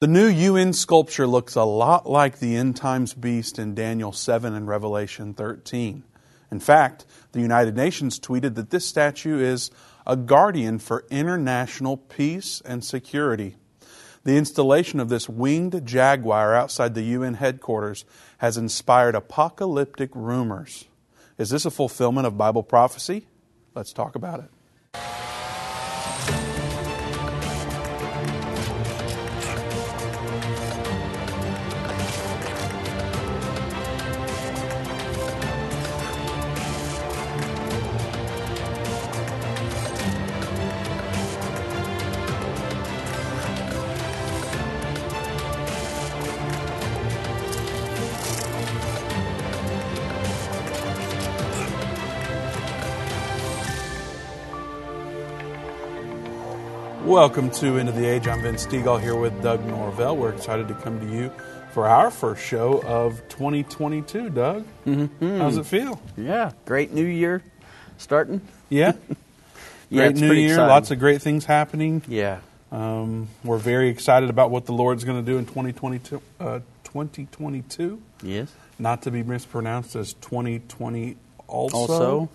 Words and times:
The 0.00 0.06
new 0.06 0.28
UN 0.28 0.72
sculpture 0.72 1.26
looks 1.26 1.56
a 1.56 1.64
lot 1.64 2.08
like 2.08 2.38
the 2.38 2.56
end 2.56 2.74
times 2.74 3.12
beast 3.12 3.58
in 3.58 3.74
Daniel 3.74 4.12
7 4.12 4.54
and 4.54 4.66
Revelation 4.66 5.34
13. 5.34 6.04
In 6.50 6.58
fact, 6.58 7.04
the 7.32 7.42
United 7.42 7.76
Nations 7.76 8.18
tweeted 8.18 8.54
that 8.54 8.70
this 8.70 8.88
statue 8.88 9.38
is 9.38 9.70
a 10.06 10.16
guardian 10.16 10.78
for 10.78 11.04
international 11.10 11.98
peace 11.98 12.62
and 12.64 12.82
security. 12.82 13.56
The 14.24 14.38
installation 14.38 15.00
of 15.00 15.10
this 15.10 15.28
winged 15.28 15.84
jaguar 15.84 16.54
outside 16.54 16.94
the 16.94 17.02
UN 17.02 17.34
headquarters 17.34 18.06
has 18.38 18.56
inspired 18.56 19.14
apocalyptic 19.14 20.08
rumors. 20.14 20.86
Is 21.36 21.50
this 21.50 21.66
a 21.66 21.70
fulfillment 21.70 22.26
of 22.26 22.38
Bible 22.38 22.62
prophecy? 22.62 23.26
Let's 23.74 23.92
talk 23.92 24.14
about 24.14 24.40
it. 24.40 24.50
Welcome 57.20 57.50
to 57.50 57.76
End 57.76 57.90
of 57.90 57.96
the 57.96 58.06
Age. 58.06 58.26
I'm 58.26 58.40
Vince 58.40 58.64
Stegall 58.66 58.98
here 58.98 59.14
with 59.14 59.42
Doug 59.42 59.62
Norvell. 59.66 60.16
We're 60.16 60.32
excited 60.32 60.68
to 60.68 60.74
come 60.74 60.98
to 61.00 61.06
you 61.06 61.30
for 61.70 61.86
our 61.86 62.10
first 62.10 62.42
show 62.42 62.82
of 62.84 63.20
2022. 63.28 64.30
Doug, 64.30 64.64
mm-hmm. 64.86 65.36
how's 65.36 65.58
it 65.58 65.66
feel? 65.66 66.00
Yeah, 66.16 66.52
great 66.64 66.94
new 66.94 67.04
year 67.04 67.42
starting. 67.98 68.40
Yeah, 68.70 68.92
yeah, 69.90 70.08
great 70.08 70.16
new 70.16 70.32
year. 70.32 70.52
Exciting. 70.52 70.68
Lots 70.70 70.90
of 70.92 70.98
great 70.98 71.20
things 71.20 71.44
happening. 71.44 72.02
Yeah, 72.08 72.38
um, 72.72 73.28
we're 73.44 73.58
very 73.58 73.90
excited 73.90 74.30
about 74.30 74.50
what 74.50 74.64
the 74.64 74.72
Lord's 74.72 75.04
going 75.04 75.22
to 75.22 75.30
do 75.30 75.36
in 75.36 75.44
2022. 75.44 76.22
Uh, 76.40 76.60
2022. 76.84 78.00
Yes. 78.22 78.50
Not 78.78 79.02
to 79.02 79.10
be 79.10 79.22
mispronounced 79.22 79.94
as 79.94 80.14
2020 80.14 81.18
also. 81.48 81.76
Also. 81.76 82.30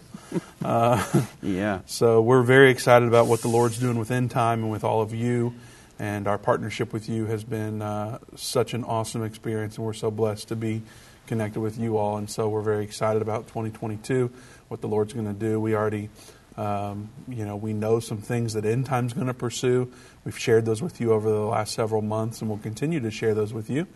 Uh, 0.64 1.24
yeah. 1.42 1.82
So 1.86 2.22
we're 2.22 2.44
very 2.44 2.72
excited 2.72 3.08
about 3.08 3.28
what 3.28 3.42
the 3.42 3.48
Lord's 3.48 3.78
doing 3.78 3.98
with 3.98 4.12
End 4.12 4.32
Time 4.32 4.64
and 4.64 4.72
with 4.72 4.84
all 4.84 5.02
of 5.02 5.14
you. 5.14 5.54
And 5.98 6.28
our 6.28 6.38
partnership 6.38 6.92
with 6.92 7.08
you 7.08 7.26
has 7.28 7.44
been 7.44 7.82
uh, 7.82 8.20
such 8.36 8.74
an 8.74 8.84
awesome 8.84 9.24
experience, 9.24 9.78
and 9.78 9.86
we're 9.86 9.94
so 9.94 10.12
blessed 10.12 10.50
to 10.50 10.56
be 10.56 10.82
connected 11.28 11.60
with 11.60 11.78
you 11.78 11.98
all. 11.98 12.18
And 12.18 12.30
so 12.30 12.50
we're 12.50 12.62
very 12.62 12.84
excited 12.84 13.22
about 13.22 13.48
2022, 13.48 14.30
what 14.68 14.82
the 14.82 14.88
Lord's 14.88 15.14
going 15.14 15.28
to 15.28 15.34
do. 15.34 15.60
We 15.60 15.74
already, 15.74 16.10
um, 16.58 17.10
you 17.28 17.46
know, 17.46 17.56
we 17.56 17.74
know 17.74 18.00
some 18.00 18.18
things 18.18 18.54
that 18.54 18.66
End 18.66 18.86
Time's 18.86 19.14
going 19.14 19.28
to 19.28 19.34
pursue. 19.34 19.92
We've 20.26 20.38
shared 20.38 20.66
those 20.66 20.82
with 20.82 21.00
you 21.00 21.14
over 21.14 21.30
the 21.30 21.40
last 21.40 21.74
several 21.74 22.02
months, 22.02 22.42
and 22.42 22.50
we'll 22.50 22.60
continue 22.60 23.00
to 23.00 23.12
share 23.12 23.34
those 23.34 23.54
with 23.54 23.70
you. 23.70 23.88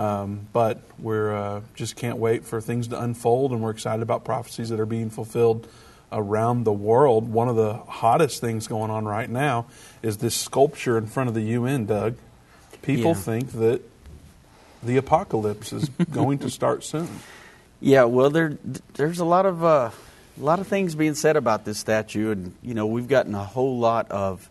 Um, 0.00 0.46
but 0.54 0.80
we're 0.98 1.34
uh, 1.34 1.60
just 1.74 1.94
can't 1.94 2.16
wait 2.16 2.44
for 2.46 2.60
things 2.62 2.88
to 2.88 2.98
unfold, 3.00 3.52
and 3.52 3.60
we're 3.60 3.70
excited 3.70 4.02
about 4.02 4.24
prophecies 4.24 4.70
that 4.70 4.80
are 4.80 4.86
being 4.86 5.10
fulfilled 5.10 5.68
around 6.10 6.64
the 6.64 6.72
world. 6.72 7.30
One 7.30 7.48
of 7.48 7.56
the 7.56 7.74
hottest 7.74 8.40
things 8.40 8.66
going 8.66 8.90
on 8.90 9.04
right 9.04 9.28
now 9.28 9.66
is 10.02 10.16
this 10.16 10.34
sculpture 10.34 10.96
in 10.96 11.06
front 11.06 11.28
of 11.28 11.34
the 11.34 11.42
UN, 11.42 11.84
Doug. 11.84 12.16
People 12.80 13.10
Yeah. 13.10 13.14
think 13.14 13.52
that 13.52 13.82
the 14.82 14.96
apocalypse 14.96 15.70
is 15.74 15.88
going 16.10 16.38
to 16.38 16.48
start 16.48 16.82
soon. 16.82 17.08
yeah. 17.80 18.04
Well, 18.04 18.30
there 18.30 18.56
there's 18.94 19.18
a 19.18 19.24
lot 19.26 19.44
of 19.44 19.62
uh, 19.62 19.90
a 20.40 20.42
lot 20.42 20.60
of 20.60 20.66
things 20.66 20.94
being 20.94 21.14
said 21.14 21.36
about 21.36 21.66
this 21.66 21.78
statue, 21.78 22.30
and 22.30 22.54
you 22.62 22.72
know 22.72 22.86
we've 22.86 23.08
gotten 23.08 23.34
a 23.34 23.44
whole 23.44 23.78
lot 23.78 24.10
of 24.10 24.48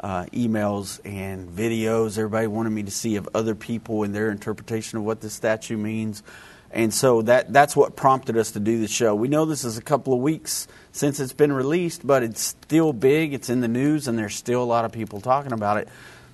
uh, 0.00 0.24
emails 0.32 1.00
and 1.04 1.48
videos. 1.48 2.18
Everybody 2.18 2.46
wanted 2.46 2.70
me 2.70 2.82
to 2.84 2.90
see 2.90 3.16
of 3.16 3.28
other 3.34 3.54
people 3.54 4.02
and 4.02 4.14
their 4.14 4.30
interpretation 4.30 4.98
of 4.98 5.04
what 5.04 5.20
this 5.20 5.34
statue 5.34 5.76
means. 5.76 6.22
And 6.72 6.94
so 6.94 7.22
that 7.22 7.52
that's 7.52 7.74
what 7.74 7.96
prompted 7.96 8.36
us 8.36 8.52
to 8.52 8.60
do 8.60 8.80
the 8.80 8.88
show. 8.88 9.14
We 9.14 9.28
know 9.28 9.44
this 9.44 9.64
is 9.64 9.76
a 9.76 9.82
couple 9.82 10.12
of 10.14 10.20
weeks 10.20 10.68
since 10.92 11.18
it's 11.18 11.32
been 11.32 11.52
released, 11.52 12.06
but 12.06 12.22
it's 12.22 12.40
still 12.40 12.92
big. 12.92 13.34
It's 13.34 13.50
in 13.50 13.60
the 13.60 13.68
news, 13.68 14.06
and 14.06 14.16
there's 14.16 14.36
still 14.36 14.62
a 14.62 14.64
lot 14.64 14.84
of 14.84 14.92
people 14.92 15.20
talking 15.20 15.52
about 15.52 15.78
it. 15.78 15.88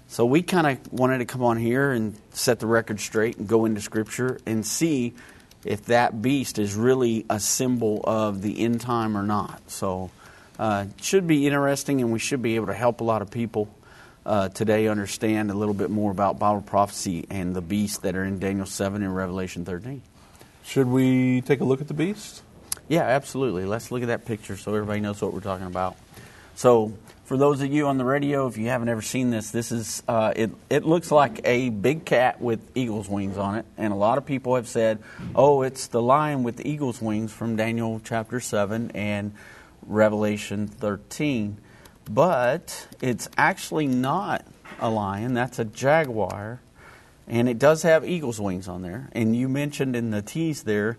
So 0.09 0.25
we 0.27 0.43
kind 0.43 0.66
of 0.66 0.93
wanted 0.93 1.19
to 1.19 1.25
come 1.25 1.43
on 1.43 1.56
here 1.56 1.91
and 1.91 2.15
set 2.33 2.60
the 2.60 2.66
record 2.66 3.00
straight 3.00 3.38
and 3.38 3.48
go 3.48 3.65
into 3.65 3.81
Scripture 3.81 4.38
and 4.47 4.65
see 4.65 5.15
if 5.65 5.87
that 5.87 6.22
beast 6.22 6.59
is 6.59 6.75
really 6.75 7.27
a 7.28 7.41
symbol 7.41 8.03
of 8.04 8.43
the 8.43 8.60
end 8.60 8.83
time 8.83 9.16
or 9.16 9.25
not. 9.25 9.69
So 9.69 10.10
uh, 10.58 10.86
should 11.00 11.26
be 11.26 11.46
interesting, 11.46 12.00
and 12.00 12.12
we 12.12 12.18
should 12.18 12.42
be 12.42 12.56
able 12.56 12.66
to 12.66 12.74
help 12.74 13.00
a 13.00 13.04
lot 13.04 13.22
of 13.22 13.30
people 13.30 13.68
uh, 14.24 14.48
today 14.48 14.88
understand 14.88 15.50
a 15.50 15.54
little 15.54 15.74
bit 15.74 15.90
more 15.90 16.10
about 16.10 16.38
Bible 16.38 16.62
prophecy 16.62 17.26
and 17.30 17.54
the 17.54 17.60
beasts 17.60 17.98
that 17.98 18.16
are 18.16 18.24
in 18.24 18.38
Daniel 18.38 18.66
7 18.66 19.02
and 19.02 19.14
Revelation 19.14 19.64
13. 19.64 20.02
Should 20.64 20.88
we 20.88 21.42
take 21.42 21.60
a 21.60 21.64
look 21.64 21.80
at 21.80 21.88
the 21.88 21.94
beast? 21.94 22.42
Yeah, 22.88 23.02
absolutely. 23.02 23.64
Let's 23.64 23.90
look 23.90 24.02
at 24.02 24.08
that 24.08 24.24
picture 24.24 24.56
so 24.56 24.74
everybody 24.74 25.00
knows 25.00 25.22
what 25.22 25.32
we're 25.32 25.40
talking 25.40 25.66
about. 25.66 25.96
So, 26.56 26.96
for 27.26 27.36
those 27.36 27.60
of 27.60 27.72
you 27.72 27.88
on 27.88 27.98
the 27.98 28.04
radio, 28.04 28.46
if 28.46 28.56
you 28.56 28.68
haven't 28.68 28.88
ever 28.88 29.02
seen 29.02 29.30
this, 29.30 29.50
this 29.50 29.72
is 29.72 30.02
uh, 30.06 30.32
it. 30.36 30.50
It 30.70 30.84
looks 30.84 31.10
like 31.10 31.40
a 31.44 31.70
big 31.70 32.04
cat 32.04 32.40
with 32.40 32.60
eagle's 32.76 33.08
wings 33.08 33.36
on 33.36 33.56
it, 33.56 33.66
and 33.76 33.92
a 33.92 33.96
lot 33.96 34.16
of 34.16 34.24
people 34.24 34.54
have 34.54 34.68
said, 34.68 35.00
"Oh, 35.34 35.62
it's 35.62 35.88
the 35.88 36.00
lion 36.00 36.44
with 36.44 36.56
the 36.56 36.68
eagle's 36.68 37.02
wings 37.02 37.32
from 37.32 37.56
Daniel 37.56 38.00
chapter 38.04 38.38
seven 38.38 38.92
and 38.92 39.34
Revelation 39.86 40.66
thirteen." 40.66 41.58
But 42.08 42.86
it's 43.00 43.28
actually 43.36 43.86
not 43.86 44.44
a 44.80 44.91
lion. 44.91 45.34
That's 45.34 45.58
a 45.58 45.64
jaguar, 45.64 46.60
and 47.26 47.48
it 47.48 47.58
does 47.58 47.82
have 47.82 48.08
eagle's 48.08 48.41
wings 48.41 48.69
on 48.69 48.82
there. 48.82 49.08
And 49.12 49.34
you 49.34 49.48
mentioned 49.48 49.97
in 49.97 50.10
the 50.10 50.22
tease 50.22 50.62
there 50.62 50.98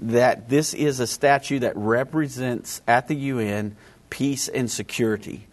that 0.00 0.48
this 0.48 0.74
is 0.74 1.00
a 1.00 1.06
statue 1.06 1.60
that 1.60 1.76
represents 1.76 2.82
at 2.86 3.08
the 3.08 3.14
UN 3.14 3.76
peace 4.10 4.48
and 4.48 4.70
security. 4.70 5.46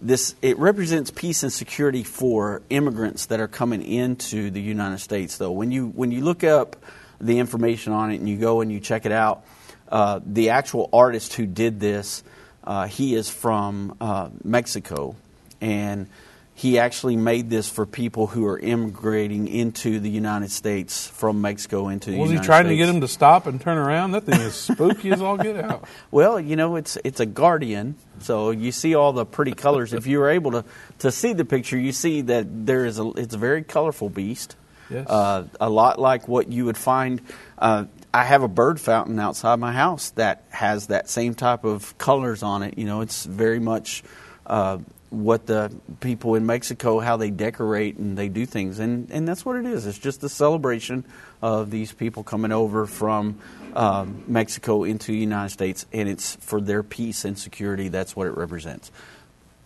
This 0.00 0.34
it 0.40 0.58
represents 0.58 1.10
peace 1.10 1.42
and 1.42 1.52
security 1.52 2.04
for 2.04 2.62
immigrants 2.70 3.26
that 3.26 3.40
are 3.40 3.48
coming 3.48 3.82
into 3.82 4.50
the 4.50 4.60
United 4.60 4.98
States. 4.98 5.36
Though 5.36 5.52
when 5.52 5.70
you 5.70 5.88
when 5.88 6.10
you 6.10 6.22
look 6.22 6.42
up 6.42 6.76
the 7.20 7.38
information 7.38 7.92
on 7.92 8.10
it 8.10 8.16
and 8.16 8.28
you 8.28 8.38
go 8.38 8.62
and 8.62 8.72
you 8.72 8.80
check 8.80 9.04
it 9.04 9.12
out, 9.12 9.44
uh, 9.90 10.20
the 10.24 10.50
actual 10.50 10.88
artist 10.92 11.34
who 11.34 11.46
did 11.46 11.80
this, 11.80 12.22
uh, 12.64 12.86
he 12.86 13.14
is 13.14 13.28
from 13.30 13.96
uh, 14.00 14.28
Mexico, 14.44 15.16
and 15.60 16.06
he 16.54 16.78
actually 16.78 17.16
made 17.16 17.48
this 17.48 17.70
for 17.70 17.86
people 17.86 18.26
who 18.26 18.46
are 18.46 18.58
immigrating 18.58 19.48
into 19.48 19.98
the 19.98 20.10
United 20.10 20.50
States 20.50 21.06
from 21.06 21.40
Mexico 21.40 21.88
into 21.88 22.10
the 22.10 22.18
Was 22.18 22.30
he 22.30 22.36
trying 22.38 22.66
States. 22.66 22.68
to 22.72 22.76
get 22.76 22.88
him 22.90 23.00
to 23.00 23.08
stop 23.08 23.46
and 23.46 23.58
turn 23.58 23.78
around? 23.78 24.10
That 24.10 24.24
thing 24.24 24.40
is 24.40 24.54
spooky 24.54 25.10
as 25.10 25.22
all 25.22 25.38
get 25.38 25.56
out. 25.56 25.88
Well, 26.10 26.38
you 26.38 26.56
know, 26.56 26.76
it's 26.76 26.98
it's 27.02 27.18
a 27.20 27.24
guardian, 27.26 27.94
so 28.18 28.50
you 28.50 28.72
see 28.72 28.94
all 28.94 29.12
the 29.14 29.24
pretty 29.24 29.52
colors. 29.52 29.94
if 29.94 30.06
you 30.06 30.18
were 30.18 30.28
able 30.28 30.50
to, 30.50 30.64
to 30.98 31.10
see 31.10 31.32
the 31.32 31.46
picture, 31.46 31.78
you 31.78 31.92
see 31.92 32.20
that 32.22 32.66
there 32.66 32.84
is 32.84 32.98
a 32.98 33.10
it's 33.16 33.34
a 33.34 33.38
very 33.38 33.62
colorful 33.62 34.10
beast. 34.10 34.54
Yes. 34.90 35.08
Uh, 35.08 35.46
a 35.60 35.70
lot 35.70 35.98
like 35.98 36.28
what 36.28 36.48
you 36.52 36.66
would 36.66 36.76
find. 36.76 37.22
Uh, 37.58 37.84
I 38.12 38.24
have 38.24 38.42
a 38.42 38.48
bird 38.48 38.80
fountain 38.80 39.18
outside 39.18 39.56
my 39.60 39.72
house 39.72 40.10
that 40.10 40.44
has 40.50 40.88
that 40.88 41.08
same 41.08 41.34
type 41.34 41.64
of 41.64 41.96
colors 41.98 42.42
on 42.42 42.62
it. 42.62 42.76
You 42.76 42.84
know, 42.84 43.02
it's 43.02 43.24
very 43.24 43.60
much 43.60 44.02
uh, 44.46 44.78
what 45.10 45.46
the 45.46 45.72
people 46.00 46.34
in 46.34 46.46
Mexico 46.46 47.00
how 47.00 47.16
they 47.16 47.30
decorate 47.30 47.96
and 47.96 48.16
they 48.16 48.28
do 48.28 48.46
things, 48.46 48.78
and 48.78 49.10
and 49.10 49.28
that's 49.28 49.44
what 49.44 49.56
it 49.56 49.66
is. 49.66 49.86
It's 49.86 49.98
just 49.98 50.22
a 50.24 50.28
celebration 50.28 51.04
of 51.40 51.70
these 51.70 51.92
people 51.92 52.22
coming 52.22 52.52
over 52.52 52.86
from 52.86 53.38
um, 53.74 54.24
Mexico 54.26 54.84
into 54.84 55.12
the 55.12 55.18
United 55.18 55.50
States, 55.50 55.86
and 55.92 56.08
it's 56.08 56.36
for 56.36 56.60
their 56.60 56.82
peace 56.82 57.24
and 57.24 57.38
security. 57.38 57.88
That's 57.88 58.16
what 58.16 58.26
it 58.26 58.36
represents. 58.36 58.90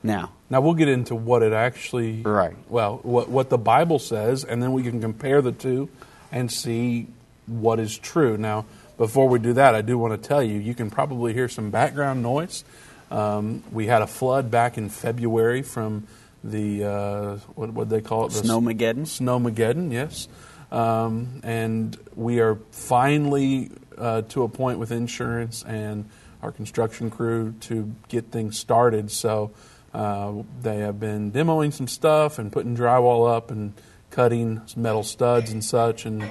Now, 0.03 0.33
Now 0.51 0.61
we'll 0.61 0.75
get 0.75 0.89
into 0.89 1.15
what 1.15 1.43
it 1.43 1.55
actually 1.55 2.21
Right. 2.21 2.57
Well, 2.69 3.01
what 3.03 3.31
what 3.31 3.49
the 3.49 3.59
Bible 3.59 3.99
says, 3.99 4.45
and 4.45 4.63
then 4.63 4.75
we 4.75 4.83
can 4.83 5.01
compare 5.01 5.41
the 5.41 5.53
two 5.53 5.89
and 6.31 6.53
see 6.53 7.07
what 7.47 7.81
is 7.81 7.97
true. 7.99 8.37
Now, 8.37 8.67
before 8.97 9.29
we 9.29 9.39
do 9.39 9.55
that, 9.55 9.75
I 9.75 9.83
do 9.83 9.99
want 9.99 10.21
to 10.21 10.29
tell 10.29 10.43
you 10.43 10.59
you 10.59 10.75
can 10.75 10.91
probably 10.91 11.33
hear 11.33 11.49
some 11.49 11.71
background 11.71 12.23
noise. 12.23 12.65
Um, 13.11 13.63
we 13.73 13.87
had 13.87 14.03
a 14.03 14.07
flood 14.07 14.51
back 14.51 14.79
in 14.79 14.89
February 14.89 15.63
from 15.63 16.07
the 16.43 16.85
uh, 16.85 17.37
what 17.55 17.71
what 17.71 17.89
they 17.89 18.01
call 18.01 18.27
it 18.27 18.33
the 18.33 18.41
Snowmageddon. 18.41 19.03
Snowmageddon, 19.03 19.93
yes. 19.93 20.29
Um, 20.71 21.41
and 21.45 21.97
we 22.17 22.41
are 22.41 22.57
finally 22.73 23.71
uh, 23.97 24.23
to 24.23 24.43
a 24.43 24.49
point 24.49 24.79
with 24.79 24.91
insurance 24.91 25.63
and 25.63 26.09
our 26.43 26.53
construction 26.53 27.11
crew 27.11 27.55
to 27.61 27.95
get 28.09 28.31
things 28.31 28.59
started. 28.59 29.11
So 29.11 29.53
uh, 29.93 30.33
they 30.61 30.79
have 30.79 30.99
been 30.99 31.33
demoing 31.33 31.73
some 31.73 31.89
stuff 31.89 32.39
and 32.39 32.53
putting 32.53 32.77
drywall 32.77 33.33
up 33.33 33.51
and 33.51 33.73
cutting 34.11 34.61
metal 34.77 35.03
studs 35.03 35.53
and 35.53 35.65
such, 35.65 36.07
and 36.07 36.31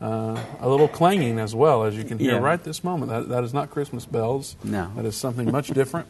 uh, 0.00 0.42
a 0.60 0.68
little 0.68 0.88
clanging 0.88 1.38
as 1.38 1.54
well, 1.54 1.84
as 1.84 1.96
you 1.96 2.04
can 2.04 2.18
hear 2.18 2.32
Yeah. 2.34 2.38
right 2.38 2.62
this 2.62 2.82
moment. 2.82 3.10
That, 3.10 3.28
that 3.28 3.44
is 3.44 3.52
not 3.52 3.70
Christmas 3.70 4.06
bells. 4.06 4.56
No. 4.64 4.90
That 4.96 5.04
is 5.04 5.16
something 5.16 5.50
much 5.50 5.68
different. 5.68 6.06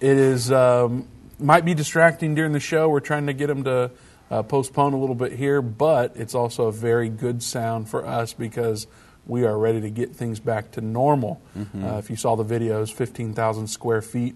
It 0.00 0.16
is 0.16 0.50
um, 0.52 1.06
might 1.38 1.64
be 1.64 1.74
distracting 1.74 2.34
during 2.34 2.52
the 2.52 2.60
show. 2.60 2.88
We're 2.88 3.00
trying 3.00 3.26
to 3.26 3.32
get 3.32 3.46
them 3.46 3.64
to 3.64 3.90
uh, 4.30 4.42
postpone 4.42 4.92
a 4.92 4.98
little 4.98 5.14
bit 5.14 5.32
here, 5.32 5.62
but 5.62 6.16
it's 6.16 6.34
also 6.34 6.66
a 6.66 6.72
very 6.72 7.08
good 7.08 7.42
sound 7.42 7.88
for 7.88 8.06
us 8.06 8.32
because 8.32 8.86
we 9.26 9.44
are 9.44 9.56
ready 9.58 9.80
to 9.80 9.90
get 9.90 10.14
things 10.14 10.38
back 10.40 10.70
to 10.72 10.80
normal. 10.80 11.40
Uh, 11.56 11.96
if 11.98 12.10
you 12.10 12.16
saw 12.16 12.36
the 12.36 12.44
videos, 12.44 12.92
15,000 12.92 13.66
square 13.68 14.02
feet 14.02 14.34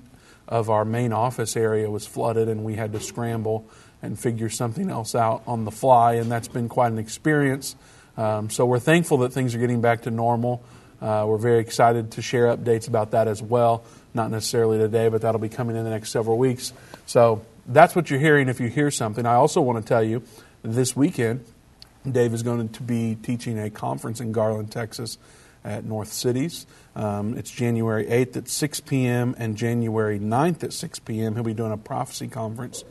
of 0.48 0.68
our 0.68 0.84
main 0.84 1.12
office 1.12 1.56
area 1.56 1.90
was 1.90 2.06
flooded, 2.06 2.48
and 2.48 2.64
we 2.64 2.74
had 2.74 2.92
to 2.92 3.00
scramble 3.00 3.66
and 4.02 4.18
figure 4.18 4.50
something 4.50 4.90
else 4.90 5.14
out 5.14 5.42
on 5.46 5.64
the 5.64 5.70
fly, 5.70 6.14
and 6.14 6.30
that's 6.30 6.48
been 6.48 6.68
quite 6.68 6.92
an 6.92 6.98
experience. 6.98 7.74
Um, 8.16 8.50
so 8.50 8.66
we're 8.66 8.78
thankful 8.78 9.18
that 9.18 9.32
things 9.32 9.54
are 9.54 9.58
getting 9.58 9.80
back 9.80 10.02
to 10.02 10.10
normal. 10.10 10.62
Uh, 11.00 11.24
we're 11.26 11.38
very 11.38 11.58
excited 11.58 12.12
to 12.12 12.22
share 12.22 12.46
updates 12.46 12.88
about 12.88 13.10
that 13.10 13.28
as 13.28 13.42
well. 13.42 13.84
Not 14.14 14.30
necessarily 14.30 14.78
today, 14.78 15.08
but 15.08 15.22
that'll 15.22 15.40
be 15.40 15.48
coming 15.48 15.76
in 15.76 15.84
the 15.84 15.90
next 15.90 16.10
several 16.10 16.38
weeks. 16.38 16.72
So 17.06 17.44
that's 17.66 17.96
what 17.96 18.10
you're 18.10 18.20
hearing 18.20 18.48
if 18.48 18.60
you 18.60 18.68
hear 18.68 18.90
something. 18.90 19.26
I 19.26 19.34
also 19.34 19.60
want 19.60 19.84
to 19.84 19.88
tell 19.88 20.02
you 20.02 20.22
this 20.62 20.96
weekend, 20.96 21.44
Dave 22.10 22.32
is 22.32 22.42
going 22.42 22.68
to 22.68 22.82
be 22.82 23.16
teaching 23.22 23.58
a 23.58 23.70
conference 23.70 24.20
in 24.20 24.32
Garland, 24.32 24.70
Texas 24.70 25.18
at 25.64 25.84
North 25.84 26.12
Cities. 26.12 26.66
Um, 26.94 27.36
it's 27.36 27.50
January 27.50 28.04
8th 28.04 28.36
at 28.36 28.48
6 28.48 28.80
p.m. 28.80 29.34
and 29.38 29.56
January 29.56 30.18
9th 30.20 30.62
at 30.62 30.72
6 30.72 30.98
p.m. 31.00 31.34
He'll 31.34 31.42
be 31.42 31.54
doing 31.54 31.72
a 31.72 31.78
prophecy 31.78 32.28
conference. 32.28 32.84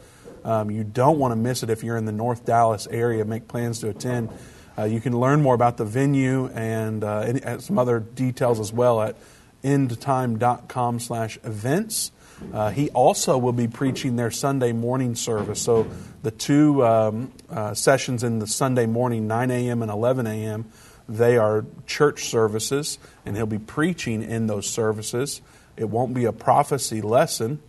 Um, 0.43 0.71
you 0.71 0.83
don't 0.83 1.19
want 1.19 1.31
to 1.31 1.35
miss 1.35 1.63
it 1.63 1.69
if 1.69 1.83
you're 1.83 1.95
in 1.95 2.05
the 2.05 2.11
North 2.11 2.45
Dallas 2.45 2.87
area. 2.87 3.23
Make 3.23 3.47
plans 3.47 3.79
to 3.79 3.89
attend. 3.89 4.29
Uh, 4.77 4.83
you 4.83 4.99
can 4.99 5.17
learn 5.17 5.41
more 5.41 5.55
about 5.55 5.77
the 5.77 5.85
venue 5.85 6.47
and, 6.47 7.03
uh, 7.03 7.19
and 7.19 7.45
uh, 7.45 7.59
some 7.59 7.77
other 7.77 7.99
details 7.99 8.59
as 8.59 8.73
well 8.73 9.01
at 9.01 9.15
endtime.com 9.63 10.99
slash 10.99 11.37
events. 11.43 12.11
Uh, 12.51 12.71
he 12.71 12.89
also 12.89 13.37
will 13.37 13.53
be 13.53 13.67
preaching 13.67 14.15
their 14.15 14.31
Sunday 14.31 14.73
morning 14.73 15.15
service. 15.15 15.61
So 15.61 15.87
the 16.23 16.31
two 16.31 16.85
um, 16.85 17.31
uh, 17.49 17.73
sessions 17.73 18.23
in 18.23 18.39
the 18.39 18.47
Sunday 18.47 18.85
morning, 18.85 19.27
9 19.27 19.51
a.m. 19.51 19.81
and 19.81 19.91
11 19.91 20.27
a.m., 20.27 20.65
they 21.07 21.37
are 21.37 21.65
church 21.85 22.25
services, 22.25 22.97
and 23.25 23.35
he'll 23.35 23.45
be 23.45 23.59
preaching 23.59 24.23
in 24.23 24.47
those 24.47 24.69
services. 24.69 25.41
It 25.75 25.89
won't 25.89 26.13
be 26.13 26.25
a 26.25 26.31
prophecy 26.31 27.01
lesson. 27.01 27.61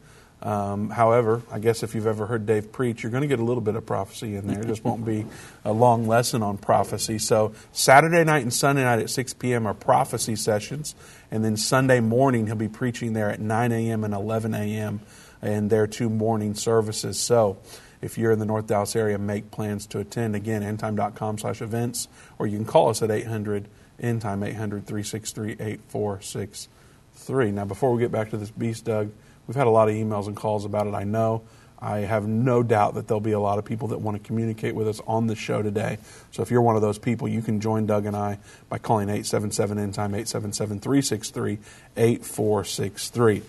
Um, 0.44 0.90
however, 0.90 1.42
I 1.50 1.58
guess 1.58 1.82
if 1.82 1.94
you've 1.94 2.06
ever 2.06 2.26
heard 2.26 2.44
Dave 2.44 2.70
preach, 2.70 3.02
you're 3.02 3.10
going 3.10 3.22
to 3.22 3.26
get 3.26 3.40
a 3.40 3.44
little 3.44 3.62
bit 3.62 3.76
of 3.76 3.86
prophecy 3.86 4.36
in 4.36 4.46
there. 4.46 4.60
It 4.60 4.66
just 4.66 4.84
won't 4.84 5.06
be 5.06 5.24
a 5.64 5.72
long 5.72 6.06
lesson 6.06 6.42
on 6.42 6.58
prophecy. 6.58 7.18
So, 7.18 7.54
Saturday 7.72 8.24
night 8.24 8.42
and 8.42 8.52
Sunday 8.52 8.84
night 8.84 8.98
at 8.98 9.08
6 9.08 9.34
p.m. 9.34 9.66
are 9.66 9.72
prophecy 9.72 10.36
sessions. 10.36 10.94
And 11.30 11.42
then 11.42 11.56
Sunday 11.56 12.00
morning, 12.00 12.46
he'll 12.46 12.56
be 12.56 12.68
preaching 12.68 13.14
there 13.14 13.30
at 13.30 13.40
9 13.40 13.72
a.m. 13.72 14.04
and 14.04 14.12
11 14.12 14.52
a.m. 14.54 15.00
in 15.40 15.68
their 15.68 15.86
two 15.86 16.10
morning 16.10 16.54
services. 16.54 17.18
So, 17.18 17.56
if 18.02 18.18
you're 18.18 18.32
in 18.32 18.38
the 18.38 18.44
North 18.44 18.66
Dallas 18.66 18.94
area, 18.94 19.18
make 19.18 19.50
plans 19.50 19.86
to 19.88 19.98
attend. 19.98 20.36
Again, 20.36 20.60
endtime.com 20.60 21.38
slash 21.38 21.62
events, 21.62 22.06
or 22.38 22.46
you 22.46 22.58
can 22.58 22.66
call 22.66 22.90
us 22.90 23.00
at 23.00 23.10
800 23.10 23.66
endtime 23.98 24.46
800 24.46 24.86
363 24.86 25.52
8463. 25.52 27.50
Now, 27.52 27.64
before 27.64 27.94
we 27.94 28.00
get 28.00 28.12
back 28.12 28.28
to 28.30 28.36
this 28.36 28.50
beast, 28.50 28.84
Doug, 28.84 29.10
we've 29.46 29.56
had 29.56 29.66
a 29.66 29.70
lot 29.70 29.88
of 29.88 29.94
emails 29.94 30.26
and 30.26 30.36
calls 30.36 30.64
about 30.64 30.86
it. 30.86 30.94
I 30.94 31.04
know. 31.04 31.42
I 31.84 31.98
have 31.98 32.26
no 32.26 32.62
doubt 32.62 32.94
that 32.94 33.08
there'll 33.08 33.20
be 33.20 33.32
a 33.32 33.40
lot 33.40 33.58
of 33.58 33.64
people 33.66 33.88
that 33.88 33.98
want 33.98 34.16
to 34.16 34.26
communicate 34.26 34.74
with 34.74 34.88
us 34.88 35.02
on 35.06 35.26
the 35.26 35.36
show 35.36 35.60
today. 35.60 35.98
So 36.30 36.42
if 36.42 36.50
you're 36.50 36.62
one 36.62 36.76
of 36.76 36.82
those 36.82 36.98
people, 36.98 37.28
you 37.28 37.42
can 37.42 37.60
join 37.60 37.84
Doug 37.84 38.06
and 38.06 38.16
I 38.16 38.38
by 38.70 38.78
calling 38.78 39.10
877 39.10 39.76
Endtime 39.76 40.16
877 40.16 40.80
363 40.80 41.58
8463. 41.96 43.42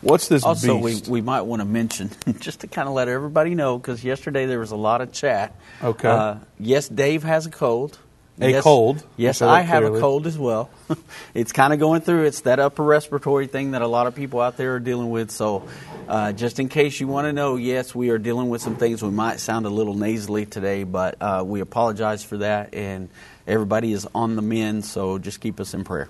What's 0.00 0.28
this 0.28 0.44
Also, 0.44 0.76
we, 0.76 1.00
we 1.08 1.20
might 1.22 1.42
want 1.42 1.60
to 1.60 1.64
mention, 1.64 2.10
just 2.40 2.60
to 2.60 2.66
kind 2.66 2.88
of 2.88 2.94
let 2.94 3.08
everybody 3.08 3.54
know, 3.54 3.78
because 3.78 4.04
yesterday 4.04 4.46
there 4.46 4.60
was 4.60 4.70
a 4.70 4.76
lot 4.76 5.00
of 5.00 5.12
chat. 5.12 5.56
Okay. 5.82 6.08
Uh, 6.08 6.36
yes, 6.58 6.88
Dave 6.88 7.24
has 7.24 7.46
a 7.46 7.50
cold. 7.50 7.98
A 8.40 8.50
yes, 8.50 8.62
cold. 8.62 9.04
Yes, 9.16 9.42
I 9.42 9.62
have 9.62 9.82
clearly. 9.82 9.98
a 9.98 10.00
cold 10.00 10.26
as 10.28 10.38
well. 10.38 10.70
it's 11.34 11.50
kind 11.50 11.72
of 11.72 11.80
going 11.80 12.02
through. 12.02 12.24
It's 12.24 12.42
that 12.42 12.60
upper 12.60 12.84
respiratory 12.84 13.48
thing 13.48 13.72
that 13.72 13.82
a 13.82 13.86
lot 13.88 14.06
of 14.06 14.14
people 14.14 14.40
out 14.40 14.56
there 14.56 14.76
are 14.76 14.80
dealing 14.80 15.10
with. 15.10 15.32
So, 15.32 15.68
uh, 16.06 16.32
just 16.32 16.60
in 16.60 16.68
case 16.68 17.00
you 17.00 17.08
want 17.08 17.26
to 17.26 17.32
know, 17.32 17.56
yes, 17.56 17.94
we 17.94 18.10
are 18.10 18.18
dealing 18.18 18.48
with 18.48 18.62
some 18.62 18.76
things. 18.76 19.02
We 19.02 19.10
might 19.10 19.40
sound 19.40 19.66
a 19.66 19.70
little 19.70 19.94
nasally 19.94 20.46
today, 20.46 20.84
but 20.84 21.16
uh, 21.20 21.42
we 21.44 21.60
apologize 21.60 22.22
for 22.22 22.38
that. 22.38 22.74
And 22.74 23.08
everybody 23.46 23.92
is 23.92 24.06
on 24.14 24.36
the 24.36 24.42
mend, 24.42 24.84
so 24.84 25.18
just 25.18 25.40
keep 25.40 25.58
us 25.58 25.74
in 25.74 25.82
prayer. 25.82 26.08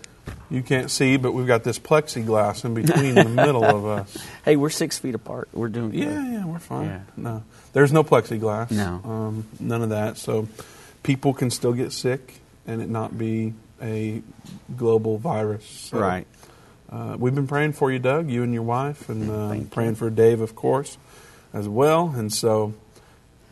You 0.50 0.62
can't 0.62 0.90
see, 0.90 1.16
but 1.16 1.32
we've 1.32 1.46
got 1.46 1.64
this 1.64 1.78
plexiglass 1.78 2.64
in 2.64 2.74
between 2.74 3.14
the 3.14 3.24
middle 3.28 3.64
of 3.64 3.86
us. 3.86 4.16
Hey, 4.44 4.56
we're 4.56 4.68
six 4.68 4.98
feet 4.98 5.14
apart. 5.14 5.48
We're 5.54 5.68
doing 5.68 5.90
good. 5.90 6.00
Yeah, 6.00 6.30
yeah, 6.30 6.44
we're 6.44 6.58
fine. 6.58 6.86
Yeah. 6.86 7.00
No, 7.16 7.44
there's 7.72 7.92
no 7.92 8.04
plexiglass. 8.04 8.70
No. 8.70 9.00
um, 9.10 9.46
none 9.58 9.82
of 9.82 9.90
that. 9.90 10.18
So 10.18 10.48
people 11.02 11.32
can 11.34 11.50
still 11.50 11.72
get 11.72 11.92
sick 11.92 12.40
and 12.66 12.80
it 12.82 12.88
not 12.88 13.16
be 13.16 13.54
a 13.80 14.22
global 14.76 15.18
virus. 15.18 15.64
So, 15.90 15.98
Right. 15.98 16.26
Uh, 16.90 17.16
we've 17.18 17.34
been 17.34 17.46
praying 17.46 17.72
for 17.74 17.92
you, 17.92 17.98
Doug, 17.98 18.30
you 18.30 18.42
and 18.42 18.54
your 18.54 18.62
wife, 18.62 19.08
and 19.10 19.30
uh, 19.30 19.48
Thank 19.50 19.62
you. 19.64 19.68
praying 19.68 19.94
for 19.96 20.08
Dave, 20.08 20.40
of 20.40 20.54
course, 20.54 20.96
as 21.52 21.68
well. 21.68 22.14
And 22.16 22.32
so, 22.32 22.72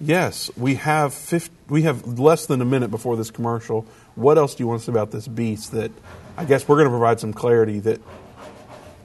yes, 0.01 0.51
we 0.57 0.77
have 0.77 1.13
50, 1.13 1.55
we 1.69 1.83
have 1.83 2.19
less 2.19 2.47
than 2.47 2.63
a 2.63 2.65
minute 2.65 2.91
before 2.91 3.15
this 3.17 3.31
commercial. 3.31 3.87
What 4.15 4.39
else 4.39 4.55
do 4.55 4.63
you 4.63 4.67
want 4.69 4.81
to 4.81 4.87
say 4.87 4.93
about 4.93 5.11
this 5.11 5.29
beast? 5.29 5.73
That 5.73 5.91
I 6.39 6.47
guess 6.47 6.67
we're 6.67 6.77
going 6.77 6.87
to 6.87 6.91
provide 6.91 7.21
some 7.21 7.35
clarity 7.35 7.79
that 7.81 8.01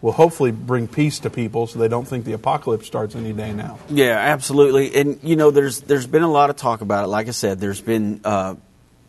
will 0.02 0.12
hopefully 0.12 0.52
bring 0.52 0.88
peace 0.88 1.20
to 1.20 1.30
people, 1.30 1.68
so 1.68 1.80
they 1.80 1.88
don't 1.88 2.08
think 2.08 2.26
the 2.26 2.34
apocalypse 2.34 2.88
starts 2.88 3.16
any 3.16 3.34
day 3.34 3.54
now. 3.54 3.78
Yeah, 3.90 4.18
absolutely. 4.18 4.96
And 4.96 5.20
you 5.24 5.36
know, 5.36 5.52
there's 5.52 5.82
there's 5.82 6.08
been 6.08 6.24
a 6.24 6.32
lot 6.32 6.50
of 6.50 6.56
talk 6.56 6.82
about 6.82 7.04
it. 7.04 7.08
Like 7.08 7.28
I 7.28 7.32
said, 7.32 7.60
there's 7.60 7.82
been 7.82 8.22
uh, 8.24 8.56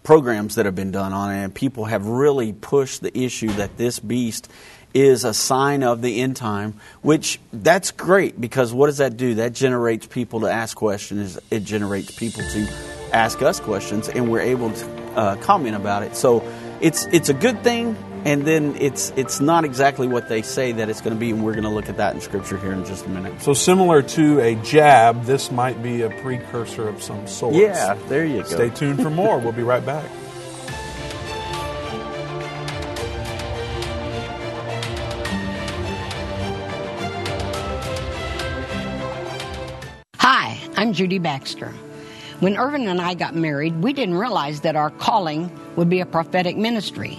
programs 0.02 0.56
that 0.56 0.66
have 0.66 0.74
been 0.74 0.90
done 0.90 1.12
on 1.12 1.32
it, 1.32 1.44
and 1.44 1.54
people 1.54 1.86
have 1.86 2.06
really 2.06 2.52
pushed 2.52 3.02
the 3.02 3.16
issue 3.18 3.48
that 3.52 3.76
this 3.76 3.98
beast 3.98 4.50
is 4.94 5.24
a 5.24 5.32
sign 5.32 5.82
of 5.82 6.02
the 6.02 6.20
end 6.20 6.36
time. 6.36 6.74
Which 7.00 7.40
that's 7.52 7.90
great 7.90 8.38
because 8.40 8.72
what 8.72 8.86
does 8.86 8.98
that 8.98 9.16
do? 9.16 9.36
That 9.36 9.54
generates 9.54 10.06
people 10.06 10.40
to 10.40 10.50
ask 10.50 10.76
questions. 10.76 11.38
It 11.50 11.64
generates 11.64 12.10
people 12.10 12.42
to 12.42 12.68
ask 13.12 13.40
us 13.40 13.60
questions, 13.60 14.08
and 14.08 14.30
we're 14.30 14.40
able 14.40 14.70
to 14.72 15.16
uh, 15.16 15.36
comment 15.36 15.76
about 15.76 16.02
it. 16.02 16.16
So 16.16 16.46
it's 16.82 17.06
it's 17.06 17.30
a 17.30 17.34
good 17.34 17.62
thing. 17.62 17.96
And 18.24 18.46
then 18.46 18.76
it's 18.76 19.12
it's 19.16 19.40
not 19.40 19.64
exactly 19.64 20.06
what 20.06 20.28
they 20.28 20.42
say 20.42 20.70
that 20.72 20.88
it's 20.88 21.00
going 21.00 21.14
to 21.14 21.18
be, 21.18 21.30
and 21.30 21.44
we're 21.44 21.54
going 21.54 21.64
to 21.64 21.70
look 21.70 21.88
at 21.88 21.96
that 21.96 22.14
in 22.14 22.20
Scripture 22.20 22.56
here 22.56 22.72
in 22.72 22.84
just 22.84 23.04
a 23.04 23.08
minute. 23.08 23.42
So 23.42 23.52
similar 23.52 24.00
to 24.00 24.38
a 24.40 24.54
jab, 24.56 25.24
this 25.24 25.50
might 25.50 25.82
be 25.82 26.02
a 26.02 26.10
precursor 26.20 26.88
of 26.88 27.02
some 27.02 27.26
sort. 27.26 27.54
Yeah, 27.54 27.94
there 28.08 28.24
you 28.24 28.42
go. 28.42 28.48
Stay 28.48 28.70
tuned 28.70 29.02
for 29.02 29.10
more. 29.10 29.38
we'll 29.38 29.50
be 29.50 29.64
right 29.64 29.84
back. 29.84 30.08
Hi, 40.18 40.60
I'm 40.76 40.92
Judy 40.92 41.18
Baxter. 41.18 41.72
When 42.38 42.56
Irvin 42.56 42.86
and 42.86 43.00
I 43.00 43.14
got 43.14 43.34
married, 43.34 43.82
we 43.82 43.92
didn't 43.92 44.16
realize 44.16 44.60
that 44.60 44.76
our 44.76 44.90
calling 44.90 45.50
would 45.74 45.88
be 45.90 45.98
a 45.98 46.06
prophetic 46.06 46.56
ministry. 46.56 47.18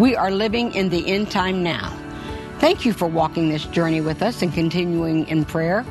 We 0.00 0.16
are 0.16 0.30
living 0.30 0.74
in 0.74 0.88
the 0.88 1.06
end 1.06 1.30
time 1.30 1.62
now. 1.62 1.94
Thank 2.58 2.86
you 2.86 2.94
for 2.94 3.06
walking 3.06 3.50
this 3.50 3.66
journey 3.66 4.00
with 4.00 4.22
us 4.22 4.40
and 4.40 4.50
continuing 4.50 5.28
in 5.28 5.44
prayer. 5.44 5.84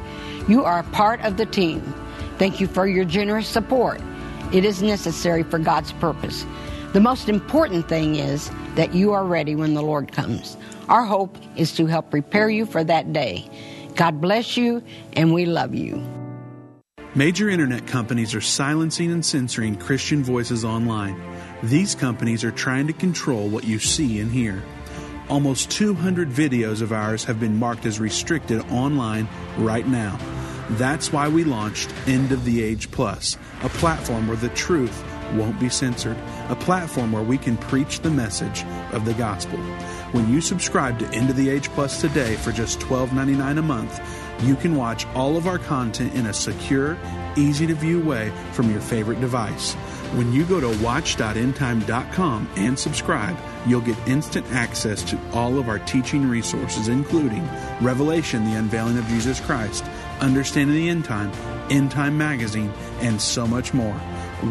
You 0.48 0.66
are 0.66 0.82
part 0.82 1.22
of 1.22 1.38
the 1.38 1.46
team. 1.46 1.82
Thank 2.40 2.60
you 2.60 2.66
for 2.66 2.88
your 2.88 3.06
generous 3.06 3.48
support. 3.48 4.02
It 4.52 4.66
is 4.66 4.82
necessary 4.82 5.44
for 5.44 5.60
God's 5.60 5.92
purpose. 5.94 6.44
The 6.94 7.00
most 7.00 7.30
important 7.30 7.88
thing 7.88 8.16
is 8.16 8.50
that 8.74 8.96
you 8.96 9.14
are 9.14 9.24
ready 9.24 9.54
when 9.54 9.76
the 9.76 9.84
Lord 9.84 10.12
comes. 10.12 10.58
Our 10.88 11.06
hope 11.06 11.38
is 11.56 11.72
to 11.74 11.86
help 11.86 12.10
prepare 12.10 12.50
you 12.50 12.66
for 12.66 12.84
that 12.84 13.14
day. 13.14 13.48
God 13.94 14.20
bless 14.20 14.58
you, 14.58 14.82
and 15.14 15.36
we 15.36 15.46
love 15.46 15.76
you. 15.76 16.04
Major 17.14 17.48
internet 17.48 17.86
companies 17.86 18.34
are 18.34 18.42
silencing 18.42 19.12
and 19.12 19.24
censoring 19.24 19.76
Christian 19.76 20.24
voices 20.24 20.66
online. 20.66 21.16
These 21.64 21.96
companies 21.96 22.46
are 22.46 22.52
trying 22.52 22.88
to 22.88 22.94
control 22.94 23.50
what 23.50 23.66
you 23.66 23.80
see 23.80 24.22
and 24.22 24.32
hear. 24.32 24.64
Almost 25.30 25.70
200 25.72 26.30
videos 26.30 26.82
of 26.82 26.94
ours 26.94 27.26
have 27.26 27.40
been 27.40 27.60
marked 27.60 27.86
as 27.86 28.00
restricted 28.00 28.62
online 28.72 29.28
right 29.58 29.86
now. 29.86 30.18
That's 30.72 31.12
why 31.12 31.28
we 31.28 31.44
launched 31.44 31.94
End 32.08 32.32
of 32.32 32.46
the 32.46 32.64
Age 32.64 32.90
Plus, 32.92 33.38
a 33.62 33.70
platform 33.70 34.28
where 34.28 34.38
the 34.38 34.50
truth 34.50 35.04
won't 35.34 35.60
be 35.60 35.68
censored, 35.68 36.18
a 36.48 36.56
platform 36.56 37.12
where 37.12 37.24
we 37.24 37.38
can 37.38 37.58
preach 37.58 38.00
the 38.00 38.10
message 38.10 38.64
of 38.94 39.04
the 39.04 39.14
gospel. 39.16 39.58
When 40.12 40.32
you 40.32 40.40
subscribe 40.40 40.98
to 41.00 41.10
End 41.10 41.30
of 41.30 41.36
the 41.36 41.50
Age 41.50 41.70
Plus 41.72 42.00
today 42.00 42.36
for 42.36 42.54
just 42.54 42.80
$12.99 42.80 43.60
a 43.60 43.62
month, 43.62 44.00
you 44.44 44.56
can 44.56 44.76
watch 44.76 45.06
all 45.08 45.36
of 45.36 45.46
our 45.46 45.60
content 45.60 46.14
in 46.16 46.28
a 46.28 46.34
secure, 46.34 46.98
easy 47.36 47.68
to 47.68 47.74
view 47.74 48.02
way 48.02 48.32
from 48.54 48.72
your 48.72 48.82
favorite 48.82 49.20
device. 49.20 49.76
When 50.14 50.34
you 50.34 50.44
go 50.44 50.60
to 50.60 50.84
watch.endtime.com 50.84 52.50
and 52.56 52.80
subscribe, 52.80 53.38
you'll 53.68 53.82
get 53.82 53.98
instant 54.08 54.46
access 54.52 55.04
to 55.04 55.20
all 55.34 55.60
of 55.60 55.70
our 55.70 55.78
teaching 55.80 56.28
resources, 56.28 56.88
including 56.88 57.48
Revelation, 57.80 58.44
the 58.44 58.58
unveiling 58.58 58.98
of 58.98 59.06
Jesus 59.06 59.40
Christ, 59.40 59.86
Understanding 60.20 60.76
the 60.76 60.90
End 60.90 61.06
Time, 61.06 61.32
End 61.70 61.92
Time 61.92 62.18
Magazine, 62.18 62.74
and 63.02 63.22
so 63.22 63.46
much 63.46 63.72
more. 63.72 64.02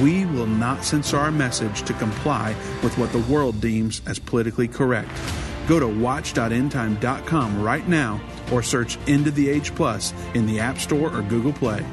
We 0.00 0.26
will 0.26 0.46
not 0.46 0.84
censor 0.84 1.16
our 1.16 1.32
message 1.32 1.82
to 1.82 1.92
comply 1.94 2.54
with 2.84 2.96
what 2.96 3.10
the 3.10 3.18
world 3.20 3.60
deems 3.60 4.00
as 4.06 4.20
politically 4.20 4.68
correct. 4.68 5.10
Go 5.66 5.80
to 5.80 5.88
watch.endtime.com 5.88 7.62
right 7.62 7.86
now 7.88 8.20
or 8.52 8.62
search 8.62 8.96
End 9.08 9.26
of 9.26 9.34
the 9.34 9.48
Age 9.48 9.74
Plus 9.74 10.14
in 10.34 10.46
the 10.46 10.60
App 10.60 10.78
Store 10.78 11.12
or 11.12 11.22
Google 11.22 11.52
Play. 11.52 11.84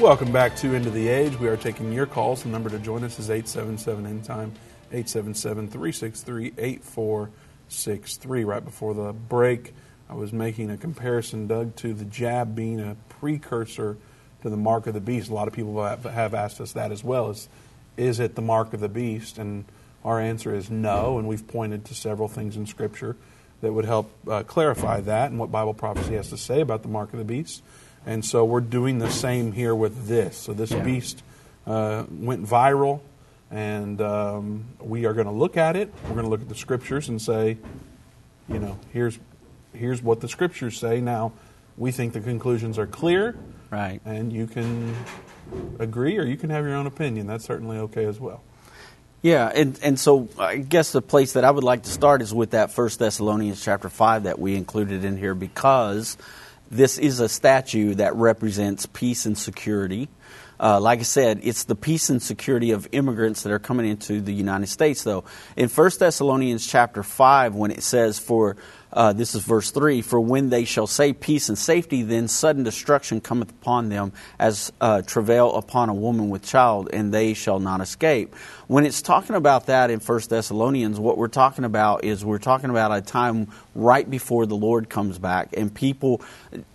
Welcome 0.00 0.32
back 0.32 0.56
to 0.56 0.74
End 0.74 0.86
of 0.86 0.92
the 0.92 1.06
Age. 1.06 1.38
We 1.38 1.46
are 1.46 1.56
taking 1.56 1.92
your 1.92 2.06
calls. 2.06 2.42
The 2.42 2.48
number 2.48 2.68
to 2.68 2.80
join 2.80 3.04
us 3.04 3.20
is 3.20 3.30
877 3.30 4.04
End 4.06 4.24
Time, 4.24 4.52
877 4.90 5.68
363 5.68 6.52
8463. 6.58 8.44
Right 8.44 8.64
before 8.64 8.92
the 8.92 9.12
break, 9.12 9.72
I 10.10 10.14
was 10.14 10.32
making 10.32 10.72
a 10.72 10.76
comparison, 10.76 11.46
Doug, 11.46 11.76
to 11.76 11.94
the 11.94 12.04
jab 12.06 12.56
being 12.56 12.80
a 12.80 12.96
precursor 13.08 13.96
to 14.42 14.50
the 14.50 14.56
mark 14.56 14.88
of 14.88 14.94
the 14.94 15.00
beast. 15.00 15.30
A 15.30 15.34
lot 15.34 15.46
of 15.46 15.54
people 15.54 15.80
have 15.84 16.34
asked 16.34 16.60
us 16.60 16.72
that 16.72 16.90
as 16.90 17.04
well. 17.04 17.30
Is, 17.30 17.48
is 17.96 18.18
it 18.18 18.34
the 18.34 18.42
mark 18.42 18.74
of 18.74 18.80
the 18.80 18.88
beast? 18.88 19.38
And 19.38 19.64
our 20.04 20.18
answer 20.18 20.52
is 20.52 20.70
no, 20.70 21.18
and 21.18 21.28
we've 21.28 21.46
pointed 21.46 21.84
to 21.86 21.94
several 21.94 22.26
things 22.26 22.56
in 22.56 22.66
Scripture 22.66 23.16
that 23.60 23.72
would 23.72 23.84
help 23.84 24.10
uh, 24.28 24.42
clarify 24.42 25.00
that 25.02 25.30
and 25.30 25.38
what 25.38 25.52
Bible 25.52 25.72
prophecy 25.72 26.14
has 26.14 26.30
to 26.30 26.36
say 26.36 26.60
about 26.60 26.82
the 26.82 26.88
mark 26.88 27.12
of 27.12 27.20
the 27.20 27.24
beast. 27.24 27.62
And 28.06 28.24
so 28.24 28.44
we're 28.44 28.60
doing 28.60 28.98
the 28.98 29.10
same 29.10 29.52
here 29.52 29.74
with 29.74 30.06
this. 30.06 30.36
So 30.36 30.52
this 30.52 30.70
Yeah. 30.70 30.82
beast 30.82 31.22
uh, 31.66 32.04
went 32.10 32.44
viral, 32.46 33.00
and 33.50 34.00
um, 34.02 34.64
we 34.80 35.06
are 35.06 35.14
going 35.14 35.26
to 35.26 35.32
look 35.32 35.56
at 35.56 35.76
it. 35.76 35.92
We're 36.04 36.10
going 36.14 36.24
to 36.24 36.30
look 36.30 36.42
at 36.42 36.48
the 36.48 36.54
scriptures 36.54 37.08
and 37.08 37.20
say, 37.20 37.56
you 38.48 38.58
know, 38.58 38.78
here's 38.92 39.18
here's 39.72 40.02
what 40.02 40.20
the 40.20 40.28
scriptures 40.28 40.78
say. 40.78 41.00
Now, 41.00 41.32
we 41.76 41.90
think 41.90 42.12
the 42.12 42.20
conclusions 42.20 42.78
are 42.78 42.86
clear, 42.86 43.34
Right. 43.70 44.00
and 44.04 44.32
you 44.32 44.46
can 44.46 44.94
agree 45.80 46.16
or 46.18 46.24
you 46.24 46.36
can 46.36 46.50
have 46.50 46.64
your 46.64 46.74
own 46.74 46.86
opinion. 46.86 47.26
That's 47.26 47.44
certainly 47.44 47.78
okay 47.78 48.04
as 48.04 48.20
well. 48.20 48.42
Yeah, 49.22 49.50
and, 49.52 49.78
and 49.82 49.98
so 49.98 50.28
I 50.38 50.58
guess 50.58 50.92
the 50.92 51.00
place 51.00 51.32
that 51.32 51.44
I 51.44 51.50
would 51.50 51.64
like 51.64 51.84
to 51.84 51.90
start 51.90 52.20
is 52.20 52.32
with 52.34 52.50
that 52.50 52.70
First 52.72 52.98
Thessalonians 52.98 53.64
chapter 53.64 53.88
five 53.88 54.24
that 54.24 54.38
we 54.38 54.54
included 54.54 55.02
in 55.04 55.16
here 55.16 55.34
because 55.34 56.18
this 56.70 56.98
is 56.98 57.20
a 57.20 57.28
statue 57.28 57.94
that 57.94 58.14
represents 58.16 58.86
peace 58.86 59.26
and 59.26 59.36
security. 59.36 60.08
Uh, 60.58 60.80
like 60.80 61.00
I 61.00 61.02
said, 61.02 61.40
it's 61.42 61.64
the 61.64 61.74
peace 61.74 62.10
and 62.10 62.22
security 62.22 62.70
of 62.70 62.88
immigrants 62.92 63.42
that 63.42 63.52
are 63.52 63.58
coming 63.58 63.86
into 63.86 64.20
the 64.20 64.32
United 64.32 64.68
States. 64.68 65.02
Though 65.02 65.24
in 65.56 65.68
First 65.68 66.00
Thessalonians 66.00 66.66
chapter 66.66 67.02
five, 67.02 67.54
when 67.54 67.70
it 67.70 67.82
says, 67.82 68.18
"For 68.18 68.56
uh, 68.94 69.12
this 69.12 69.34
is 69.34 69.42
verse 69.42 69.70
3 69.70 70.00
For 70.02 70.20
when 70.20 70.48
they 70.48 70.64
shall 70.64 70.86
say 70.86 71.12
peace 71.12 71.48
and 71.48 71.58
safety, 71.58 72.02
then 72.02 72.28
sudden 72.28 72.62
destruction 72.62 73.20
cometh 73.20 73.50
upon 73.50 73.88
them 73.88 74.12
as 74.38 74.72
uh, 74.80 75.02
travail 75.02 75.54
upon 75.54 75.88
a 75.88 75.94
woman 75.94 76.30
with 76.30 76.42
child, 76.42 76.88
and 76.92 77.12
they 77.12 77.34
shall 77.34 77.58
not 77.58 77.80
escape. 77.80 78.34
When 78.66 78.86
it's 78.86 79.02
talking 79.02 79.36
about 79.36 79.66
that 79.66 79.90
in 79.90 80.00
1 80.00 80.20
Thessalonians, 80.28 80.98
what 80.98 81.18
we're 81.18 81.28
talking 81.28 81.64
about 81.64 82.04
is 82.04 82.24
we're 82.24 82.38
talking 82.38 82.70
about 82.70 82.96
a 82.96 83.02
time 83.02 83.48
right 83.74 84.08
before 84.08 84.46
the 84.46 84.56
Lord 84.56 84.88
comes 84.88 85.18
back. 85.18 85.50
And 85.54 85.74
people, 85.74 86.22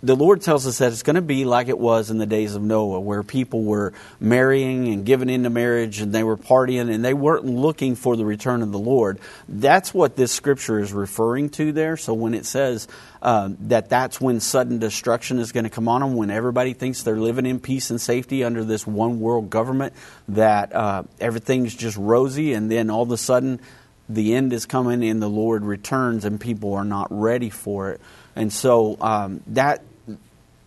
the 0.02 0.14
Lord 0.14 0.40
tells 0.42 0.66
us 0.68 0.78
that 0.78 0.92
it's 0.92 1.02
going 1.02 1.16
to 1.16 1.22
be 1.22 1.44
like 1.44 1.68
it 1.68 1.78
was 1.78 2.10
in 2.10 2.18
the 2.18 2.26
days 2.26 2.54
of 2.54 2.62
Noah, 2.62 3.00
where 3.00 3.24
people 3.24 3.64
were 3.64 3.92
marrying 4.20 4.88
and 4.88 5.04
giving 5.04 5.28
into 5.28 5.50
marriage 5.50 6.00
and 6.00 6.12
they 6.12 6.22
were 6.22 6.36
partying 6.36 6.92
and 6.92 7.04
they 7.04 7.14
weren't 7.14 7.44
looking 7.44 7.96
for 7.96 8.16
the 8.16 8.24
return 8.24 8.62
of 8.62 8.70
the 8.70 8.78
Lord. 8.78 9.18
That's 9.48 9.92
what 9.92 10.14
this 10.14 10.30
scripture 10.30 10.78
is 10.78 10.92
referring 10.92 11.50
to 11.50 11.72
there. 11.72 11.96
So 11.96 12.09
when 12.14 12.34
it 12.34 12.46
says 12.46 12.88
um, 13.22 13.56
that 13.68 13.88
that's 13.88 14.20
when 14.20 14.40
sudden 14.40 14.78
destruction 14.78 15.38
is 15.38 15.52
going 15.52 15.64
to 15.64 15.70
come 15.70 15.88
on 15.88 16.00
them, 16.00 16.14
when 16.14 16.30
everybody 16.30 16.72
thinks 16.72 17.02
they're 17.02 17.16
living 17.16 17.46
in 17.46 17.60
peace 17.60 17.90
and 17.90 18.00
safety 18.00 18.44
under 18.44 18.64
this 18.64 18.86
one 18.86 19.20
world 19.20 19.50
government, 19.50 19.92
that 20.28 20.74
uh, 20.74 21.02
everything's 21.20 21.74
just 21.74 21.96
rosy, 21.96 22.52
and 22.52 22.70
then 22.70 22.90
all 22.90 23.02
of 23.02 23.10
a 23.10 23.16
sudden 23.16 23.60
the 24.08 24.34
end 24.34 24.52
is 24.52 24.66
coming 24.66 25.04
and 25.04 25.22
the 25.22 25.28
Lord 25.28 25.64
returns, 25.64 26.24
and 26.24 26.40
people 26.40 26.74
are 26.74 26.84
not 26.84 27.08
ready 27.10 27.50
for 27.50 27.90
it. 27.90 28.00
And 28.36 28.52
so 28.52 28.96
um, 29.00 29.42
that 29.48 29.82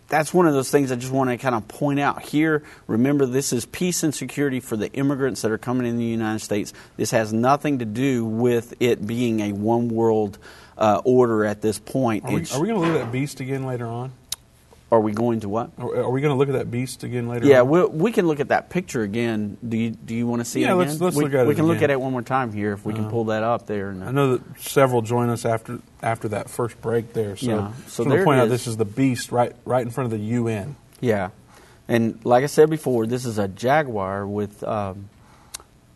that's 0.08 0.34
one 0.34 0.46
of 0.46 0.54
those 0.54 0.70
things 0.70 0.92
I 0.92 0.96
just 0.96 1.12
want 1.12 1.30
to 1.30 1.38
kind 1.38 1.54
of 1.54 1.66
point 1.66 1.98
out 1.98 2.22
here. 2.22 2.62
Remember, 2.86 3.26
this 3.26 3.52
is 3.52 3.66
peace 3.66 4.02
and 4.02 4.14
security 4.14 4.60
for 4.60 4.76
the 4.76 4.92
immigrants 4.92 5.42
that 5.42 5.50
are 5.50 5.58
coming 5.58 5.86
in 5.86 5.96
the 5.96 6.04
United 6.04 6.40
States. 6.40 6.72
This 6.96 7.10
has 7.10 7.32
nothing 7.32 7.78
to 7.78 7.84
do 7.84 8.24
with 8.24 8.74
it 8.80 9.04
being 9.04 9.40
a 9.40 9.52
one 9.52 9.88
world 9.88 10.38
uh, 10.78 11.00
order 11.04 11.44
at 11.44 11.60
this 11.62 11.78
point. 11.78 12.24
Are 12.24 12.32
we, 12.32 12.46
are 12.52 12.60
we 12.60 12.68
going 12.68 12.80
to 12.80 12.86
look 12.88 12.96
at 13.00 13.04
that 13.04 13.12
beast 13.12 13.40
again 13.40 13.64
later 13.66 13.86
on? 13.86 14.12
are 14.92 15.00
we 15.00 15.10
going 15.10 15.40
to 15.40 15.48
what? 15.48 15.72
Are, 15.76 16.02
are 16.02 16.10
we 16.10 16.20
going 16.20 16.30
to 16.30 16.36
look 16.36 16.48
at 16.48 16.52
that 16.52 16.70
beast 16.70 17.02
again 17.02 17.26
later 17.26 17.46
Yeah, 17.46 17.62
on? 17.62 17.68
we 17.68 17.84
we 17.86 18.12
can 18.12 18.28
look 18.28 18.38
at 18.38 18.48
that 18.48 18.70
picture 18.70 19.02
again. 19.02 19.56
Do 19.66 19.76
you 19.76 19.90
do 19.90 20.14
you 20.14 20.24
want 20.24 20.38
to 20.40 20.44
see 20.44 20.60
Yeah, 20.60 20.68
it 20.68 20.70
again? 20.74 20.78
let's- 20.88 21.00
let's 21.00 21.16
we, 21.16 21.24
look 21.24 21.32
at 21.34 21.46
we 21.46 21.50
it 21.50 21.52
again. 21.52 21.56
can 21.56 21.64
Uh-huh. 21.64 21.72
look 21.74 21.82
at 21.82 21.90
it 21.90 22.00
one 22.00 22.12
more 22.12 22.22
time 22.22 22.52
here 22.52 22.72
if 22.74 22.84
we 22.86 22.94
can 22.94 23.10
pull 23.10 23.24
that 23.24 23.42
up 23.42 23.66
there. 23.66 23.90
Uh, 23.90 24.04
I 24.08 24.12
know 24.12 24.36
that 24.36 24.60
several 24.60 25.02
join 25.02 25.30
us 25.30 25.44
after 25.44 25.80
after 26.00 26.28
that 26.28 26.48
first 26.48 26.80
break 26.80 27.12
there. 27.12 27.34
So, 27.36 27.46
Yeah, 27.46 27.72
so 27.88 28.04
there 28.04 28.18
to 28.18 28.24
point 28.24 28.38
out 28.40 28.48
this 28.48 28.68
is 28.68 28.76
the 28.76 28.84
beast 28.84 29.32
right 29.32 29.52
right 29.64 29.82
in 29.82 29.90
front 29.90 30.12
of 30.12 30.16
the 30.16 30.24
UN. 30.26 30.76
Yeah, 31.00 31.30
and 31.88 32.20
like 32.24 32.44
I 32.44 32.46
said 32.46 32.70
before, 32.70 33.06
this 33.08 33.24
is 33.24 33.36
a 33.36 33.48
jaguar 33.48 34.24
with 34.28 34.62
um, 34.62 35.08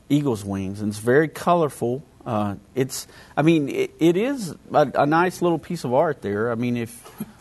eagle's 0.08 0.44
wings, 0.44 0.80
and 0.80 0.88
it's 0.88 0.99
very 0.99 1.28
colorful. 1.28 2.02
Uh, 2.28 2.56
it's, 2.75 3.06
I 3.37 3.42
mean, 3.42 3.70
it, 3.70 3.90
it 3.99 4.16
is 4.18 4.54
a, 4.73 4.92
a 4.94 5.06
nice 5.06 5.40
little 5.40 5.58
piece 5.58 5.85
of 5.85 5.94
art 5.94 6.20
there. 6.20 6.52
I 6.52 6.56
mean, 6.56 6.76
if 6.76 6.92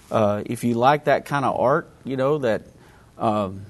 uh, 0.09 0.43
if 0.45 0.63
you 0.63 0.75
like 0.75 1.05
that 1.05 1.25
kind 1.25 1.43
of 1.43 1.59
art, 1.59 1.89
you 2.05 2.15
know 2.15 2.37
that. 2.39 2.61
Um, 3.17 3.65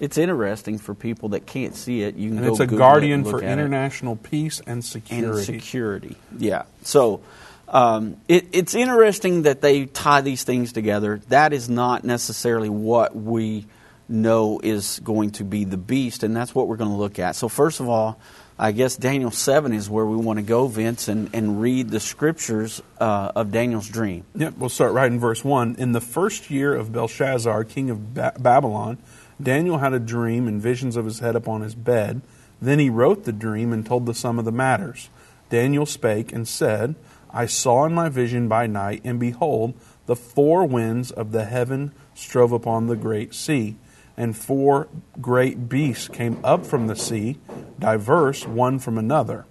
it's 0.00 0.16
interesting 0.16 0.78
for 0.78 0.94
people 0.94 1.30
that 1.30 1.44
can't 1.44 1.74
see 1.74 2.02
it. 2.02 2.14
You 2.14 2.28
can 2.28 2.38
And 2.38 2.46
go 2.46 2.52
it's 2.52 2.60
a 2.60 2.66
Google 2.66 2.78
guardian 2.78 3.20
and 3.22 3.28
for 3.28 3.38
at 3.38 3.44
it. 3.44 3.52
international 3.52 4.14
peace 4.14 4.62
and 4.64 4.84
security. 4.84 5.26
and 5.26 5.44
security. 5.44 6.16
Yeah. 6.38 6.62
So 6.84 7.20
um, 7.66 8.16
it, 8.28 8.46
it's 8.52 8.76
interesting 8.76 9.42
that 9.42 9.60
they 9.60 9.86
tie 9.86 10.20
these 10.20 10.44
things 10.44 10.72
together. 10.72 11.20
That 11.30 11.52
is 11.52 11.68
not 11.68 12.04
necessarily 12.04 12.68
what 12.68 13.16
we 13.16 13.66
know 14.08 14.60
is 14.62 15.00
going 15.00 15.32
to 15.32 15.44
be 15.44 15.64
the 15.64 15.76
beast, 15.76 16.22
and 16.22 16.36
that's 16.36 16.54
what 16.54 16.68
we're 16.68 16.76
going 16.76 16.90
to 16.92 16.96
look 16.96 17.18
at. 17.18 17.34
So 17.34 17.48
first 17.48 17.80
of 17.80 17.88
all, 17.88 18.20
I 18.60 18.72
guess 18.72 18.96
Daniel 18.96 19.30
seven 19.30 19.72
is 19.72 19.88
where 19.88 20.04
we 20.04 20.16
want 20.16 20.38
to 20.38 20.42
go, 20.42 20.66
Vince, 20.66 21.06
and, 21.06 21.30
and 21.32 21.60
read 21.60 21.90
the 21.90 22.00
scriptures 22.00 22.82
uh, 22.98 23.30
of 23.36 23.52
Daniel's 23.52 23.88
dream. 23.88 24.24
Yep, 24.34 24.54
we'll 24.58 24.68
start 24.68 24.92
right 24.94 25.10
in 25.10 25.20
verse 25.20 25.44
1. 25.44 25.76
In 25.78 25.92
the 25.92 26.00
first 26.00 26.50
year 26.50 26.74
of 26.74 26.92
Belshazzar, 26.92 27.62
king 27.64 27.88
of 27.88 28.14
ba- 28.14 28.32
Babylon, 28.36 28.98
Daniel 29.40 29.78
had 29.78 29.92
a 29.92 30.00
dream 30.00 30.48
and 30.48 30.60
visions 30.60 30.96
of 30.96 31.04
his 31.04 31.20
head 31.20 31.36
upon 31.36 31.60
his 31.60 31.76
bed. 31.76 32.20
Then 32.60 32.80
he 32.80 32.90
wrote 32.90 33.24
the 33.24 33.32
dream 33.32 33.72
and 33.72 33.86
told 33.86 34.06
the 34.06 34.14
sum 34.14 34.40
of 34.40 34.44
the 34.44 34.50
matters. 34.50 35.08
Daniel 35.50 35.86
spake 35.86 36.32
and 36.32 36.48
said, 36.48 36.96
I 37.30 37.46
saw 37.46 37.84
in 37.84 37.94
my 37.94 38.08
vision 38.08 38.48
by 38.48 38.66
night, 38.66 39.02
and 39.04 39.20
behold, 39.20 39.74
the 40.06 40.16
four 40.16 40.64
winds 40.64 41.12
of 41.12 41.30
the 41.30 41.44
heaven 41.44 41.92
strove 42.14 42.50
upon 42.50 42.88
the 42.88 42.96
great 42.96 43.34
sea, 43.34 43.76
and 44.16 44.36
four 44.36 44.88
great 45.20 45.68
beasts 45.68 46.08
came 46.08 46.40
up 46.42 46.66
from 46.66 46.88
the 46.88 46.96
sea, 46.96 47.38
diverse 47.78 48.46
one 48.46 48.78
from 48.78 48.98
another. 48.98 49.44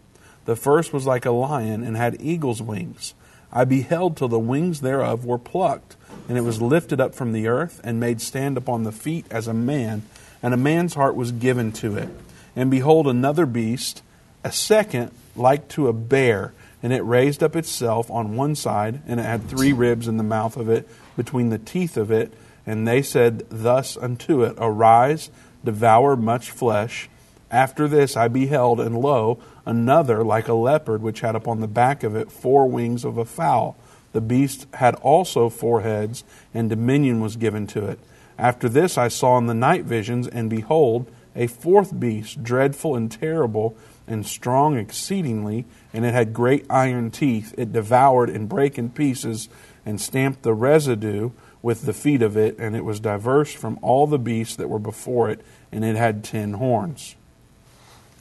The 0.45 0.55
first 0.55 0.93
was 0.93 1.05
like 1.05 1.25
a 1.25 1.31
lion 1.31 1.83
and 1.83 1.97
had 1.97 2.21
eagle's 2.21 2.61
wings. 2.61 3.13
I 3.51 3.65
beheld 3.65 4.17
till 4.17 4.27
the 4.27 4.39
wings 4.39 4.81
thereof 4.81 5.25
were 5.25 5.37
plucked, 5.37 5.95
and 6.27 6.37
it 6.37 6.41
was 6.41 6.61
lifted 6.61 6.99
up 6.99 7.15
from 7.15 7.31
the 7.31 7.47
earth 7.47 7.79
and 7.83 7.99
made 7.99 8.21
stand 8.21 8.57
upon 8.57 8.83
the 8.83 8.91
feet 8.91 9.25
as 9.31 9.47
a 9.47 9.53
man, 9.53 10.03
and 10.43 10.53
a 10.53 10.57
man's 10.57 10.93
heart 10.93 11.15
was 11.15 11.31
given 11.31 11.71
to 11.73 11.95
it. 11.95 12.09
And 12.55 12.71
behold, 12.71 13.07
another 13.07 13.45
beast, 13.45 14.03
a 14.43 14.51
second, 14.51 15.11
like 15.35 15.67
to 15.69 15.87
a 15.87 15.93
bear, 15.93 16.53
and 16.83 16.91
it 16.93 17.01
raised 17.01 17.41
up 17.41 17.55
itself 17.55 18.09
on 18.11 18.35
one 18.35 18.55
side, 18.55 19.01
and 19.07 19.19
it 19.19 19.23
had 19.23 19.47
three 19.47 19.73
ribs 19.73 20.07
in 20.07 20.17
the 20.17 20.23
mouth 20.23 20.57
of 20.57 20.69
it, 20.69 20.87
between 21.15 21.49
the 21.49 21.57
teeth 21.57 21.97
of 21.97 22.11
it. 22.11 22.31
And 22.65 22.87
they 22.87 23.01
said 23.01 23.49
thus 23.49 23.97
unto 23.97 24.43
it, 24.43 24.55
Arise, 24.57 25.29
devour 25.65 26.15
much 26.15 26.51
flesh. 26.51 27.09
After 27.49 27.87
this 27.87 28.17
I 28.17 28.27
beheld, 28.27 28.79
and 28.79 28.97
lo, 28.97 29.39
another 29.65 30.23
like 30.23 30.47
a 30.47 30.53
leopard, 30.53 31.01
which 31.01 31.21
had 31.21 31.35
upon 31.35 31.61
the 31.61 31.67
back 31.67 32.03
of 32.03 32.15
it 32.15 32.31
four 32.31 32.67
wings 32.67 33.05
of 33.05 33.17
a 33.17 33.25
fowl. 33.25 33.77
The 34.11 34.21
beast 34.21 34.67
had 34.75 34.95
also 34.95 35.49
four 35.49 35.81
heads, 35.81 36.23
and 36.53 36.69
dominion 36.69 37.21
was 37.21 37.35
given 37.35 37.67
to 37.67 37.85
it. 37.85 37.99
After 38.37 38.69
this 38.69 38.97
I 38.97 39.07
saw 39.07 39.37
in 39.37 39.47
the 39.47 39.53
night 39.53 39.83
visions, 39.83 40.27
and 40.27 40.49
behold, 40.49 41.09
a 41.35 41.47
fourth 41.47 41.99
beast, 41.99 42.43
dreadful 42.43 42.95
and 42.95 43.11
terrible, 43.11 43.75
and 44.07 44.25
strong 44.25 44.77
exceedingly, 44.77 45.65
and 45.93 46.05
it 46.05 46.13
had 46.13 46.33
great 46.33 46.65
iron 46.69 47.11
teeth. 47.11 47.53
It 47.57 47.73
devoured 47.73 48.29
and 48.29 48.49
brake 48.49 48.77
in 48.77 48.89
pieces, 48.89 49.49
and 49.85 50.01
stamped 50.01 50.43
the 50.43 50.53
residue 50.53 51.31
with 51.61 51.83
the 51.83 51.93
feet 51.93 52.21
of 52.21 52.37
it, 52.37 52.57
and 52.57 52.75
it 52.75 52.85
was 52.85 52.99
diverse 52.99 53.53
from 53.53 53.77
all 53.81 54.07
the 54.07 54.17
beasts 54.17 54.55
that 54.55 54.69
were 54.69 54.79
before 54.79 55.29
it, 55.29 55.41
and 55.71 55.83
it 55.83 55.95
had 55.95 56.23
ten 56.23 56.53
horns. 56.53 57.16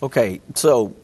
Okay, 0.03 0.41
so 0.55 0.95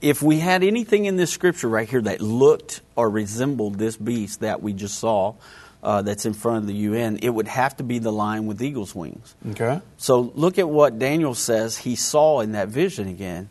if 0.00 0.22
we 0.22 0.38
had 0.38 0.62
anything 0.62 1.04
in 1.04 1.16
this 1.16 1.30
scripture 1.30 1.68
right 1.68 1.88
here 1.88 2.00
that 2.00 2.20
looked 2.20 2.80
or 2.96 3.10
resembled 3.10 3.76
this 3.76 3.96
beast 3.96 4.40
that 4.40 4.62
we 4.62 4.72
just 4.72 4.98
saw, 4.98 5.34
uh, 5.82 6.02
that's 6.02 6.26
in 6.26 6.34
front 6.34 6.58
of 6.58 6.66
the 6.66 6.74
UN, 6.74 7.18
it 7.22 7.30
would 7.30 7.48
have 7.48 7.76
to 7.78 7.82
be 7.82 7.98
the 7.98 8.12
lion 8.12 8.46
with 8.46 8.62
eagle's 8.62 8.94
wings. 8.94 9.34
Okay. 9.50 9.80
So 9.96 10.32
look 10.34 10.58
at 10.58 10.68
what 10.68 10.98
Daniel 10.98 11.34
says 11.34 11.78
he 11.78 11.96
saw 11.96 12.40
in 12.40 12.52
that 12.52 12.68
vision 12.68 13.08
again. 13.08 13.48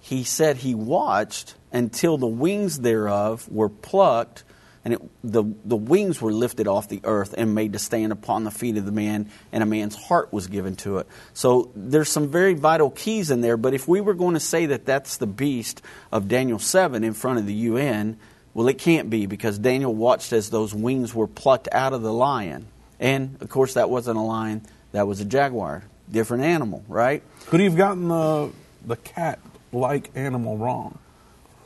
He 0.00 0.22
said 0.22 0.58
he 0.58 0.74
watched 0.74 1.54
until 1.72 2.18
the 2.18 2.26
wings 2.26 2.80
thereof 2.80 3.48
were 3.50 3.68
plucked, 3.68 4.44
and 4.84 4.94
it, 4.94 5.02
the, 5.22 5.44
the 5.64 5.76
wings 5.76 6.20
were 6.20 6.32
lifted 6.32 6.68
off 6.68 6.88
the 6.88 7.00
earth 7.04 7.34
and 7.36 7.54
made 7.54 7.72
to 7.72 7.78
stand 7.78 8.12
upon 8.12 8.44
the 8.44 8.50
feet 8.50 8.76
of 8.76 8.84
the 8.84 8.92
man, 8.92 9.30
and 9.50 9.62
a 9.62 9.66
man's 9.66 9.96
heart 9.96 10.32
was 10.32 10.46
given 10.46 10.76
to 10.76 10.98
it. 10.98 11.06
So 11.32 11.70
there's 11.74 12.10
some 12.10 12.28
very 12.28 12.54
vital 12.54 12.90
keys 12.90 13.30
in 13.30 13.40
there, 13.40 13.56
but 13.56 13.72
if 13.72 13.88
we 13.88 14.00
were 14.00 14.14
going 14.14 14.34
to 14.34 14.40
say 14.40 14.66
that 14.66 14.84
that's 14.84 15.16
the 15.16 15.26
beast 15.26 15.80
of 16.12 16.28
Daniel 16.28 16.58
7 16.58 17.02
in 17.02 17.14
front 17.14 17.38
of 17.38 17.46
the 17.46 17.54
UN, 17.54 18.18
well, 18.52 18.68
it 18.68 18.78
can't 18.78 19.08
be 19.08 19.26
because 19.26 19.58
Daniel 19.58 19.94
watched 19.94 20.32
as 20.32 20.50
those 20.50 20.74
wings 20.74 21.14
were 21.14 21.26
plucked 21.26 21.68
out 21.72 21.92
of 21.92 22.02
the 22.02 22.12
lion. 22.12 22.66
And, 23.00 23.38
of 23.40 23.48
course, 23.48 23.74
that 23.74 23.90
wasn't 23.90 24.18
a 24.18 24.22
lion, 24.22 24.62
that 24.92 25.06
was 25.06 25.20
a 25.20 25.24
jaguar. 25.24 25.84
Different 26.10 26.44
animal, 26.44 26.84
right? 26.86 27.22
Could 27.46 27.60
he 27.60 27.64
have 27.64 27.76
gotten 27.76 28.08
the, 28.08 28.52
the 28.86 28.96
cat 28.96 29.40
like 29.72 30.10
animal 30.14 30.58
wrong? 30.58 30.98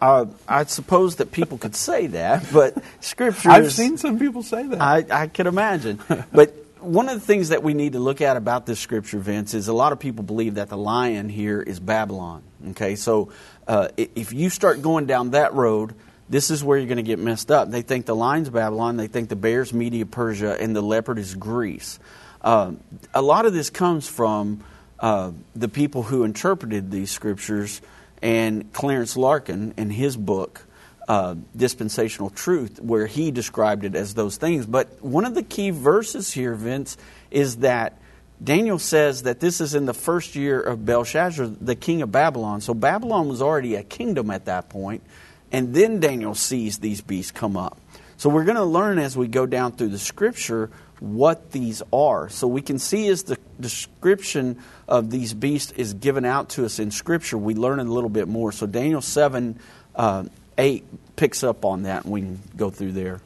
Uh, 0.01 0.27
I 0.47 0.65
suppose 0.65 1.17
that 1.17 1.33
people 1.33 1.59
could 1.59 1.75
say 1.75 2.07
that, 2.09 2.47
but 2.53 2.77
Scripture. 3.01 3.51
I've 3.51 3.73
seen 3.73 3.99
some 3.99 4.19
people 4.19 4.43
say 4.43 4.65
that. 4.65 4.81
I, 4.81 5.05
I 5.11 5.27
could 5.27 5.47
imagine. 5.47 6.01
but 6.33 6.55
one 6.81 7.09
of 7.09 7.15
the 7.15 7.27
things 7.27 7.49
that 7.49 7.63
we 7.63 7.75
need 7.75 7.95
to 7.95 7.99
look 7.99 8.21
at 8.21 8.37
about 8.37 8.67
this 8.67 8.79
Scripture, 8.79 9.19
Vince, 9.19 9.55
is 9.55 9.69
a 9.69 9.73
lot 9.73 9.93
of 9.93 9.99
people 9.99 10.23
believe 10.23 10.55
that 10.55 10.69
the 10.69 10.77
lion 10.77 11.29
here 11.29 11.61
is 11.61 11.81
Babylon. 11.81 12.43
Okay, 12.71 12.95
so 12.95 13.33
uh, 13.67 13.89
if 13.97 14.33
you 14.33 14.51
start 14.51 14.83
going 14.83 15.07
down 15.07 15.31
that 15.31 15.55
road, 15.55 15.95
this 16.29 16.51
is 16.51 16.63
where 16.63 16.79
you're 16.79 16.87
going 16.87 16.97
to 16.97 17.03
get 17.03 17.19
messed 17.19 17.51
up. 17.51 17.71
They 17.71 17.83
think 17.83 18.07
the 18.07 18.17
lion's 18.17 18.51
Babylon, 18.51 18.97
they 18.97 19.07
think 19.07 19.29
the 19.29 19.37
bear's 19.37 19.73
Media 19.73 20.07
Persia, 20.07 20.61
and 20.61 20.77
the 20.77 20.83
leopard 20.83 21.19
is 21.19 21.35
Greece. 21.35 21.99
Uh, 22.43 22.73
a 23.15 23.23
lot 23.23 23.47
of 23.47 23.53
this 23.53 23.71
comes 23.71 24.07
from 24.09 24.63
uh, 25.01 25.33
the 25.55 25.69
people 25.69 26.03
who 26.03 26.25
interpreted 26.25 26.91
these 26.91 27.11
scriptures, 27.11 27.81
and 28.23 28.73
Clarence 28.73 29.17
Larkin 29.17 29.75
in 29.77 29.91
his 29.91 30.17
book, 30.17 30.67
uh, 31.09 31.37
Dispensational 31.57 32.31
Truth, 32.31 32.81
where 32.81 33.07
he 33.07 33.31
described 33.31 33.85
it 33.85 33.95
as 33.95 34.15
those 34.15 34.37
things. 34.37 34.67
But 34.67 35.03
one 35.03 35.25
of 35.25 35.35
the 35.35 35.43
key 35.43 35.71
verses 35.71 36.33
here, 36.33 36.55
Vince, 36.55 36.97
is 37.31 37.59
that 37.59 37.99
Daniel 38.43 38.79
says 38.79 39.25
that 39.25 39.41
this 39.41 39.61
is 39.61 39.75
in 39.75 39.87
the 39.87 39.95
first 39.95 40.37
year 40.37 40.61
of 40.61 40.85
Belshazzar, 40.85 41.47
the 41.47 41.75
king 41.75 42.03
of 42.03 42.13
Babylon. 42.13 42.61
So 42.61 42.73
Babylon 42.73 43.29
was 43.29 43.43
already 43.43 43.75
a 43.75 43.83
kingdom 43.83 44.31
at 44.31 44.45
that 44.45 44.69
point. 44.69 45.03
And 45.51 45.75
then 45.75 45.99
Daniel 45.99 46.35
sees 46.35 46.79
these 46.79 47.01
beasts 47.01 47.33
come 47.33 47.57
up. 47.57 47.81
So 48.19 48.29
we're 48.29 48.45
going 48.45 48.57
to 48.57 48.65
learn 48.65 48.99
as 48.99 49.17
we 49.17 49.29
go 49.29 49.47
down 49.47 49.73
through 49.73 49.91
the 49.91 49.99
scripture 49.99 50.71
what 50.99 51.53
these 51.53 51.83
are. 51.93 52.29
So 52.29 52.49
we 52.49 52.63
can 52.63 52.81
see 52.81 53.07
as 53.09 53.23
the 53.23 53.39
description 53.61 54.59
of 54.89 55.11
these 55.11 55.35
beasts 55.35 55.71
is 55.73 55.95
given 55.95 56.25
out 56.25 56.49
to 56.51 56.65
us 56.65 56.81
in 56.81 56.91
scripture, 56.91 57.39
we 57.39 57.55
learn 57.55 57.79
a 57.79 57.85
little 57.85 58.11
bit 58.11 58.27
more. 58.27 58.51
So 58.51 58.67
Daniel 58.67 59.01
7 59.01 59.61
uh, 59.95 60.25
8 60.59 60.85
picks 61.15 61.45
up 61.45 61.65
on 61.65 61.85
that, 61.85 62.05
and 62.05 62.13
we 62.13 62.23
can 62.23 62.43
go 62.57 62.71
through 62.71 62.93
there. 62.93 63.21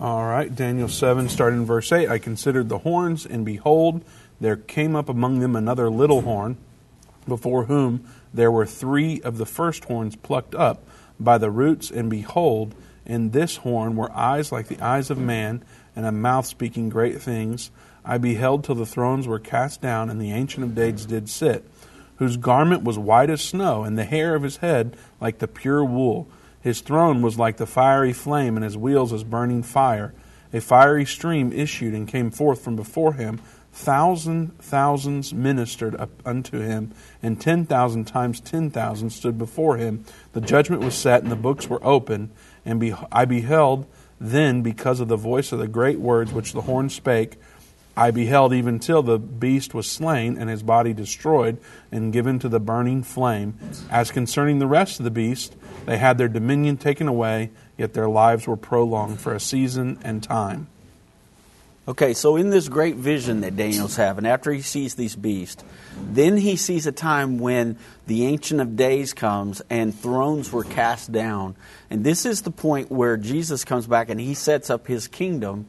All 0.00 0.24
right, 0.24 0.52
Daniel 0.52 0.88
7, 0.88 1.28
starting 1.28 1.60
in 1.60 1.66
verse 1.66 1.92
8. 1.92 2.08
I 2.08 2.18
considered 2.18 2.68
the 2.68 2.78
horns, 2.78 3.24
and 3.24 3.44
behold, 3.44 4.04
there 4.40 4.56
came 4.56 4.96
up 4.96 5.08
among 5.08 5.38
them 5.38 5.54
another 5.54 5.88
little 5.88 6.22
horn, 6.22 6.56
before 7.28 7.66
whom 7.66 8.04
there 8.34 8.50
were 8.50 8.66
three 8.66 9.20
of 9.20 9.38
the 9.38 9.46
first 9.46 9.84
horns 9.84 10.16
plucked 10.16 10.56
up 10.56 10.82
by 11.20 11.38
the 11.38 11.50
roots, 11.50 11.92
and 11.92 12.10
behold, 12.10 12.74
in 13.04 13.30
this 13.30 13.56
horn 13.58 13.96
were 13.96 14.12
eyes 14.12 14.52
like 14.52 14.68
the 14.68 14.80
eyes 14.80 15.10
of 15.10 15.18
man, 15.18 15.64
and 15.94 16.06
a 16.06 16.12
mouth 16.12 16.46
speaking 16.46 16.88
great 16.88 17.20
things. 17.20 17.70
I 18.04 18.18
beheld 18.18 18.64
till 18.64 18.74
the 18.74 18.86
thrones 18.86 19.26
were 19.26 19.38
cast 19.38 19.80
down, 19.80 20.10
and 20.10 20.20
the 20.20 20.32
Ancient 20.32 20.64
of 20.64 20.74
Days 20.74 21.06
did 21.06 21.28
sit, 21.28 21.64
whose 22.16 22.36
garment 22.36 22.82
was 22.82 22.98
white 22.98 23.30
as 23.30 23.40
snow, 23.40 23.84
and 23.84 23.98
the 23.98 24.04
hair 24.04 24.34
of 24.34 24.42
his 24.42 24.58
head 24.58 24.96
like 25.20 25.38
the 25.38 25.48
pure 25.48 25.84
wool. 25.84 26.28
His 26.60 26.80
throne 26.80 27.22
was 27.22 27.38
like 27.38 27.56
the 27.56 27.66
fiery 27.66 28.12
flame, 28.12 28.56
and 28.56 28.64
his 28.64 28.76
wheels 28.76 29.12
as 29.12 29.24
burning 29.24 29.62
fire. 29.62 30.14
A 30.52 30.60
fiery 30.60 31.04
stream 31.04 31.52
issued 31.52 31.94
and 31.94 32.06
came 32.06 32.30
forth 32.30 32.62
from 32.62 32.76
before 32.76 33.14
him. 33.14 33.40
Thousand 33.72 34.58
thousands 34.58 35.32
ministered 35.32 35.96
unto 36.26 36.60
him, 36.60 36.92
and 37.22 37.40
ten 37.40 37.64
thousand 37.64 38.04
times 38.04 38.38
ten 38.38 38.70
thousand 38.70 39.10
stood 39.10 39.38
before 39.38 39.78
him. 39.78 40.04
The 40.34 40.42
judgment 40.42 40.82
was 40.82 40.94
set, 40.94 41.22
and 41.22 41.32
the 41.32 41.36
books 41.36 41.70
were 41.70 41.82
opened. 41.82 42.30
And 42.64 42.80
be- 42.80 42.94
I 43.10 43.24
beheld 43.24 43.86
then, 44.20 44.62
because 44.62 45.00
of 45.00 45.08
the 45.08 45.16
voice 45.16 45.50
of 45.50 45.58
the 45.58 45.66
great 45.66 45.98
words 45.98 46.32
which 46.32 46.52
the 46.52 46.62
horn 46.62 46.88
spake, 46.90 47.38
I 47.96 48.10
beheld 48.10 48.54
even 48.54 48.78
till 48.78 49.02
the 49.02 49.18
beast 49.18 49.74
was 49.74 49.90
slain, 49.90 50.38
and 50.38 50.48
his 50.48 50.62
body 50.62 50.94
destroyed, 50.94 51.58
and 51.90 52.12
given 52.12 52.38
to 52.38 52.48
the 52.48 52.60
burning 52.60 53.02
flame. 53.02 53.54
As 53.90 54.10
concerning 54.10 54.60
the 54.60 54.66
rest 54.66 54.98
of 54.98 55.04
the 55.04 55.10
beast, 55.10 55.56
they 55.84 55.98
had 55.98 56.16
their 56.16 56.28
dominion 56.28 56.78
taken 56.78 57.08
away, 57.08 57.50
yet 57.76 57.92
their 57.92 58.08
lives 58.08 58.46
were 58.46 58.56
prolonged 58.56 59.20
for 59.20 59.34
a 59.34 59.40
season 59.40 59.98
and 60.02 60.22
time. 60.22 60.68
Okay, 61.88 62.14
so 62.14 62.36
in 62.36 62.50
this 62.50 62.68
great 62.68 62.94
vision 62.94 63.40
that 63.40 63.56
Daniel's 63.56 63.96
having, 63.96 64.24
after 64.24 64.52
he 64.52 64.62
sees 64.62 64.94
these 64.94 65.16
beasts, 65.16 65.64
then 66.00 66.36
he 66.36 66.54
sees 66.54 66.86
a 66.86 66.92
time 66.92 67.40
when 67.40 67.76
the 68.06 68.24
Ancient 68.26 68.60
of 68.60 68.76
Days 68.76 69.12
comes 69.12 69.62
and 69.68 69.92
thrones 69.92 70.52
were 70.52 70.62
cast 70.62 71.10
down. 71.10 71.56
And 71.90 72.04
this 72.04 72.24
is 72.24 72.42
the 72.42 72.52
point 72.52 72.92
where 72.92 73.16
Jesus 73.16 73.64
comes 73.64 73.88
back 73.88 74.10
and 74.10 74.20
he 74.20 74.34
sets 74.34 74.70
up 74.70 74.86
his 74.86 75.08
kingdom. 75.08 75.66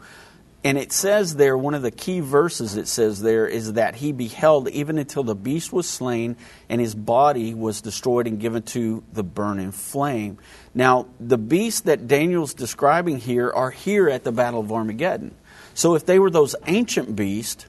And 0.63 0.77
it 0.77 0.91
says 0.91 1.35
there, 1.35 1.57
one 1.57 1.73
of 1.73 1.81
the 1.81 1.89
key 1.89 2.19
verses 2.19 2.77
it 2.77 2.87
says 2.87 3.19
there 3.19 3.47
is 3.47 3.73
that 3.73 3.95
he 3.95 4.11
beheld 4.11 4.69
even 4.69 4.99
until 4.99 5.23
the 5.23 5.33
beast 5.33 5.73
was 5.73 5.89
slain 5.89 6.37
and 6.69 6.79
his 6.79 6.93
body 6.93 7.55
was 7.55 7.81
destroyed 7.81 8.27
and 8.27 8.39
given 8.39 8.61
to 8.61 9.03
the 9.13 9.23
burning 9.23 9.71
flame. 9.71 10.37
Now, 10.75 11.07
the 11.19 11.39
beasts 11.39 11.81
that 11.81 12.07
Daniel's 12.07 12.53
describing 12.53 13.17
here 13.17 13.49
are 13.49 13.71
here 13.71 14.07
at 14.07 14.23
the 14.23 14.31
Battle 14.31 14.59
of 14.59 14.71
Armageddon. 14.71 15.33
So 15.73 15.95
if 15.95 16.05
they 16.05 16.19
were 16.19 16.29
those 16.29 16.55
ancient 16.67 17.15
beasts 17.15 17.65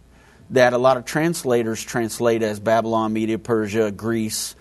that 0.51 0.73
a 0.73 0.79
lot 0.79 0.97
of 0.97 1.05
translators 1.05 1.83
translate 1.83 2.43
as 2.43 2.61
Babylon, 2.61 3.13
Media, 3.13 3.39
Persia, 3.39 3.91
Greece, 3.91 4.55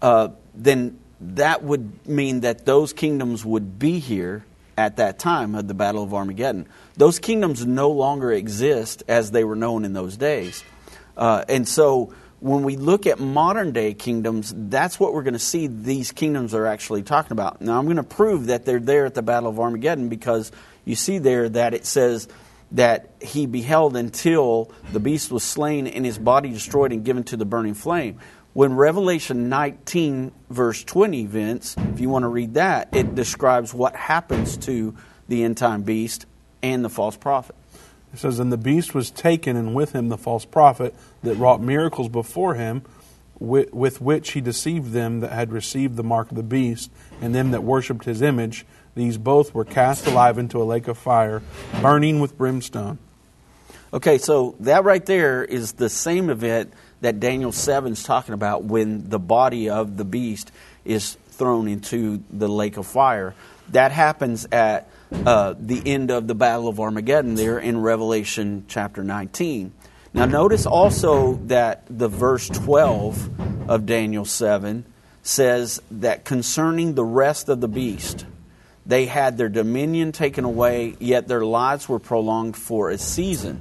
uh, 0.00 0.28
then 0.54 0.98
that 1.20 1.62
would 1.62 2.06
mean 2.06 2.40
that 2.40 2.64
those 2.64 2.92
kingdoms 2.92 3.44
would 3.44 3.78
be 3.78 3.98
here 3.98 4.44
at 4.76 4.96
that 4.96 5.18
time 5.18 5.54
of 5.54 5.68
the 5.68 5.74
Battle 5.74 6.02
of 6.02 6.12
Armageddon. 6.12 6.66
Those 6.96 7.18
kingdoms 7.18 7.64
no 7.64 7.90
longer 7.90 8.32
exist 8.32 9.02
as 9.08 9.30
they 9.30 9.44
were 9.44 9.56
known 9.56 9.84
in 9.84 9.92
those 9.92 10.16
days. 10.16 10.62
Uh, 11.16 11.44
and 11.48 11.66
so 11.66 12.12
when 12.40 12.62
we 12.62 12.76
look 12.76 13.06
at 13.06 13.18
modern 13.18 13.72
day 13.72 13.94
kingdoms, 13.94 14.52
that's 14.54 15.00
what 15.00 15.14
we're 15.14 15.22
going 15.22 15.34
to 15.34 15.38
see 15.38 15.66
these 15.66 16.12
kingdoms 16.12 16.54
are 16.54 16.66
actually 16.66 17.02
talking 17.02 17.32
about. 17.32 17.62
Now, 17.62 17.78
I'm 17.78 17.84
going 17.84 17.96
to 17.96 18.02
prove 18.02 18.46
that 18.46 18.66
they're 18.66 18.80
there 18.80 19.06
at 19.06 19.14
the 19.14 19.22
Battle 19.22 19.48
of 19.48 19.58
Armageddon 19.58 20.08
because 20.08 20.52
you 20.84 20.94
see 20.94 21.18
there 21.18 21.48
that 21.48 21.72
it 21.72 21.86
says 21.86 22.28
that 22.72 23.10
he 23.20 23.46
beheld 23.46 23.96
until 23.96 24.70
the 24.92 25.00
beast 25.00 25.30
was 25.30 25.44
slain 25.44 25.86
and 25.86 26.04
his 26.04 26.18
body 26.18 26.50
destroyed 26.50 26.92
and 26.92 27.04
given 27.04 27.24
to 27.24 27.36
the 27.36 27.44
burning 27.44 27.74
flame. 27.74 28.18
When 28.52 28.74
Revelation 28.74 29.48
19, 29.48 30.32
verse 30.48 30.82
20, 30.82 31.26
Vince, 31.26 31.76
if 31.76 32.00
you 32.00 32.08
want 32.08 32.22
to 32.22 32.28
read 32.28 32.54
that, 32.54 32.88
it 32.92 33.14
describes 33.14 33.74
what 33.74 33.94
happens 33.94 34.56
to 34.58 34.96
the 35.28 35.44
end 35.44 35.58
time 35.58 35.82
beast 35.82 36.26
and 36.62 36.84
the 36.84 36.88
false 36.88 37.16
prophet. 37.16 37.54
It 38.12 38.18
says, 38.18 38.38
And 38.38 38.50
the 38.50 38.56
beast 38.56 38.94
was 38.94 39.10
taken, 39.10 39.56
and 39.56 39.74
with 39.74 39.92
him 39.92 40.08
the 40.08 40.16
false 40.16 40.46
prophet 40.46 40.94
that 41.22 41.34
wrought 41.34 41.60
miracles 41.60 42.08
before 42.08 42.54
him, 42.54 42.82
with, 43.38 43.74
with 43.74 44.00
which 44.00 44.32
he 44.32 44.40
deceived 44.40 44.92
them 44.92 45.20
that 45.20 45.32
had 45.32 45.52
received 45.52 45.96
the 45.96 46.02
mark 46.02 46.30
of 46.30 46.36
the 46.36 46.42
beast, 46.42 46.90
and 47.20 47.34
them 47.34 47.50
that 47.50 47.62
worshipped 47.62 48.06
his 48.06 48.22
image. 48.22 48.64
These 48.96 49.18
both 49.18 49.54
were 49.54 49.66
cast 49.66 50.06
alive 50.06 50.38
into 50.38 50.60
a 50.60 50.64
lake 50.64 50.88
of 50.88 50.96
fire, 50.96 51.42
burning 51.82 52.18
with 52.18 52.36
brimstone. 52.36 52.98
Okay, 53.92 54.16
so 54.16 54.56
that 54.60 54.84
right 54.84 55.04
there 55.04 55.44
is 55.44 55.72
the 55.72 55.90
same 55.90 56.30
event 56.30 56.72
that 57.02 57.20
Daniel 57.20 57.52
7 57.52 57.92
is 57.92 58.02
talking 58.02 58.32
about 58.32 58.64
when 58.64 59.10
the 59.10 59.18
body 59.18 59.68
of 59.68 59.98
the 59.98 60.04
beast 60.04 60.50
is 60.86 61.18
thrown 61.28 61.68
into 61.68 62.24
the 62.30 62.48
lake 62.48 62.78
of 62.78 62.86
fire. 62.86 63.34
That 63.68 63.92
happens 63.92 64.46
at 64.50 64.88
uh, 65.12 65.54
the 65.58 65.82
end 65.84 66.10
of 66.10 66.26
the 66.26 66.34
Battle 66.34 66.66
of 66.66 66.80
Armageddon 66.80 67.34
there 67.34 67.58
in 67.58 67.82
Revelation 67.82 68.64
chapter 68.66 69.04
19. 69.04 69.72
Now, 70.14 70.24
notice 70.24 70.64
also 70.64 71.34
that 71.44 71.82
the 71.90 72.08
verse 72.08 72.48
12 72.48 73.68
of 73.70 73.84
Daniel 73.84 74.24
7 74.24 74.86
says 75.22 75.82
that 75.90 76.24
concerning 76.24 76.94
the 76.94 77.04
rest 77.04 77.50
of 77.50 77.60
the 77.60 77.68
beast, 77.68 78.24
they 78.86 79.06
had 79.06 79.36
their 79.36 79.48
dominion 79.48 80.12
taken 80.12 80.44
away, 80.44 80.96
yet 81.00 81.26
their 81.26 81.44
lives 81.44 81.88
were 81.88 81.98
prolonged 81.98 82.56
for 82.56 82.90
a 82.90 82.98
season. 82.98 83.60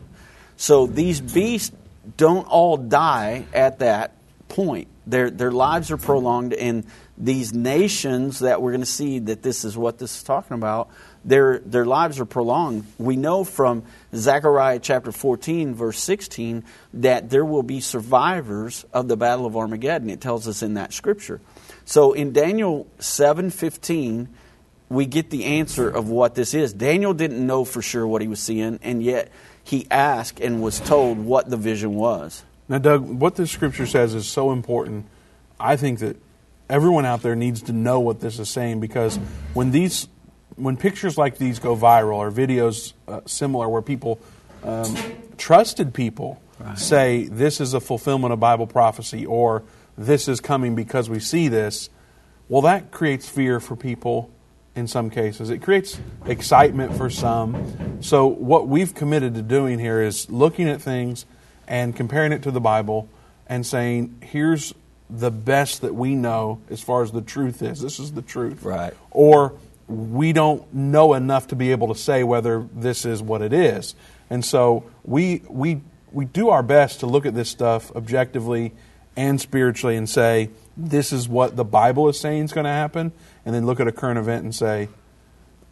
So 0.58 0.86
these 0.88 1.20
beasts 1.20 1.76
don't 2.18 2.48
all 2.48 2.78
die 2.78 3.46
at 3.54 3.80
that 3.80 4.14
point. 4.48 4.88
Their, 5.08 5.30
their 5.30 5.52
lives 5.52 5.92
are 5.92 5.98
prolonged, 5.98 6.54
and 6.54 6.86
these 7.18 7.54
nations 7.54 8.40
that 8.40 8.62
we're 8.62 8.72
going 8.72 8.82
to 8.82 8.86
see 8.86 9.20
that 9.20 9.42
this 9.42 9.64
is 9.64 9.78
what 9.78 9.98
this 9.98 10.18
is 10.18 10.24
talking 10.24 10.56
about, 10.56 10.90
their, 11.24 11.60
their 11.60 11.86
lives 11.86 12.20
are 12.20 12.26
prolonged. 12.26 12.86
We 12.98 13.16
know 13.16 13.44
from 13.44 13.84
Zechariah 14.14 14.80
chapter 14.80 15.12
14, 15.12 15.74
verse 15.74 16.00
16, 16.00 16.64
that 16.96 17.30
there 17.30 17.46
will 17.46 17.64
be 17.64 17.80
survivors 17.80 18.86
of 18.94 19.08
the 19.08 19.18
Battle 19.18 19.46
of 19.46 19.58
Armageddon. 19.58 20.10
It 20.10 20.22
tells 20.22 20.48
us 20.48 20.62
in 20.62 20.76
that 20.76 20.94
scripture. 20.94 21.40
So 21.86 22.14
in 22.14 22.34
Daniel 22.34 22.88
7:15, 23.00 24.28
we 24.90 25.06
get 25.06 25.30
the 25.30 25.46
answer 25.46 25.90
of 25.90 26.10
what 26.10 26.36
this 26.36 26.54
is. 26.54 26.74
Daniel 26.74 27.14
didn't 27.14 27.46
know 27.46 27.66
for 27.66 27.82
sure 27.82 28.06
what 28.06 28.22
he 28.22 28.28
was 28.28 28.40
seeing, 28.40 28.80
and 28.84 29.02
yet 29.04 29.32
he 29.64 29.88
asked 29.90 30.40
and 30.40 30.62
was 30.62 30.80
told 30.80 31.18
what 31.18 31.50
the 31.50 31.58
vision 31.58 31.96
was. 31.96 32.44
Now, 32.68 32.78
Doug, 32.78 33.02
what 33.02 33.36
this 33.36 33.52
scripture 33.52 33.86
says 33.86 34.14
is 34.14 34.28
so 34.28 34.52
important. 34.52 35.06
I 35.60 35.76
think 35.76 36.00
that 36.00 36.18
everyone 36.70 37.06
out 37.06 37.22
there 37.22 37.36
needs 37.36 37.64
to 37.64 37.74
know 37.74 38.00
what 38.00 38.20
this 38.20 38.40
is 38.40 38.50
saying 38.50 38.80
because 38.80 39.18
when 39.54 39.72
these, 39.72 40.08
when 40.56 40.78
pictures 40.78 41.18
like 41.18 41.38
these 41.38 41.60
go 41.60 41.76
viral 41.76 42.18
or 42.18 42.32
videos 42.32 42.94
uh, 43.08 43.22
similar 43.26 43.70
where 43.70 43.82
people, 43.82 44.20
um, 44.64 44.96
trusted 45.38 45.94
people, 45.94 46.42
right. 46.60 46.78
say 46.78 47.24
this 47.26 47.62
is 47.62 47.74
a 47.74 47.80
fulfillment 47.80 48.34
of 48.34 48.40
Bible 48.40 48.68
prophecy 48.68 49.26
or 49.26 49.64
this 49.98 50.28
is 50.28 50.42
coming 50.42 50.76
because 50.76 51.10
we 51.10 51.20
see 51.20 51.48
this, 51.48 51.90
well, 52.50 52.62
that 52.64 52.92
creates 52.92 53.28
fear 53.28 53.60
for 53.60 53.76
people 53.76 54.32
in 54.76 54.88
some 54.88 55.10
cases. 55.10 55.50
It 55.50 55.62
creates 55.62 56.00
excitement 56.26 56.96
for 56.96 57.10
some. 57.10 58.02
So, 58.02 58.28
what 58.28 58.68
we've 58.68 58.94
committed 58.94 59.36
to 59.36 59.42
doing 59.42 59.80
here 59.80 60.02
is 60.02 60.30
looking 60.30 60.68
at 60.70 60.82
things 60.82 61.26
and 61.68 61.96
comparing 61.96 62.32
it 62.32 62.44
to 62.44 62.52
the 62.52 62.62
Bible 62.62 63.08
and 63.48 63.66
saying, 63.66 64.18
here's 64.22 64.74
the 65.10 65.32
best 65.32 65.82
that 65.82 65.96
we 65.96 66.16
know 66.16 66.62
as 66.70 66.82
far 66.82 67.04
as 67.04 67.12
the 67.12 67.22
truth 67.22 67.62
is. 67.62 67.82
This 67.82 68.00
is 68.00 68.14
the 68.14 68.22
truth. 68.22 68.64
Right. 68.64 68.94
Or 69.12 69.54
we 69.88 70.34
don't 70.34 70.74
know 70.74 71.14
enough 71.14 71.48
to 71.48 71.56
be 71.56 71.72
able 71.72 71.90
to 71.90 71.96
say 71.96 72.24
whether 72.24 72.68
this 72.74 73.06
is 73.06 73.22
what 73.22 73.42
it 73.42 73.54
is. 73.54 73.96
And 74.30 74.44
so 74.44 74.84
we 75.04 75.44
we 75.48 75.82
we 76.12 76.26
do 76.26 76.50
our 76.50 76.64
best 76.64 77.02
to 77.02 77.06
look 77.06 77.26
at 77.26 77.36
this 77.36 77.50
stuff 77.50 77.96
objectively 77.96 78.74
and 79.16 79.40
spiritually 79.40 79.96
and 79.96 80.10
say 80.10 80.50
this 80.76 81.14
is 81.14 81.30
what 81.30 81.56
the 81.56 81.64
Bible 81.64 82.10
is 82.10 82.20
saying 82.20 82.46
is 82.46 82.52
going 82.52 82.66
to 82.66 82.72
happen 82.72 83.12
and 83.46 83.54
then 83.54 83.66
look 83.66 83.80
at 83.80 83.88
a 83.88 83.92
current 83.92 84.20
event 84.20 84.44
and 84.44 84.54
say, 84.54 84.90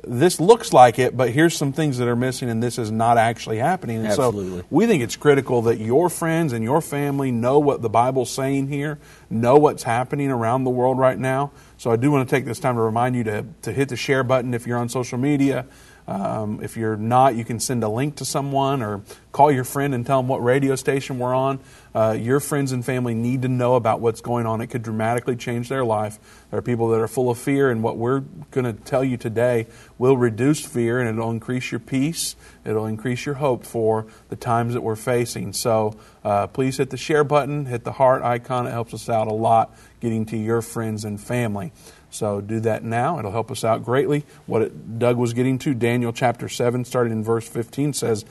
this 0.06 0.40
looks 0.40 0.74
like 0.74 1.00
it, 1.00 1.16
but 1.16 1.30
here's 1.30 1.56
some 1.56 1.72
things 1.72 1.98
that 1.98 2.08
are 2.08 2.16
missing, 2.16 2.50
and 2.50 2.62
this 2.62 2.78
is 2.78 2.92
not 2.92 3.18
actually 3.18 3.58
happening. 3.58 3.98
And 3.98 4.08
Absolutely. 4.08 4.60
so 4.60 4.68
we 4.70 4.86
think 4.86 5.02
it's 5.02 5.16
critical 5.16 5.62
that 5.64 5.80
your 5.80 6.10
friends 6.10 6.52
and 6.54 6.64
your 6.64 6.82
family 6.82 7.32
know 7.32 7.60
what 7.60 7.82
the 7.82 7.90
Bible's 7.90 8.30
saying 8.30 8.68
here, 8.68 9.00
know 9.30 9.56
what's 9.56 9.84
happening 9.84 10.30
around 10.30 10.66
the 10.66 10.70
world 10.70 10.98
right 10.98 11.18
now. 11.18 11.52
So 11.78 11.92
I 11.92 11.96
do 11.96 12.12
want 12.12 12.28
to 12.28 12.36
take 12.36 12.46
this 12.46 12.60
time 12.60 12.76
to 12.76 12.82
remind 12.82 13.16
you 13.16 13.24
to, 13.26 13.46
to 13.62 13.72
hit 13.72 13.90
the 13.90 13.96
share 13.96 14.24
button 14.24 14.54
if 14.54 14.68
you're 14.68 14.78
on 14.78 14.90
social 14.90 15.18
media. 15.18 15.66
Um, 16.08 16.62
if 16.62 16.76
you're 16.76 16.98
not, 16.98 17.36
you 17.36 17.46
can 17.46 17.60
send 17.60 17.84
a 17.84 17.90
link 17.90 18.18
to 18.18 18.26
someone 18.26 18.82
or 18.82 19.02
call 19.32 19.52
your 19.52 19.64
friend 19.64 19.96
and 19.96 20.06
tell 20.06 20.20
them 20.20 20.28
what 20.28 20.44
radio 20.44 20.76
station 20.76 21.18
we're 21.18 21.34
on. 21.34 21.60
Uh, 21.96 22.16
your 22.20 22.40
friends 22.40 22.72
and 22.72 22.84
family 22.84 23.14
need 23.14 23.44
to 23.44 23.48
know 23.48 23.76
about 23.76 24.00
what's 24.00 24.22
going 24.22 24.46
on. 24.46 24.62
It 24.62 24.68
could 24.68 24.84
dramatically 24.84 25.36
change 25.36 25.70
their 25.70 25.86
life. 25.86 26.20
There 26.50 26.60
are 26.60 26.64
people 26.64 26.90
that 26.90 27.00
are 27.00 27.08
full 27.08 27.30
of 27.30 27.38
fear, 27.38 27.70
and 27.70 27.82
what 27.84 27.98
we're 27.98 28.22
going 28.52 28.66
to 28.66 28.74
tell 28.74 29.04
you 29.04 29.18
today 29.18 29.68
will 29.98 30.18
reduce 30.18 30.66
fear 30.66 31.00
and 31.00 31.10
it'll 31.10 31.32
increase 31.32 31.72
your 31.72 31.80
peace. 31.80 32.36
It'll 32.66 32.86
increase 32.86 33.26
your 33.26 33.36
hope 33.36 33.66
for 33.66 34.08
the 34.30 34.36
times 34.36 34.74
that 34.74 34.82
we're 34.82 34.96
facing. 34.96 35.54
So 35.54 35.96
uh, 36.24 36.48
please 36.48 36.78
hit 36.78 36.90
the 36.90 36.98
share 36.98 37.24
button, 37.24 37.66
hit 37.66 37.84
the 37.84 37.94
heart 37.94 38.24
icon. 38.24 38.68
It 38.68 38.72
helps 38.72 38.94
us 38.94 39.10
out 39.10 39.28
a 39.28 39.34
lot 39.34 39.76
getting 40.00 40.26
to 40.28 40.38
your 40.38 40.62
friends 40.62 41.06
and 41.06 41.20
family. 41.20 41.72
So 42.14 42.42
do 42.42 42.60
that 42.60 42.84
now. 42.84 43.18
It'll 43.18 43.32
help 43.32 43.50
us 43.50 43.64
out 43.64 43.84
greatly. 43.84 44.24
What 44.46 44.62
it, 44.62 45.00
Doug 45.00 45.18
was 45.18 45.34
getting 45.34 45.58
to, 45.60 45.74
Daniel 45.74 46.14
chapter 46.14 46.48
7, 46.48 46.86
starting 46.86 47.12
in 47.12 47.24
verse 47.24 47.48
15, 47.50 47.94
says, 47.94 48.24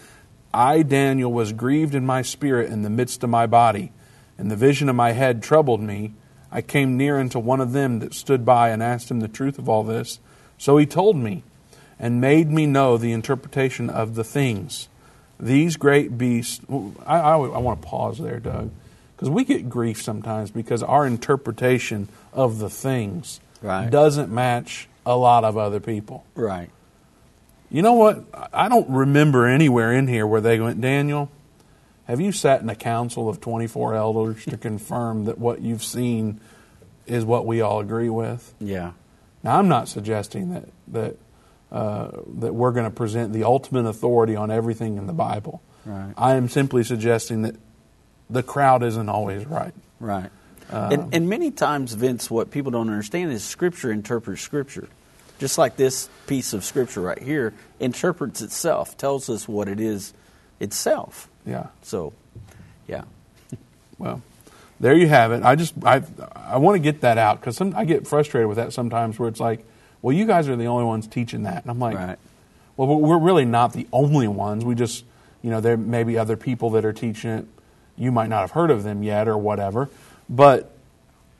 I, 0.54 0.82
Daniel, 0.82 1.32
was 1.32 1.52
grieved 1.52 1.94
in 1.96 2.06
my 2.06 2.22
spirit 2.22 2.70
in 2.70 2.82
the 2.82 2.90
midst 2.90 3.24
of 3.24 3.30
my 3.30 3.46
body, 3.46 3.90
and 4.38 4.50
the 4.50 4.56
vision 4.56 4.88
of 4.88 4.94
my 4.94 5.12
head 5.12 5.42
troubled 5.42 5.80
me. 5.80 6.12
I 6.50 6.62
came 6.62 6.96
near 6.96 7.18
unto 7.18 7.40
one 7.40 7.60
of 7.60 7.72
them 7.72 7.98
that 7.98 8.14
stood 8.14 8.44
by 8.44 8.68
and 8.68 8.82
asked 8.82 9.10
him 9.10 9.18
the 9.18 9.28
truth 9.28 9.58
of 9.58 9.68
all 9.68 9.82
this. 9.82 10.20
So 10.58 10.76
he 10.76 10.86
told 10.86 11.16
me 11.16 11.42
and 11.98 12.20
made 12.20 12.50
me 12.50 12.66
know 12.66 12.96
the 12.96 13.10
interpretation 13.10 13.90
of 13.90 14.14
the 14.14 14.24
things. 14.24 14.88
These 15.40 15.76
great 15.76 16.16
beasts. 16.16 16.60
I, 17.04 17.18
I, 17.18 17.32
I 17.34 17.58
want 17.58 17.82
to 17.82 17.88
pause 17.88 18.18
there, 18.18 18.38
Doug, 18.38 18.70
because 19.16 19.28
we 19.28 19.44
get 19.44 19.68
grief 19.68 20.00
sometimes 20.00 20.52
because 20.52 20.84
our 20.84 21.04
interpretation 21.04 22.08
of 22.32 22.60
the 22.60 22.70
things 22.70 23.40
right. 23.62 23.90
doesn't 23.90 24.30
match 24.30 24.88
a 25.06 25.16
lot 25.16 25.44
of 25.44 25.56
other 25.56 25.80
people. 25.80 26.24
Right. 26.34 26.70
You 27.70 27.82
know 27.82 27.94
what? 27.94 28.24
I 28.52 28.68
don't 28.68 28.88
remember 28.90 29.46
anywhere 29.46 29.92
in 29.92 30.06
here 30.06 30.26
where 30.26 30.40
they 30.40 30.60
went, 30.60 30.80
Daniel, 30.80 31.30
have 32.04 32.20
you 32.20 32.32
sat 32.32 32.60
in 32.60 32.68
a 32.68 32.74
council 32.74 33.28
of 33.28 33.40
24 33.40 33.94
elders 33.94 34.44
to 34.46 34.56
confirm 34.58 35.24
that 35.24 35.38
what 35.38 35.62
you've 35.62 35.82
seen 35.82 36.40
is 37.06 37.24
what 37.24 37.46
we 37.46 37.60
all 37.60 37.80
agree 37.80 38.10
with? 38.10 38.54
Yeah. 38.60 38.92
Now, 39.42 39.58
I'm 39.58 39.68
not 39.68 39.88
suggesting 39.88 40.52
that, 40.52 40.68
that, 40.88 41.16
uh, 41.72 42.10
that 42.38 42.54
we're 42.54 42.72
going 42.72 42.84
to 42.84 42.90
present 42.90 43.32
the 43.32 43.44
ultimate 43.44 43.86
authority 43.86 44.36
on 44.36 44.50
everything 44.50 44.98
in 44.98 45.06
the 45.06 45.12
Bible. 45.12 45.62
Right. 45.84 46.12
I 46.16 46.34
am 46.34 46.48
simply 46.48 46.84
suggesting 46.84 47.42
that 47.42 47.56
the 48.30 48.42
crowd 48.42 48.82
isn't 48.82 49.08
always 49.08 49.46
right. 49.46 49.74
Right. 49.98 50.30
And, 50.72 51.14
and 51.14 51.28
many 51.28 51.50
times, 51.50 51.92
Vince, 51.92 52.30
what 52.30 52.50
people 52.50 52.70
don't 52.70 52.88
understand 52.88 53.32
is 53.32 53.44
Scripture 53.44 53.92
interprets 53.92 54.42
Scripture. 54.42 54.88
Just 55.38 55.58
like 55.58 55.76
this 55.76 56.08
piece 56.26 56.52
of 56.52 56.64
Scripture 56.64 57.00
right 57.00 57.20
here 57.20 57.52
interprets 57.80 58.42
itself, 58.42 58.96
tells 58.96 59.28
us 59.28 59.48
what 59.48 59.68
it 59.68 59.80
is 59.80 60.14
itself. 60.60 61.28
Yeah. 61.44 61.66
So, 61.82 62.12
yeah. 62.86 63.02
Well, 63.98 64.22
there 64.80 64.96
you 64.96 65.08
have 65.08 65.32
it. 65.32 65.42
I 65.44 65.54
just 65.54 65.74
I 65.84 66.02
I 66.34 66.58
want 66.58 66.76
to 66.76 66.80
get 66.80 67.02
that 67.02 67.18
out 67.18 67.40
because 67.40 67.60
I 67.60 67.84
get 67.84 68.06
frustrated 68.06 68.48
with 68.48 68.56
that 68.56 68.72
sometimes, 68.72 69.18
where 69.18 69.28
it's 69.28 69.40
like, 69.40 69.64
well, 70.00 70.14
you 70.14 70.26
guys 70.26 70.48
are 70.48 70.56
the 70.56 70.66
only 70.66 70.84
ones 70.84 71.06
teaching 71.06 71.44
that, 71.44 71.62
and 71.62 71.70
I'm 71.70 71.78
like, 71.78 71.96
right. 71.96 72.18
well, 72.76 72.88
we're 72.88 73.18
really 73.18 73.44
not 73.44 73.72
the 73.72 73.86
only 73.92 74.28
ones. 74.28 74.64
We 74.64 74.74
just, 74.74 75.04
you 75.42 75.50
know, 75.50 75.60
there 75.60 75.76
may 75.76 76.02
be 76.02 76.18
other 76.18 76.36
people 76.36 76.70
that 76.70 76.84
are 76.84 76.92
teaching 76.92 77.30
it. 77.30 77.46
You 77.96 78.10
might 78.10 78.28
not 78.28 78.40
have 78.40 78.52
heard 78.52 78.70
of 78.70 78.82
them 78.82 79.02
yet, 79.02 79.28
or 79.28 79.38
whatever. 79.38 79.88
But 80.28 80.70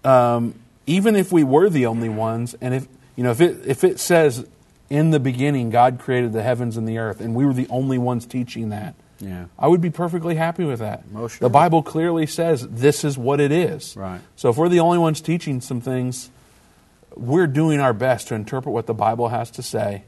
um, 0.04 0.54
even 0.86 1.16
if 1.16 1.32
we 1.32 1.44
were 1.44 1.68
the 1.68 1.86
only 1.86 2.08
ones, 2.08 2.54
and 2.60 2.74
if 2.74 2.88
you 3.16 3.24
know, 3.24 3.30
if 3.30 3.40
it 3.40 3.66
if 3.66 3.84
it 3.84 4.00
says 4.00 4.46
in 4.90 5.10
the 5.10 5.20
beginning 5.20 5.70
God 5.70 5.98
created 5.98 6.32
the 6.32 6.42
heavens 6.42 6.76
and 6.76 6.86
the 6.88 6.98
earth, 6.98 7.20
and 7.20 7.34
we 7.34 7.44
were 7.46 7.54
the 7.54 7.68
only 7.68 7.98
ones 7.98 8.26
teaching 8.26 8.70
that, 8.70 8.94
yeah, 9.20 9.46
I 9.58 9.68
would 9.68 9.80
be 9.80 9.90
perfectly 9.90 10.34
happy 10.34 10.64
with 10.64 10.80
that. 10.80 11.04
The 11.38 11.48
Bible 11.48 11.82
clearly 11.82 12.26
says 12.26 12.66
this 12.68 13.04
is 13.04 13.16
what 13.16 13.40
it 13.40 13.52
is. 13.52 13.96
Right. 13.96 14.20
So 14.36 14.50
if 14.50 14.56
we're 14.56 14.68
the 14.68 14.80
only 14.80 14.98
ones 14.98 15.20
teaching 15.20 15.60
some 15.60 15.80
things, 15.80 16.30
we're 17.14 17.46
doing 17.46 17.80
our 17.80 17.92
best 17.92 18.28
to 18.28 18.34
interpret 18.34 18.72
what 18.72 18.86
the 18.86 18.94
Bible 18.94 19.28
has 19.28 19.50
to 19.52 19.62
say 19.62 20.04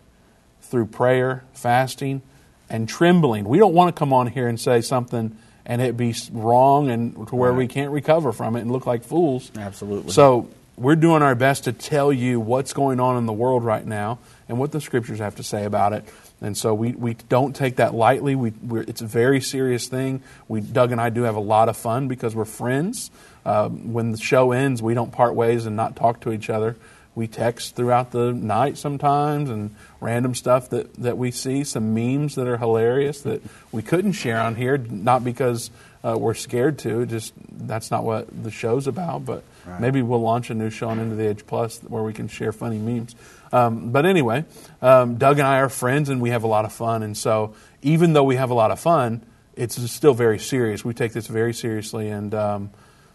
through 0.62 0.86
prayer, 0.86 1.44
fasting, 1.52 2.22
and 2.68 2.88
trembling. 2.88 3.44
We 3.44 3.58
don't 3.58 3.74
want 3.74 3.94
to 3.94 3.98
come 3.98 4.12
on 4.12 4.26
here 4.26 4.48
and 4.48 4.58
say 4.58 4.80
something 4.80 5.36
and 5.66 5.80
it 5.80 5.96
be 5.96 6.14
wrong 6.32 6.90
and 6.90 7.28
to 7.28 7.36
where 7.36 7.50
right. 7.50 7.58
we 7.58 7.66
can't 7.66 7.90
recover 7.90 8.32
from 8.32 8.56
it 8.56 8.60
and 8.60 8.70
look 8.70 8.86
like 8.86 9.04
fools. 9.04 9.50
Absolutely. 9.56 10.12
So 10.12 10.48
we're 10.76 10.96
doing 10.96 11.22
our 11.22 11.34
best 11.34 11.64
to 11.64 11.72
tell 11.72 12.12
you 12.12 12.40
what's 12.40 12.72
going 12.72 13.00
on 13.00 13.16
in 13.16 13.26
the 13.26 13.32
world 13.32 13.64
right 13.64 13.86
now 13.86 14.18
and 14.48 14.58
what 14.58 14.72
the 14.72 14.80
scriptures 14.80 15.20
have 15.20 15.36
to 15.36 15.42
say 15.42 15.64
about 15.64 15.92
it. 15.92 16.04
And 16.40 16.58
so 16.58 16.74
we, 16.74 16.92
we 16.92 17.14
don't 17.28 17.54
take 17.54 17.76
that 17.76 17.94
lightly. 17.94 18.34
We, 18.34 18.52
it's 18.80 19.00
a 19.00 19.06
very 19.06 19.40
serious 19.40 19.88
thing. 19.88 20.22
We, 20.48 20.60
Doug 20.60 20.92
and 20.92 21.00
I 21.00 21.10
do 21.10 21.22
have 21.22 21.36
a 21.36 21.40
lot 21.40 21.68
of 21.68 21.76
fun 21.76 22.08
because 22.08 22.34
we're 22.34 22.44
friends. 22.44 23.10
Uh, 23.46 23.68
when 23.68 24.10
the 24.12 24.18
show 24.18 24.52
ends, 24.52 24.82
we 24.82 24.94
don't 24.94 25.12
part 25.12 25.34
ways 25.34 25.64
and 25.64 25.76
not 25.76 25.96
talk 25.96 26.20
to 26.20 26.32
each 26.32 26.50
other. 26.50 26.76
We 27.14 27.28
text 27.28 27.76
throughout 27.76 28.10
the 28.10 28.32
night 28.32 28.76
sometimes 28.76 29.50
and 29.50 29.74
random 30.00 30.34
stuff 30.34 30.70
that, 30.70 30.92
that 30.94 31.16
we 31.16 31.30
see, 31.30 31.64
some 31.64 31.94
memes 31.94 32.34
that 32.34 32.48
are 32.48 32.56
hilarious 32.56 33.20
that 33.22 33.42
we 33.70 33.82
couldn't 33.82 34.12
share 34.12 34.40
on 34.40 34.56
here, 34.56 34.76
not 34.76 35.22
because 35.22 35.70
uh, 36.02 36.16
we're 36.18 36.34
scared 36.34 36.78
to, 36.80 37.06
just 37.06 37.32
that's 37.50 37.90
not 37.90 38.04
what 38.04 38.26
the 38.42 38.50
show's 38.50 38.86
about. 38.86 39.24
But 39.24 39.44
right. 39.64 39.80
maybe 39.80 40.02
we'll 40.02 40.20
launch 40.20 40.50
a 40.50 40.54
new 40.54 40.70
show 40.70 40.88
on 40.88 40.98
End 40.98 41.12
of 41.12 41.18
the 41.18 41.28
Age 41.28 41.46
Plus 41.46 41.78
where 41.80 42.02
we 42.02 42.12
can 42.12 42.28
share 42.28 42.52
funny 42.52 42.78
memes. 42.78 43.14
Um, 43.52 43.90
but 43.90 44.04
anyway, 44.04 44.44
um, 44.82 45.14
Doug 45.14 45.38
and 45.38 45.46
I 45.46 45.60
are 45.60 45.68
friends 45.68 46.08
and 46.08 46.20
we 46.20 46.30
have 46.30 46.42
a 46.42 46.48
lot 46.48 46.64
of 46.64 46.72
fun. 46.72 47.04
And 47.04 47.16
so 47.16 47.54
even 47.82 48.12
though 48.12 48.24
we 48.24 48.36
have 48.36 48.50
a 48.50 48.54
lot 48.54 48.72
of 48.72 48.80
fun, 48.80 49.22
it's 49.54 49.80
still 49.90 50.14
very 50.14 50.40
serious. 50.40 50.84
We 50.84 50.94
take 50.94 51.12
this 51.12 51.28
very 51.28 51.54
seriously. 51.54 52.08
And 52.08 52.34
um, 52.34 52.70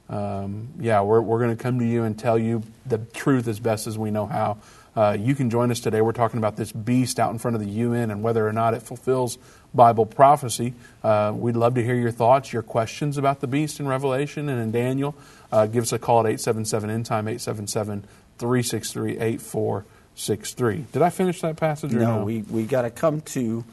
um, 0.10 0.69
yeah, 0.80 1.02
we're, 1.02 1.22
we're 1.22 1.39
going 1.39 1.56
to 1.56 1.62
come 1.62 1.80
to 1.80 1.86
you 1.86 2.04
and 2.04 2.17
tell 2.17 2.38
you 2.38 2.63
the 2.86 2.98
truth 2.98 3.48
as 3.48 3.60
best 3.60 3.88
as 3.88 3.98
we 3.98 4.12
know 4.12 4.26
how. 4.26 4.58
Uh, 4.95 5.15
you 5.17 5.36
can 5.36 5.50
join 5.50 5.72
us 5.72 5.80
today. 5.80 6.02
We're 6.02 6.12
talking 6.12 6.39
about 6.39 6.56
this 6.56 6.72
beast 6.72 7.19
out 7.19 7.32
in 7.32 7.38
front 7.38 7.56
of 7.56 7.62
the 7.62 7.69
UN 7.69 8.10
and 8.10 8.24
whether 8.24 8.45
or 8.45 8.52
not 8.52 8.74
it 8.74 8.82
fulfills 8.82 9.38
Bible 9.74 10.06
prophecy. 10.06 10.74
Uh, 11.04 11.32
we'd 11.36 11.56
love 11.56 11.76
to 11.76 11.84
hear 11.84 11.95
your 11.95 12.12
thoughts, 12.12 12.52
your 12.52 12.63
questions 12.63 13.17
about 13.17 13.39
the 13.39 13.48
beast 13.48 13.80
in 13.80 13.88
Revelation 13.88 14.50
and 14.50 14.60
in 14.60 14.72
Daniel. 14.72 15.15
Uh, 15.52 15.67
give 15.67 15.84
us 15.84 15.93
a 15.93 16.00
call 16.00 16.22
at 16.22 16.26
877 16.26 16.89
End 16.89 17.06
Time, 17.06 17.28
877 17.28 18.04
363 18.39 19.19
8463. 19.19 20.86
Did 20.91 21.02
I 21.02 21.10
finish 21.12 21.41
that 21.41 21.56
passage 21.56 21.91
no? 21.91 22.17
No, 22.17 22.26
we, 22.26 22.41
we 22.41 22.65
got 22.65 22.82
to 22.82 22.89
come 22.89 23.22
to 23.22 23.63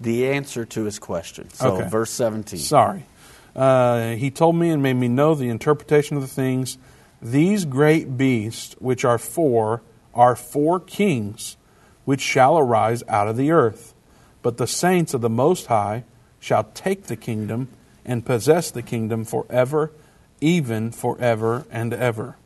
the 0.00 0.28
answer 0.28 0.64
to 0.64 0.84
his 0.84 0.98
question. 0.98 1.50
So, 1.50 1.76
okay. 1.76 1.88
verse 1.88 2.10
17. 2.10 2.58
Sorry. 2.58 3.04
Uh, 3.54 4.12
he 4.14 4.30
told 4.30 4.56
me 4.56 4.70
and 4.70 4.82
made 4.82 4.94
me 4.94 5.08
know 5.08 5.34
the 5.34 5.48
interpretation 5.48 6.16
of 6.16 6.22
the 6.22 6.28
things. 6.28 6.78
These 7.20 7.64
great 7.64 8.16
beasts, 8.16 8.74
which 8.78 9.04
are 9.04 9.18
four, 9.18 9.82
are 10.14 10.34
four 10.34 10.80
kings, 10.80 11.56
which 12.04 12.20
shall 12.20 12.58
arise 12.58 13.02
out 13.08 13.28
of 13.28 13.36
the 13.36 13.50
earth. 13.50 13.94
But 14.42 14.56
the 14.56 14.66
saints 14.66 15.14
of 15.14 15.20
the 15.20 15.30
Most 15.30 15.66
High 15.66 16.04
shall 16.40 16.64
take 16.74 17.04
the 17.04 17.16
kingdom 17.16 17.68
and 18.04 18.26
possess 18.26 18.70
the 18.70 18.82
kingdom 18.82 19.24
forever, 19.24 19.92
even 20.40 20.90
forever 20.90 21.64
and 21.70 21.94
ever. 21.94 22.36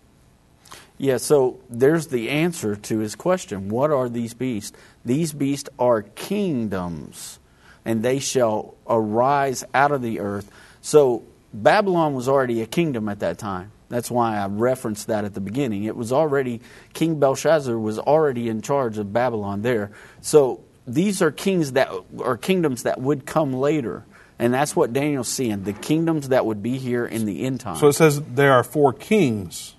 Yeah, 0.98 1.18
so 1.18 1.60
there's 1.68 2.08
the 2.08 2.30
answer 2.30 2.74
to 2.74 2.98
his 2.98 3.14
question. 3.14 3.68
What 3.68 3.90
are 3.90 4.08
these 4.08 4.34
beasts? 4.34 4.76
These 5.04 5.32
beasts 5.32 5.68
are 5.78 6.02
kingdoms, 6.02 7.38
and 7.84 8.02
they 8.02 8.18
shall 8.18 8.74
arise 8.88 9.64
out 9.74 9.92
of 9.92 10.02
the 10.02 10.20
earth. 10.20 10.50
So 10.86 11.24
Babylon 11.52 12.14
was 12.14 12.28
already 12.28 12.62
a 12.62 12.66
kingdom 12.66 13.08
at 13.08 13.18
that 13.18 13.38
time. 13.38 13.72
That's 13.88 14.08
why 14.08 14.38
I 14.38 14.46
referenced 14.46 15.08
that 15.08 15.24
at 15.24 15.34
the 15.34 15.40
beginning. 15.40 15.82
It 15.82 15.96
was 15.96 16.12
already, 16.12 16.60
King 16.92 17.18
Belshazzar 17.18 17.76
was 17.76 17.98
already 17.98 18.48
in 18.48 18.62
charge 18.62 18.96
of 18.96 19.12
Babylon 19.12 19.62
there. 19.62 19.90
So 20.20 20.62
these 20.86 21.22
are 21.22 21.32
kings 21.32 21.72
that 21.72 21.90
are 22.20 22.36
kingdoms 22.36 22.84
that 22.84 23.00
would 23.00 23.26
come 23.26 23.52
later. 23.52 24.04
And 24.38 24.54
that's 24.54 24.76
what 24.76 24.92
Daniel's 24.92 25.26
seeing 25.26 25.64
the 25.64 25.72
kingdoms 25.72 26.28
that 26.28 26.46
would 26.46 26.62
be 26.62 26.78
here 26.78 27.04
in 27.04 27.24
the 27.24 27.44
end 27.44 27.58
time. 27.58 27.78
So 27.78 27.88
it 27.88 27.94
says 27.94 28.22
there 28.22 28.52
are 28.52 28.62
four 28.62 28.92
kings 28.92 29.74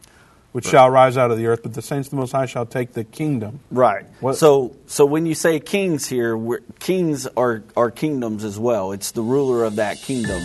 which 0.51 0.65
right. 0.65 0.71
shall 0.71 0.89
rise 0.89 1.15
out 1.15 1.31
of 1.31 1.37
the 1.37 1.45
earth, 1.45 1.63
but 1.63 1.73
the 1.73 1.81
saints 1.81 2.07
of 2.07 2.11
the 2.11 2.17
Most 2.17 2.33
High 2.33 2.47
shall 2.47 2.65
take 2.65 2.91
the 2.91 3.05
kingdom. 3.05 3.61
Right. 3.71 4.05
What? 4.19 4.35
So, 4.35 4.75
so 4.87 5.05
when 5.05 5.25
you 5.25 5.35
say 5.35 5.61
kings 5.61 6.05
here, 6.07 6.37
kings 6.79 7.27
are, 7.37 7.63
are 7.77 7.91
kingdoms 7.91 8.43
as 8.43 8.59
well. 8.59 8.91
It's 8.91 9.11
the 9.11 9.21
ruler 9.21 9.63
of 9.63 9.77
that 9.77 10.01
kingdom. 10.01 10.41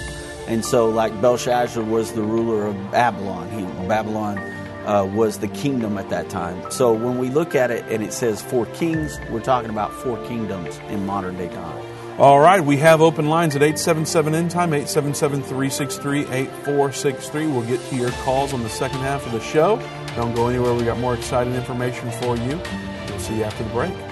And 0.49 0.65
so, 0.65 0.89
like 0.89 1.21
Belshazzar 1.21 1.83
was 1.85 2.13
the 2.13 2.23
ruler 2.23 2.67
of 2.67 2.91
Babylon, 2.91 3.51
he, 3.51 3.87
Babylon 3.87 4.39
uh, 4.87 5.05
was 5.05 5.39
the 5.39 5.49
kingdom 5.49 5.99
at 5.99 6.09
that 6.11 6.29
time. 6.29 6.71
So, 6.71 6.93
when 6.93 7.19
we 7.19 7.31
look 7.31 7.55
at 7.55 7.71
it 7.71 7.85
and 7.89 8.03
it 8.03 8.13
says 8.13 8.43
four 8.43 8.67
kings, 8.67 9.19
we're 9.31 9.41
talking 9.41 9.71
about 9.71 9.93
four 9.93 10.17
kingdoms 10.27 10.79
in 10.89 11.07
modern 11.07 11.37
day 11.37 11.49
time. 11.49 11.87
All 12.19 12.41
right, 12.41 12.61
we 12.61 12.77
have 12.77 13.01
open 13.01 13.31
lines 13.31 13.57
at 13.57 13.63
877 13.63 14.35
End 14.35 14.51
Time, 14.51 14.75
877 14.75 15.43
363 15.43 16.21
8463. 16.21 17.47
We'll 17.47 17.63
get 17.63 17.81
to 17.89 17.97
your 17.97 18.11
calls 18.11 18.53
on 18.53 18.63
the 18.63 18.69
second 18.69 18.99
half 18.99 19.25
of 19.25 19.33
the 19.33 19.41
show. 19.41 19.77
Don't 20.15 20.35
go 20.35 20.49
anywhere, 20.49 20.75
we 20.75 20.85
got 20.85 20.99
more 20.99 21.15
exciting 21.15 21.55
information 21.55 22.11
for 22.11 22.37
you. 22.37 22.61
We'll 23.09 23.19
see 23.19 23.39
you 23.39 23.45
after 23.45 23.65
the 23.65 23.71
break. 23.71 24.12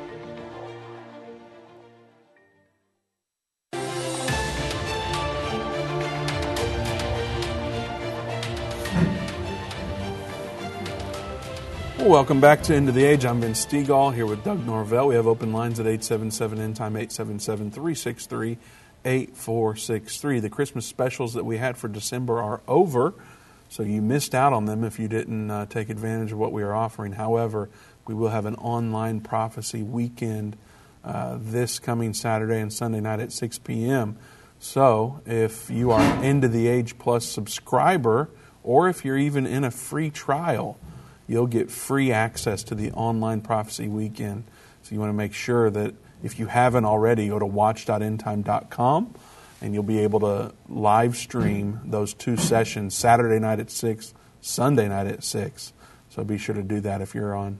Well, 12.01 12.09
welcome 12.09 12.41
back 12.41 12.63
to 12.63 12.75
End 12.75 12.89
of 12.89 12.95
the 12.95 13.05
Age. 13.05 13.25
I'm 13.25 13.41
Vince 13.41 13.63
Stegall 13.63 14.11
here 14.11 14.25
with 14.25 14.43
Doug 14.43 14.65
Norvell. 14.65 15.09
We 15.09 15.13
have 15.13 15.27
open 15.27 15.53
lines 15.53 15.79
at 15.79 15.85
877 15.85 16.59
End 16.59 16.75
Time, 16.75 16.95
877 16.95 17.69
363 17.69 18.57
8463. 19.05 20.39
The 20.39 20.49
Christmas 20.49 20.87
specials 20.87 21.35
that 21.35 21.45
we 21.45 21.57
had 21.57 21.77
for 21.77 21.87
December 21.87 22.41
are 22.41 22.61
over, 22.67 23.13
so 23.69 23.83
you 23.83 24.01
missed 24.01 24.33
out 24.33 24.51
on 24.51 24.65
them 24.65 24.83
if 24.83 24.97
you 24.97 25.07
didn't 25.07 25.51
uh, 25.51 25.67
take 25.67 25.91
advantage 25.91 26.31
of 26.31 26.39
what 26.39 26.51
we 26.51 26.63
are 26.63 26.73
offering. 26.73 27.11
However, 27.11 27.69
we 28.07 28.15
will 28.15 28.29
have 28.29 28.47
an 28.47 28.55
online 28.55 29.21
prophecy 29.21 29.83
weekend 29.83 30.57
uh, 31.03 31.37
this 31.39 31.77
coming 31.77 32.15
Saturday 32.15 32.59
and 32.59 32.73
Sunday 32.73 32.99
night 32.99 33.19
at 33.19 33.31
6 33.31 33.59
p.m. 33.59 34.17
So 34.57 35.21
if 35.27 35.69
you 35.69 35.91
are 35.91 36.01
End 36.23 36.43
of 36.43 36.51
the 36.51 36.67
Age 36.67 36.97
Plus 36.97 37.27
subscriber, 37.27 38.31
or 38.63 38.89
if 38.89 39.05
you're 39.05 39.19
even 39.19 39.45
in 39.45 39.63
a 39.63 39.69
free 39.69 40.09
trial, 40.09 40.79
you'll 41.31 41.47
get 41.47 41.71
free 41.71 42.11
access 42.11 42.61
to 42.63 42.75
the 42.75 42.91
online 42.91 43.39
prophecy 43.39 43.87
weekend. 43.87 44.43
So 44.83 44.93
you 44.93 44.99
want 44.99 45.11
to 45.11 45.17
make 45.17 45.33
sure 45.33 45.69
that 45.69 45.93
If 46.23 46.37
you 46.37 46.45
haven't 46.45 46.85
already, 46.85 47.29
go 47.29 47.39
to 47.39 47.45
watch.endtime.com 47.47 49.15
and 49.59 49.73
you'll 49.73 49.81
be 49.81 49.99
able 49.99 50.19
to 50.19 50.53
live 50.69 51.15
stream 51.15 51.79
those 51.83 52.13
two 52.13 52.37
sessions 52.37 52.93
Saturday 52.93 53.39
night 53.39 53.59
at 53.59 53.71
6, 53.71 54.13
Sunday 54.39 54.87
night 54.87 55.07
at 55.07 55.23
6. 55.23 55.73
So 56.09 56.23
be 56.23 56.37
sure 56.37 56.53
to 56.53 56.61
do 56.61 56.79
that 56.81 57.01
if 57.01 57.15
you're 57.15 57.33
on 57.33 57.57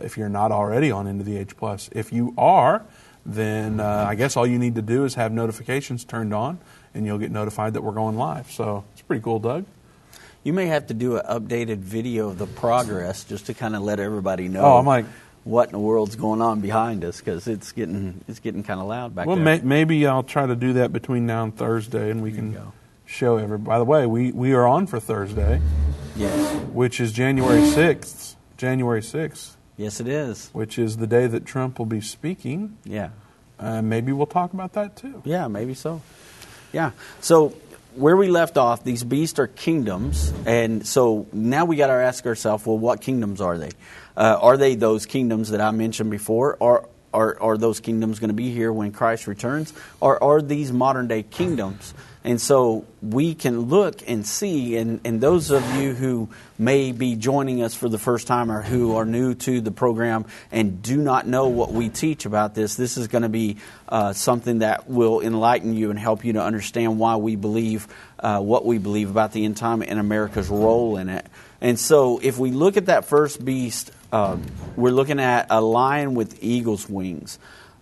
if 0.00 0.16
you're 0.16 0.28
not 0.28 0.52
already 0.52 0.90
on 0.90 1.08
End 1.08 1.20
of 1.20 1.26
the 1.26 1.36
Age 1.36 1.56
Plus. 1.56 1.88
If 1.92 2.12
you 2.12 2.34
are, 2.36 2.84
then 3.24 3.80
uh, 3.80 4.06
I 4.08 4.14
guess 4.16 4.36
all 4.36 4.46
you 4.46 4.58
need 4.58 4.74
to 4.74 4.82
do 4.82 5.04
is 5.04 5.14
have 5.14 5.32
notifications 5.32 6.04
turned 6.04 6.34
on 6.34 6.58
and 6.94 7.06
you'll 7.06 7.18
get 7.18 7.30
notified 7.30 7.74
that 7.74 7.82
we're 7.82 7.92
going 7.92 8.16
live. 8.16 8.50
So 8.50 8.84
it's 8.92 9.02
pretty 9.02 9.22
cool, 9.22 9.38
Doug. 9.38 9.64
You 10.44 10.52
may 10.52 10.66
have 10.66 10.86
to 10.88 10.94
do 10.94 11.16
an 11.16 11.24
updated 11.26 11.78
video 11.78 12.28
of 12.28 12.38
the 12.38 12.46
progress 12.46 13.24
just 13.24 13.46
to 13.46 13.54
kind 13.54 13.74
of 13.74 13.82
let 13.82 13.98
everybody 13.98 14.48
know. 14.48 14.62
Oh, 14.62 14.76
I'm 14.76 14.84
like, 14.86 15.06
what 15.42 15.68
in 15.68 15.72
the 15.72 15.78
world's 15.78 16.16
going 16.16 16.42
on 16.42 16.60
behind 16.60 17.02
us 17.04 17.18
because 17.18 17.46
it's 17.48 17.72
getting 17.72 18.22
it's 18.28 18.40
getting 18.40 18.62
kind 18.62 18.78
of 18.80 18.86
loud 18.86 19.14
back 19.14 19.26
well, 19.26 19.36
there. 19.36 19.44
may, 19.44 19.60
maybe 19.62 20.06
I'll 20.06 20.22
try 20.22 20.46
to 20.46 20.54
do 20.54 20.74
that 20.74 20.92
between 20.92 21.26
now 21.26 21.44
and 21.44 21.56
Thursday, 21.56 22.10
and 22.10 22.22
we 22.22 22.30
There 22.30 22.40
can 22.40 22.72
show 23.06 23.36
everybody. 23.38 23.66
By 23.66 23.78
the 23.78 23.84
way, 23.84 24.06
we, 24.06 24.32
we 24.32 24.52
are 24.52 24.66
on 24.66 24.86
for 24.86 25.00
Thursday, 25.00 25.60
yes, 26.14 26.56
which 26.72 27.00
is 27.00 27.12
January 27.12 27.66
sixth. 27.66 28.36
January 28.58 29.02
sixth, 29.02 29.56
yes, 29.76 29.98
it 30.00 30.08
is. 30.08 30.48
which 30.52 30.78
is 30.78 30.96
the 30.98 31.06
day 31.06 31.26
that 31.26 31.44
Trump 31.46 31.78
will 31.78 31.86
be 31.86 32.00
speaking. 32.02 32.76
Yeah, 32.84 33.10
Uh, 33.58 33.80
maybe 33.82 34.12
we'll 34.12 34.26
talk 34.26 34.52
about 34.52 34.74
that 34.74 34.96
too. 34.96 35.22
yeah, 35.24 35.48
maybe 35.48 35.74
so. 35.74 36.02
Yeah. 36.72 36.90
So 37.20 37.54
where 37.96 38.16
we 38.16 38.28
left 38.28 38.56
off, 38.56 38.84
these 38.84 39.04
beasts 39.04 39.38
are 39.38 39.46
kingdoms, 39.46 40.32
and 40.46 40.86
so 40.86 41.26
now 41.32 41.64
we 41.64 41.76
got 41.76 41.86
to 41.88 41.92
ask 41.92 42.26
ourselves, 42.26 42.66
well, 42.66 42.78
what 42.78 43.00
kingdoms 43.00 43.40
are 43.40 43.56
they? 43.56 43.70
Uh, 44.16 44.38
are 44.40 44.56
they 44.56 44.74
those 44.74 45.06
kingdoms 45.06 45.50
that 45.50 45.60
I 45.60 45.70
mentioned 45.70 46.10
before, 46.10 46.56
or 46.60 46.88
are, 47.12 47.40
are 47.40 47.56
those 47.56 47.80
kingdoms 47.80 48.18
going 48.18 48.28
to 48.28 48.34
be 48.34 48.52
here 48.52 48.72
when 48.72 48.92
Christ 48.92 49.26
returns, 49.26 49.72
or 50.00 50.22
are 50.22 50.42
these 50.42 50.72
modern 50.72 51.08
day 51.08 51.22
kingdoms? 51.22 51.94
And 52.24 52.40
so 52.40 52.86
we 53.02 53.34
can 53.34 53.68
look 53.68 54.02
and 54.08 54.26
see, 54.26 54.78
and, 54.78 54.98
and 55.04 55.20
those 55.20 55.50
of 55.50 55.62
you 55.76 55.92
who 55.92 56.30
may 56.58 56.90
be 56.90 57.16
joining 57.16 57.62
us 57.62 57.74
for 57.74 57.90
the 57.90 57.98
first 57.98 58.26
time 58.26 58.50
or 58.50 58.62
who 58.62 58.96
are 58.96 59.04
new 59.04 59.34
to 59.34 59.60
the 59.60 59.70
program 59.70 60.24
and 60.50 60.80
do 60.80 60.96
not 60.96 61.26
know 61.26 61.48
what 61.48 61.72
we 61.72 61.90
teach 61.90 62.24
about 62.24 62.54
this, 62.54 62.76
this 62.76 62.96
is 62.96 63.08
going 63.08 63.24
to 63.24 63.28
be 63.28 63.58
uh, 63.90 64.14
something 64.14 64.60
that 64.60 64.88
will 64.88 65.20
enlighten 65.20 65.74
you 65.74 65.90
and 65.90 65.98
help 65.98 66.24
you 66.24 66.32
to 66.32 66.42
understand 66.42 66.98
why 66.98 67.16
we 67.16 67.36
believe 67.36 67.86
uh, 68.20 68.40
what 68.40 68.64
we 68.64 68.78
believe 68.78 69.10
about 69.10 69.32
the 69.32 69.44
end 69.44 69.58
time 69.58 69.82
and 69.82 70.00
America's 70.00 70.48
role 70.48 70.96
in 70.96 71.10
it. 71.10 71.26
And 71.60 71.78
so 71.78 72.20
if 72.22 72.38
we 72.38 72.52
look 72.52 72.78
at 72.78 72.86
that 72.86 73.04
first 73.04 73.44
beast, 73.44 73.90
um, 74.12 74.42
we're 74.76 74.92
looking 74.92 75.20
at 75.20 75.48
a 75.50 75.60
lion 75.60 76.14
with 76.14 76.42
eagle's 76.42 76.88
wings. 76.88 77.38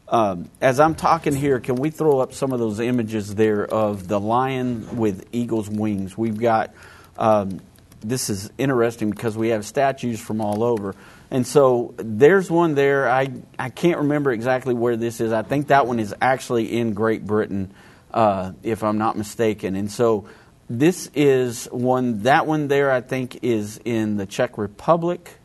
Um, 0.09 0.51
as 0.61 0.79
I'm 0.79 0.95
talking 0.95 1.35
here, 1.35 1.59
can 1.61 1.77
we 1.77 1.91
throw 1.91 2.21
up 2.21 2.35
some 2.35 2.53
of 2.53 2.59
those 2.59 2.81
images 2.81 3.35
there 3.35 3.65
of 3.65 4.09
the 4.09 4.21
lion 4.21 4.97
with 4.97 5.27
eagle's 5.33 5.71
wings? 5.71 6.19
We've 6.19 6.39
got, 6.39 6.75
um, 7.17 7.61
this 8.01 8.29
is 8.29 8.51
interesting 8.59 9.11
because 9.11 9.37
we 9.37 9.49
have 9.49 9.65
statues 9.65 10.21
from 10.21 10.41
all 10.41 10.63
over. 10.63 10.95
And 11.31 11.47
so 11.47 11.95
there's 11.97 12.51
one 12.51 12.75
there. 12.75 13.09
I, 13.09 13.31
I 13.59 13.71
can't 13.71 13.99
remember 13.99 14.33
exactly 14.33 14.75
where 14.75 14.97
this 14.97 15.21
is. 15.21 15.33
I 15.33 15.43
think 15.43 15.69
that 15.69 15.87
one 15.87 15.99
is 15.99 16.15
actually 16.21 16.79
in 16.79 16.93
Great 16.93 17.25
Britain, 17.25 17.73
uh, 18.13 18.53
if 18.63 18.85
I'm 18.85 18.99
not 18.99 19.17
mistaken. 19.17 19.77
And 19.77 19.91
so 19.91 20.29
this 20.69 21.11
is 21.15 21.67
one, 21.67 22.25
that 22.25 22.47
one 22.47 22.69
there 22.69 22.91
I 22.91 23.01
think 23.01 23.43
is 23.43 23.81
in 23.83 24.19
the 24.19 24.27
Czech 24.27 24.59
Republic. 24.59 25.39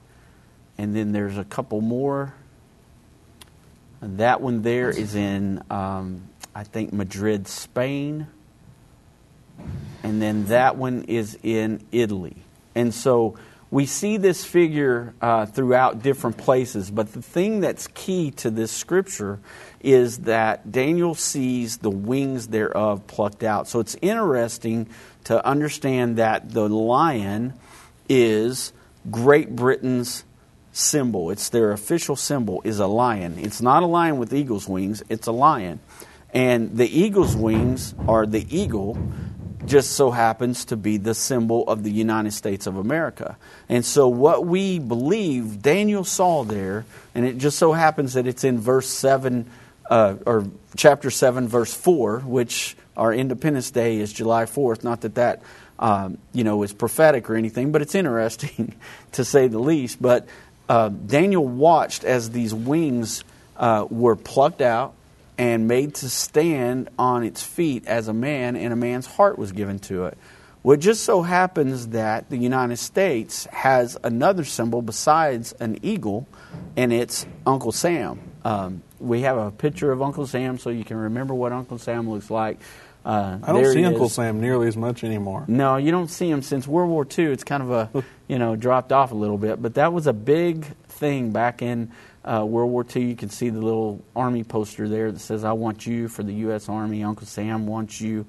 And 0.77 0.93
then 0.93 1.13
there's 1.13 1.37
a 1.37 1.45
couple 1.45 1.79
more. 1.79 2.33
And 4.01 4.19
that 4.19 4.41
one 4.41 4.61
there 4.61 4.89
is 4.89 5.15
in, 5.15 5.61
um, 5.69 6.23
I 6.53 6.63
think, 6.63 6.93
Madrid, 6.93 7.47
Spain. 7.47 8.27
And 10.03 10.21
then 10.21 10.45
that 10.45 10.77
one 10.77 11.03
is 11.03 11.37
in 11.41 11.81
Italy. 11.91 12.37
And 12.75 12.93
so 12.93 13.37
we 13.69 13.85
see 13.85 14.17
this 14.17 14.45
figure 14.45 15.13
uh, 15.21 15.45
throughout 15.45 16.01
different 16.01 16.37
places. 16.37 16.89
But 16.91 17.11
the 17.13 17.21
thing 17.21 17.59
that's 17.59 17.87
key 17.87 18.31
to 18.31 18.49
this 18.49 18.71
scripture 18.71 19.39
is 19.81 20.19
that 20.19 20.71
Daniel 20.71 21.15
sees 21.15 21.77
the 21.77 21.89
wings 21.89 22.47
thereof 22.47 23.07
plucked 23.07 23.43
out. 23.43 23.67
So 23.67 23.79
it's 23.79 23.95
interesting 24.01 24.87
to 25.25 25.45
understand 25.45 26.17
that 26.17 26.51
the 26.51 26.69
lion 26.69 27.53
is 28.07 28.71
Great 29.11 29.55
Britain's 29.55 30.23
symbol. 30.77 31.31
It's 31.31 31.49
their 31.49 31.71
official 31.71 32.15
symbol 32.15 32.61
is 32.63 32.79
a 32.79 32.87
lion. 32.87 33.37
It's 33.37 33.61
not 33.61 33.83
a 33.83 33.87
lion 33.87 34.17
with 34.17 34.33
eagle's 34.33 34.67
wings, 34.67 35.03
it's 35.09 35.27
a 35.27 35.31
lion. 35.31 35.79
And 36.33 36.77
the 36.77 36.87
eagle's 36.87 37.35
wings 37.35 37.95
are 38.07 38.25
the 38.25 38.45
eagle 38.55 38.97
just 39.65 39.91
so 39.91 40.11
happens 40.11 40.65
to 40.65 40.77
be 40.77 40.97
the 40.97 41.13
symbol 41.13 41.67
of 41.67 41.83
the 41.83 41.91
United 41.91 42.31
States 42.31 42.67
of 42.67 42.77
America. 42.77 43.37
And 43.67 43.83
so 43.83 44.07
what 44.07 44.45
we 44.45 44.79
believe 44.79 45.61
Daniel 45.61 46.03
saw 46.03 46.43
there, 46.43 46.85
and 47.13 47.25
it 47.25 47.37
just 47.37 47.57
so 47.57 47.73
happens 47.73 48.13
that 48.13 48.27
it's 48.27 48.43
in 48.43 48.59
verse 48.59 48.87
7 48.87 49.45
uh, 49.89 50.15
or 50.25 50.45
chapter 50.75 51.09
7 51.09 51.47
verse 51.47 51.73
4, 51.73 52.19
which 52.19 52.77
our 52.95 53.13
Independence 53.13 53.71
Day 53.71 53.97
is 53.97 54.11
July 54.13 54.45
4th, 54.45 54.83
not 54.83 55.01
that 55.01 55.15
that 55.15 55.41
um, 55.79 56.17
you 56.33 56.43
know 56.43 56.63
is 56.63 56.73
prophetic 56.73 57.29
or 57.29 57.35
anything, 57.35 57.71
but 57.71 57.81
it's 57.81 57.95
interesting 57.95 58.73
to 59.13 59.23
say 59.23 59.47
the 59.47 59.59
least. 59.59 60.01
But 60.01 60.27
uh, 60.69 60.89
Daniel 60.89 61.47
watched 61.47 62.03
as 62.03 62.29
these 62.31 62.53
wings 62.53 63.23
uh, 63.55 63.85
were 63.89 64.15
plucked 64.15 64.61
out 64.61 64.93
and 65.37 65.67
made 65.67 65.95
to 65.95 66.09
stand 66.09 66.89
on 66.97 67.23
its 67.23 67.43
feet 67.43 67.85
as 67.85 68.07
a 68.07 68.13
man, 68.13 68.55
and 68.55 68.73
a 68.73 68.75
man's 68.75 69.05
heart 69.05 69.37
was 69.37 69.51
given 69.51 69.79
to 69.79 70.05
it. 70.05 70.17
Well, 70.63 70.73
it 70.73 70.81
just 70.81 71.03
so 71.03 71.21
happens 71.21 71.89
that 71.89 72.29
the 72.29 72.37
United 72.37 72.77
States 72.77 73.45
has 73.45 73.97
another 74.03 74.43
symbol 74.43 74.81
besides 74.81 75.53
an 75.53 75.79
eagle, 75.83 76.27
and 76.75 76.91
it's 76.91 77.25
Uncle 77.45 77.71
Sam. 77.71 78.19
Um, 78.43 78.81
we 78.99 79.21
have 79.21 79.37
a 79.37 79.51
picture 79.51 79.91
of 79.91 80.01
Uncle 80.01 80.25
Sam 80.25 80.57
so 80.57 80.69
you 80.69 80.83
can 80.83 80.97
remember 80.97 81.33
what 81.33 81.51
Uncle 81.51 81.77
Sam 81.77 82.09
looks 82.09 82.31
like. 82.31 82.59
Uh, 83.07 83.39
I 83.41 83.53
don't 83.53 83.71
see 83.71 83.85
Uncle. 83.85 84.09
Sam 84.09 84.41
nearly 84.41 84.67
as 84.67 84.75
much 84.75 85.05
anymore. 85.05 85.45
No, 85.47 85.77
you 85.77 85.91
don't 85.91 86.09
see 86.09 86.29
him 86.29 86.41
since 86.41 86.67
World 86.67 86.89
War 86.89 87.07
II. 87.17 87.27
It's 87.27 87.45
kind 87.45 87.63
of 87.63 87.71
a, 87.71 88.03
you 88.27 88.37
know, 88.37 88.57
dropped 88.57 88.91
off 88.91 89.13
a 89.13 89.15
little 89.15 89.37
bit. 89.37 89.61
But 89.61 89.75
that 89.75 89.93
was 89.93 90.07
a 90.07 90.13
big 90.13 90.65
thing 90.89 91.31
back 91.31 91.61
in 91.61 91.93
uh, 92.25 92.43
World 92.45 92.69
War 92.69 92.85
II. 92.93 93.05
You 93.05 93.15
can 93.15 93.29
see 93.29 93.49
the 93.49 93.61
little 93.61 94.03
army 94.13 94.43
poster 94.43 94.89
there 94.89 95.09
that 95.09 95.19
says, 95.19 95.45
I 95.45 95.53
want 95.53 95.87
you 95.87 96.09
for 96.09 96.21
the 96.21 96.33
U.S. 96.33 96.67
Army. 96.67 97.01
Uncle 97.01 97.25
Sam 97.25 97.65
wants 97.65 98.01
you. 98.01 98.25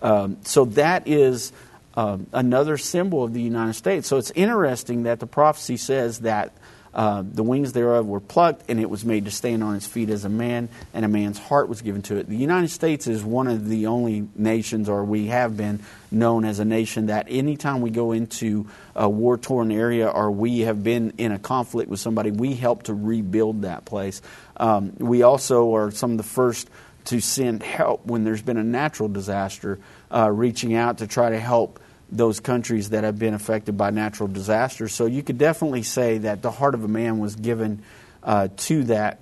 Um, 0.00 0.38
so 0.44 0.64
that 0.64 1.06
is 1.06 1.52
um, 1.94 2.26
another 2.32 2.78
symbol 2.78 3.22
of 3.22 3.34
the 3.34 3.42
United 3.42 3.74
States. 3.74 4.08
So 4.08 4.16
it's 4.16 4.30
interesting 4.30 5.02
that 5.02 5.20
the 5.20 5.26
prophecy 5.26 5.76
says 5.76 6.20
that 6.20 6.54
uh, 6.96 7.22
the 7.30 7.42
wings 7.42 7.74
thereof 7.74 8.06
were 8.06 8.20
plucked, 8.20 8.70
and 8.70 8.80
it 8.80 8.88
was 8.88 9.04
made 9.04 9.26
to 9.26 9.30
stand 9.30 9.62
on 9.62 9.76
its 9.76 9.86
feet 9.86 10.08
as 10.08 10.24
a 10.24 10.30
man, 10.30 10.70
and 10.94 11.04
a 11.04 11.08
man's 11.08 11.38
heart 11.38 11.68
was 11.68 11.82
given 11.82 12.00
to 12.00 12.16
it. 12.16 12.26
The 12.26 12.38
United 12.38 12.70
States 12.70 13.06
is 13.06 13.22
one 13.22 13.48
of 13.48 13.68
the 13.68 13.88
only 13.88 14.26
nations, 14.34 14.88
or 14.88 15.04
we 15.04 15.26
have 15.26 15.58
been 15.58 15.80
known 16.10 16.46
as 16.46 16.58
a 16.58 16.64
nation, 16.64 17.06
that 17.06 17.26
anytime 17.28 17.82
we 17.82 17.90
go 17.90 18.12
into 18.12 18.66
a 18.94 19.06
war 19.10 19.36
torn 19.36 19.70
area 19.70 20.08
or 20.08 20.30
we 20.30 20.60
have 20.60 20.82
been 20.82 21.12
in 21.18 21.32
a 21.32 21.38
conflict 21.38 21.90
with 21.90 22.00
somebody, 22.00 22.30
we 22.30 22.54
help 22.54 22.84
to 22.84 22.94
rebuild 22.94 23.62
that 23.62 23.84
place. 23.84 24.22
Um, 24.56 24.94
we 24.96 25.22
also 25.22 25.74
are 25.74 25.90
some 25.90 26.12
of 26.12 26.16
the 26.16 26.22
first 26.22 26.70
to 27.04 27.20
send 27.20 27.62
help 27.62 28.06
when 28.06 28.24
there's 28.24 28.40
been 28.40 28.56
a 28.56 28.64
natural 28.64 29.10
disaster, 29.10 29.78
uh, 30.10 30.30
reaching 30.30 30.74
out 30.74 30.98
to 30.98 31.06
try 31.06 31.28
to 31.28 31.38
help 31.38 31.78
those 32.10 32.40
countries 32.40 32.90
that 32.90 33.04
have 33.04 33.18
been 33.18 33.34
affected 33.34 33.76
by 33.76 33.90
natural 33.90 34.28
disasters. 34.28 34.94
So 34.94 35.06
you 35.06 35.22
could 35.22 35.38
definitely 35.38 35.82
say 35.82 36.18
that 36.18 36.42
the 36.42 36.50
heart 36.50 36.74
of 36.74 36.84
a 36.84 36.88
man 36.88 37.18
was 37.18 37.34
given 37.34 37.82
uh, 38.22 38.48
to 38.56 38.84
that 38.84 39.18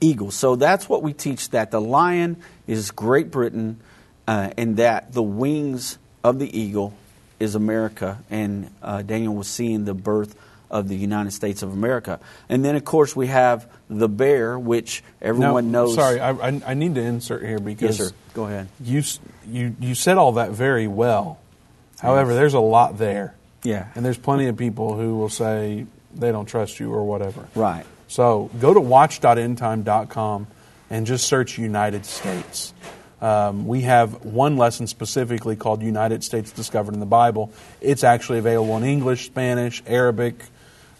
eagle. 0.00 0.30
So 0.30 0.56
that's 0.56 0.88
what 0.88 1.02
we 1.02 1.12
teach 1.12 1.50
that 1.50 1.70
the 1.70 1.80
lion 1.80 2.36
is 2.66 2.90
Great 2.90 3.30
Britain 3.30 3.80
uh, 4.26 4.50
and 4.56 4.76
that 4.78 5.12
the 5.12 5.22
wings 5.22 5.98
of 6.24 6.38
the 6.38 6.58
eagle 6.58 6.94
is 7.40 7.54
America. 7.54 8.18
And 8.30 8.70
uh, 8.82 9.02
Daniel 9.02 9.34
was 9.34 9.48
seeing 9.48 9.84
the 9.84 9.94
birth 9.94 10.34
of 10.70 10.88
the 10.88 10.96
United 10.96 11.30
States 11.32 11.62
of 11.62 11.72
America. 11.72 12.20
And 12.48 12.64
then, 12.64 12.76
of 12.76 12.84
course, 12.84 13.16
we 13.16 13.28
have 13.28 13.70
the 13.88 14.08
bear, 14.08 14.58
which 14.58 15.02
everyone 15.20 15.72
Now, 15.72 15.84
knows. 15.84 15.94
Sorry, 15.94 16.20
I, 16.20 16.30
I, 16.30 16.60
I 16.66 16.74
need 16.74 16.94
to 16.96 17.00
insert 17.00 17.42
here 17.42 17.52
Yes, 17.58 17.60
because 17.62 17.96
sir. 17.96 18.10
Go 18.34 18.44
ahead. 18.44 18.68
you 18.82 19.02
you 19.46 19.74
you 19.80 19.94
said 19.94 20.18
all 20.18 20.32
that 20.32 20.50
very 20.50 20.86
well. 20.86 21.38
However, 22.00 22.34
there's 22.34 22.54
a 22.54 22.60
lot 22.60 22.98
there, 22.98 23.34
Yeah. 23.64 23.86
and 23.94 24.04
there's 24.04 24.18
plenty 24.18 24.46
of 24.46 24.56
people 24.56 24.94
who 24.96 25.16
will 25.16 25.28
say 25.28 25.86
they 26.14 26.32
don't 26.32 26.46
trust 26.46 26.78
you 26.80 26.92
or 26.92 27.04
whatever. 27.04 27.46
Right. 27.54 27.84
So 28.08 28.50
go 28.60 28.72
to 28.72 28.80
watch.endtime.com 28.80 30.46
and 30.90 31.06
just 31.06 31.26
search 31.26 31.58
United 31.58 32.06
States. 32.06 32.72
Um, 33.20 33.66
we 33.66 33.82
have 33.82 34.24
one 34.24 34.56
lesson 34.56 34.86
specifically 34.86 35.56
called 35.56 35.82
United 35.82 36.22
States 36.22 36.52
Discovered 36.52 36.94
in 36.94 37.00
the 37.00 37.06
Bible. 37.06 37.50
It's 37.80 38.04
actually 38.04 38.38
available 38.38 38.76
in 38.76 38.84
English, 38.84 39.26
Spanish, 39.26 39.82
Arabic, 39.86 40.40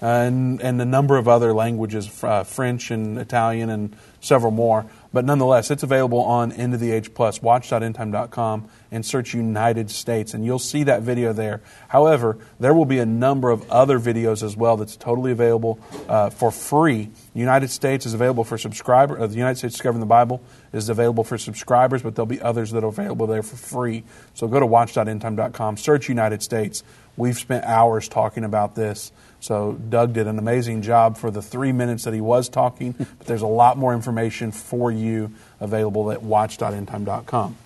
uh, 0.02 0.06
and, 0.06 0.60
and 0.60 0.80
a 0.82 0.84
number 0.84 1.16
of 1.16 1.28
other 1.28 1.54
languages, 1.54 2.10
uh, 2.24 2.42
French 2.44 2.90
and 2.90 3.18
Italian 3.18 3.70
and 3.70 3.96
several 4.20 4.50
more. 4.52 4.84
But 5.12 5.24
nonetheless, 5.24 5.70
it's 5.70 5.82
available 5.82 6.20
on 6.20 6.52
End 6.52 6.74
of 6.74 6.80
the 6.80 6.92
Age 6.92 7.14
Plus, 7.14 7.40
watch.endtime.com, 7.40 8.68
and 8.90 9.04
search 9.04 9.34
United 9.34 9.90
States, 9.90 10.34
and 10.34 10.44
you'll 10.44 10.58
see 10.58 10.84
that 10.84 11.02
video 11.02 11.32
there. 11.32 11.62
However, 11.88 12.38
there 12.60 12.74
will 12.74 12.84
be 12.84 12.98
a 12.98 13.06
number 13.06 13.50
of 13.50 13.68
other 13.70 13.98
videos 13.98 14.42
as 14.42 14.56
well 14.56 14.76
that's 14.76 14.96
totally 14.96 15.32
available 15.32 15.78
uh, 16.08 16.30
for 16.30 16.50
free. 16.50 17.10
United 17.34 17.70
States 17.70 18.04
is 18.04 18.14
available 18.14 18.44
for 18.44 18.58
subscribers. 18.58 19.20
Uh, 19.20 19.26
the 19.26 19.36
United 19.36 19.56
States 19.56 19.74
Discovering 19.74 20.00
the 20.00 20.06
Bible 20.06 20.42
is 20.72 20.88
available 20.88 21.24
for 21.24 21.38
subscribers, 21.38 22.02
but 22.02 22.14
there'll 22.14 22.26
be 22.26 22.40
others 22.40 22.70
that 22.72 22.84
are 22.84 22.88
available 22.88 23.26
there 23.26 23.42
for 23.42 23.56
free. 23.56 24.04
So 24.34 24.46
go 24.46 24.60
to 24.60 24.66
watch.endtime.com, 24.66 25.76
search 25.78 26.08
United 26.08 26.42
States. 26.42 26.82
We've 27.16 27.38
spent 27.38 27.64
hours 27.64 28.08
talking 28.08 28.44
about 28.44 28.74
this. 28.74 29.10
So 29.40 29.72
Doug 29.72 30.12
did 30.12 30.26
an 30.26 30.38
amazing 30.38 30.82
job 30.82 31.16
for 31.16 31.30
the 31.30 31.42
three 31.42 31.72
minutes 31.72 32.04
that 32.04 32.14
he 32.14 32.20
was 32.20 32.48
talking, 32.48 32.92
but 32.98 33.26
there's 33.26 33.42
a 33.42 33.46
lot 33.46 33.78
more 33.78 33.94
information 33.94 34.52
for 34.52 34.90
you 34.90 35.32
available 35.60 36.10
at 36.10 36.22
watch.endtime.com. 36.22 37.56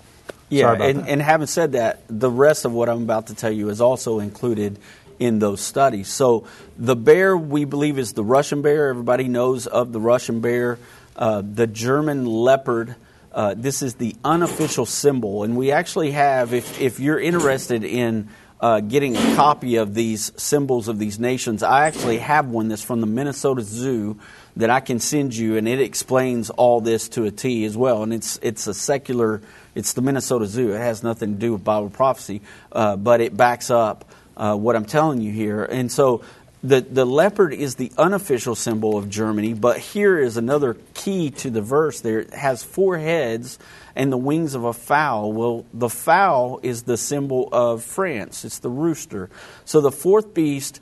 Yeah, 0.49 0.75
and, 0.75 1.09
and 1.09 1.23
having 1.23 1.47
said 1.47 1.73
that, 1.73 2.03
the 2.09 2.31
rest 2.31 2.67
of 2.67 2.73
what 2.75 2.91
I'm 2.91 3.03
about 3.03 3.29
to 3.29 3.35
tell 3.35 3.51
you 3.51 3.71
is 3.71 3.81
also 3.81 4.19
included 4.19 4.79
in 5.19 5.39
those 5.39 5.63
studies. 5.63 6.09
So 6.09 6.47
the 6.77 6.97
bear 6.97 7.37
we 7.37 7.65
believe 7.65 7.99
is 7.99 8.13
the 8.13 8.25
Russian 8.25 8.61
bear. 8.61 8.89
Everybody 8.89 9.29
knows 9.29 9.67
of 9.67 9.93
the 9.93 10.01
Russian 10.01 10.41
bear. 10.41 10.79
Uh, 11.17 11.43
the 11.43 11.67
German 11.67 12.27
leopard. 12.27 12.97
Uh, 13.33 13.55
this 13.57 13.83
is 13.83 13.95
the 13.95 14.15
unofficial 14.25 14.85
symbol, 14.85 15.43
and 15.43 15.57
we 15.57 15.73
actually 15.73 16.11
have. 16.11 16.53
If 16.53 16.81
if 16.81 17.01
you're 17.01 17.19
interested 17.19 17.83
in 17.83 18.29
uh, 18.63 18.79
getting 18.81 19.17
a 19.17 19.35
copy 19.35 19.77
of 19.77 19.93
these 19.93 20.33
symbols 20.41 20.87
of 20.87 20.99
these 20.99 21.19
nations. 21.19 21.65
I 21.65 21.87
actually 21.89 22.19
have 22.19 22.49
one 22.49 22.69
that's 22.69 22.83
from 22.83 23.01
the 23.01 23.09
Minnesota 23.09 23.63
Zoo 23.63 24.19
that 24.57 24.71
I 24.71 24.79
can 24.79 25.01
send 25.01 25.35
you, 25.35 25.57
and 25.57 25.67
it 25.67 25.81
explains 25.81 26.49
all 26.49 26.81
this 26.81 27.09
to 27.11 27.25
a 27.25 27.33
T 27.33 27.65
as 27.65 27.77
well. 27.77 28.05
And 28.05 28.15
it's 28.15 28.39
it's 28.41 28.69
a 28.69 28.75
secular. 28.75 29.43
It's 29.75 29.95
the 29.95 30.03
Minnesota 30.03 30.47
Zoo. 30.47 30.73
It 30.73 30.79
has 30.79 31.03
nothing 31.03 31.35
to 31.35 31.41
do 31.41 31.53
with 31.53 31.65
Bible 31.65 31.91
prophecy, 31.91 32.41
uh, 32.71 32.97
but 32.97 33.21
it 33.21 33.37
backs 33.37 33.71
up 33.71 34.05
uh, 34.37 34.55
what 34.55 34.77
I'm 34.77 34.85
telling 34.85 35.21
you 35.21 35.33
here. 35.33 35.65
And 35.65 35.91
so 35.91 36.23
the, 36.63 36.81
the 36.81 37.05
leopard 37.05 37.53
is 37.53 37.75
the 37.75 37.91
unofficial 37.99 38.55
symbol 38.55 38.97
of 38.97 39.11
Germany, 39.11 39.55
but 39.55 39.79
here 39.79 40.19
is 40.19 40.37
another 40.37 40.77
key 40.95 41.31
to 41.31 41.51
the 41.51 41.63
verse 41.63 42.01
there. 42.01 42.21
It 42.21 42.35
has 42.35 42.63
four 42.63 42.99
heads 42.99 43.59
and 43.95 44.13
the 44.13 44.17
wings 44.17 44.55
of 44.55 44.65
a 44.65 44.73
fowl. 44.73 45.33
Well, 45.33 45.67
the 45.73 45.89
fowl 45.89 46.61
is 46.63 46.85
the 46.85 46.97
symbol 46.97 47.49
of 47.53 47.83
France, 47.83 48.45
it's 48.45 48.59
the 48.59 48.71
rooster. 48.71 49.31
So 49.65 49.81
the 49.81 49.93
fourth 49.93 50.35
beast. 50.35 50.81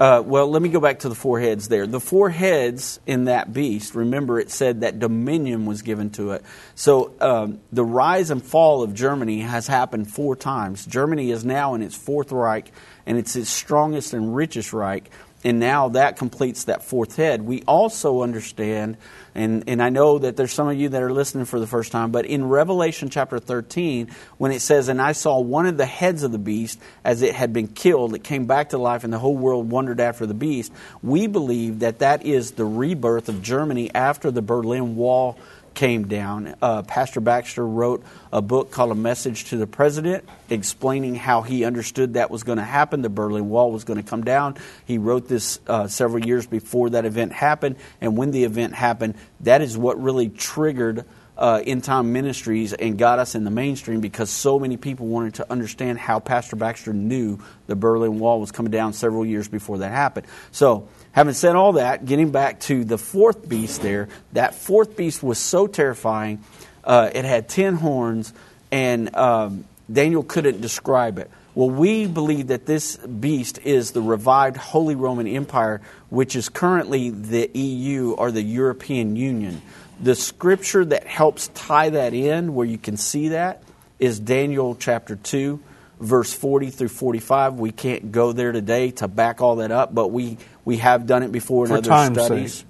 Uh, 0.00 0.22
well, 0.24 0.48
let 0.48 0.62
me 0.62 0.68
go 0.68 0.78
back 0.78 1.00
to 1.00 1.08
the 1.08 1.14
four 1.16 1.40
heads 1.40 1.66
there. 1.66 1.84
The 1.84 1.98
four 1.98 2.30
heads 2.30 3.00
in 3.04 3.24
that 3.24 3.52
beast, 3.52 3.96
remember 3.96 4.38
it 4.38 4.48
said 4.48 4.82
that 4.82 5.00
dominion 5.00 5.66
was 5.66 5.82
given 5.82 6.10
to 6.10 6.30
it. 6.30 6.44
So 6.76 7.14
um, 7.20 7.58
the 7.72 7.84
rise 7.84 8.30
and 8.30 8.40
fall 8.40 8.84
of 8.84 8.94
Germany 8.94 9.40
has 9.40 9.66
happened 9.66 10.08
four 10.08 10.36
times. 10.36 10.86
Germany 10.86 11.32
is 11.32 11.44
now 11.44 11.74
in 11.74 11.82
its 11.82 11.96
fourth 11.96 12.30
Reich, 12.30 12.70
and 13.06 13.18
it's 13.18 13.34
its 13.34 13.50
strongest 13.50 14.14
and 14.14 14.36
richest 14.36 14.72
Reich. 14.72 15.10
And 15.42 15.58
now 15.58 15.88
that 15.90 16.16
completes 16.16 16.64
that 16.64 16.84
fourth 16.84 17.16
head. 17.16 17.42
We 17.42 17.62
also 17.62 18.22
understand, 18.22 18.98
and, 19.34 19.64
and 19.66 19.82
I 19.82 19.88
know 19.88 20.18
that 20.18 20.36
there's 20.36 20.52
some 20.52 20.68
of 20.68 20.76
you 20.76 20.88
that 20.90 21.02
are 21.02 21.12
listening 21.12 21.44
for 21.44 21.60
the 21.60 21.66
first 21.66 21.92
time, 21.92 22.10
but 22.10 22.26
in 22.26 22.48
Revelation 22.48 23.10
chapter 23.10 23.38
13, 23.38 24.10
when 24.38 24.52
it 24.52 24.60
says, 24.60 24.88
And 24.88 25.00
I 25.00 25.12
saw 25.12 25.40
one 25.40 25.66
of 25.66 25.76
the 25.76 25.86
heads 25.86 26.22
of 26.22 26.32
the 26.32 26.38
beast 26.38 26.80
as 27.04 27.22
it 27.22 27.34
had 27.34 27.52
been 27.52 27.68
killed, 27.68 28.14
it 28.14 28.24
came 28.24 28.46
back 28.46 28.70
to 28.70 28.78
life, 28.78 29.04
and 29.04 29.12
the 29.12 29.18
whole 29.18 29.36
world 29.36 29.70
wondered 29.70 30.00
after 30.00 30.26
the 30.26 30.34
beast, 30.34 30.72
we 31.02 31.26
believe 31.26 31.80
that 31.80 32.00
that 32.00 32.24
is 32.24 32.52
the 32.52 32.64
rebirth 32.64 33.28
of 33.28 33.42
Germany 33.42 33.94
after 33.94 34.30
the 34.30 34.42
Berlin 34.42 34.96
Wall 34.96 35.38
came 35.78 36.08
down. 36.08 36.56
Uh, 36.60 36.82
Pastor 36.82 37.20
Baxter 37.20 37.64
wrote 37.64 38.02
a 38.32 38.42
book 38.42 38.72
called 38.72 38.90
A 38.90 38.96
Message 38.96 39.44
to 39.50 39.56
the 39.56 39.66
President, 39.68 40.28
explaining 40.50 41.14
how 41.14 41.42
he 41.42 41.64
understood 41.64 42.14
that 42.14 42.32
was 42.32 42.42
going 42.42 42.58
to 42.58 42.64
happen. 42.64 43.00
The 43.00 43.08
Berlin 43.08 43.48
Wall 43.48 43.70
was 43.70 43.84
going 43.84 44.02
to 44.02 44.02
come 44.02 44.24
down. 44.24 44.56
He 44.86 44.98
wrote 44.98 45.28
this 45.28 45.60
uh, 45.68 45.86
several 45.86 46.26
years 46.26 46.48
before 46.48 46.90
that 46.90 47.04
event 47.04 47.32
happened. 47.32 47.76
And 48.00 48.16
when 48.16 48.32
the 48.32 48.42
event 48.42 48.74
happened, 48.74 49.14
that 49.42 49.62
is 49.62 49.78
what 49.78 50.02
really 50.02 50.28
triggered 50.28 51.04
uh, 51.36 51.62
End 51.64 51.84
Time 51.84 52.12
Ministries 52.12 52.72
and 52.72 52.98
got 52.98 53.20
us 53.20 53.36
in 53.36 53.44
the 53.44 53.50
mainstream 53.52 54.00
because 54.00 54.30
so 54.30 54.58
many 54.58 54.76
people 54.76 55.06
wanted 55.06 55.34
to 55.34 55.48
understand 55.48 56.00
how 56.00 56.18
Pastor 56.18 56.56
Baxter 56.56 56.92
knew 56.92 57.38
the 57.68 57.76
Berlin 57.76 58.18
Wall 58.18 58.40
was 58.40 58.50
coming 58.50 58.72
down 58.72 58.94
several 58.94 59.24
years 59.24 59.46
before 59.46 59.78
that 59.78 59.92
happened. 59.92 60.26
So, 60.50 60.88
having 61.12 61.34
said 61.34 61.56
all 61.56 61.74
that, 61.74 62.04
getting 62.04 62.30
back 62.30 62.60
to 62.60 62.84
the 62.84 62.98
fourth 62.98 63.48
beast 63.48 63.82
there, 63.82 64.08
that 64.32 64.54
fourth 64.54 64.96
beast 64.96 65.22
was 65.22 65.38
so 65.38 65.66
terrifying. 65.66 66.42
Uh, 66.84 67.10
it 67.14 67.24
had 67.24 67.48
ten 67.48 67.74
horns, 67.74 68.32
and 68.70 69.14
um, 69.16 69.64
Daniel 69.90 70.22
couldn't 70.22 70.60
describe 70.60 71.18
it. 71.18 71.30
Well, 71.54 71.70
we 71.70 72.06
believe 72.06 72.48
that 72.48 72.66
this 72.66 72.96
beast 72.98 73.58
is 73.64 73.90
the 73.90 74.00
revived 74.00 74.56
Holy 74.56 74.94
Roman 74.94 75.26
Empire, 75.26 75.80
which 76.08 76.36
is 76.36 76.48
currently 76.48 77.10
the 77.10 77.50
EU 77.52 78.12
or 78.12 78.30
the 78.30 78.42
European 78.42 79.16
Union. 79.16 79.60
The 80.00 80.14
scripture 80.14 80.84
that 80.84 81.04
helps 81.08 81.48
tie 81.48 81.90
that 81.90 82.14
in, 82.14 82.54
where 82.54 82.66
you 82.66 82.78
can 82.78 82.96
see 82.96 83.30
that, 83.30 83.64
is 83.98 84.20
Daniel 84.20 84.76
chapter 84.76 85.16
2, 85.16 85.58
verse 85.98 86.32
40 86.32 86.70
through 86.70 86.88
45. 86.88 87.54
We 87.54 87.72
can't 87.72 88.12
go 88.12 88.30
there 88.30 88.52
today 88.52 88.92
to 88.92 89.08
back 89.08 89.40
all 89.40 89.56
that 89.56 89.72
up, 89.72 89.92
but 89.92 90.12
we, 90.12 90.38
we 90.68 90.76
have 90.76 91.06
done 91.06 91.22
it 91.22 91.32
before 91.32 91.64
in 91.64 91.70
for 91.82 91.92
other 91.92 92.12
studies. 92.12 92.62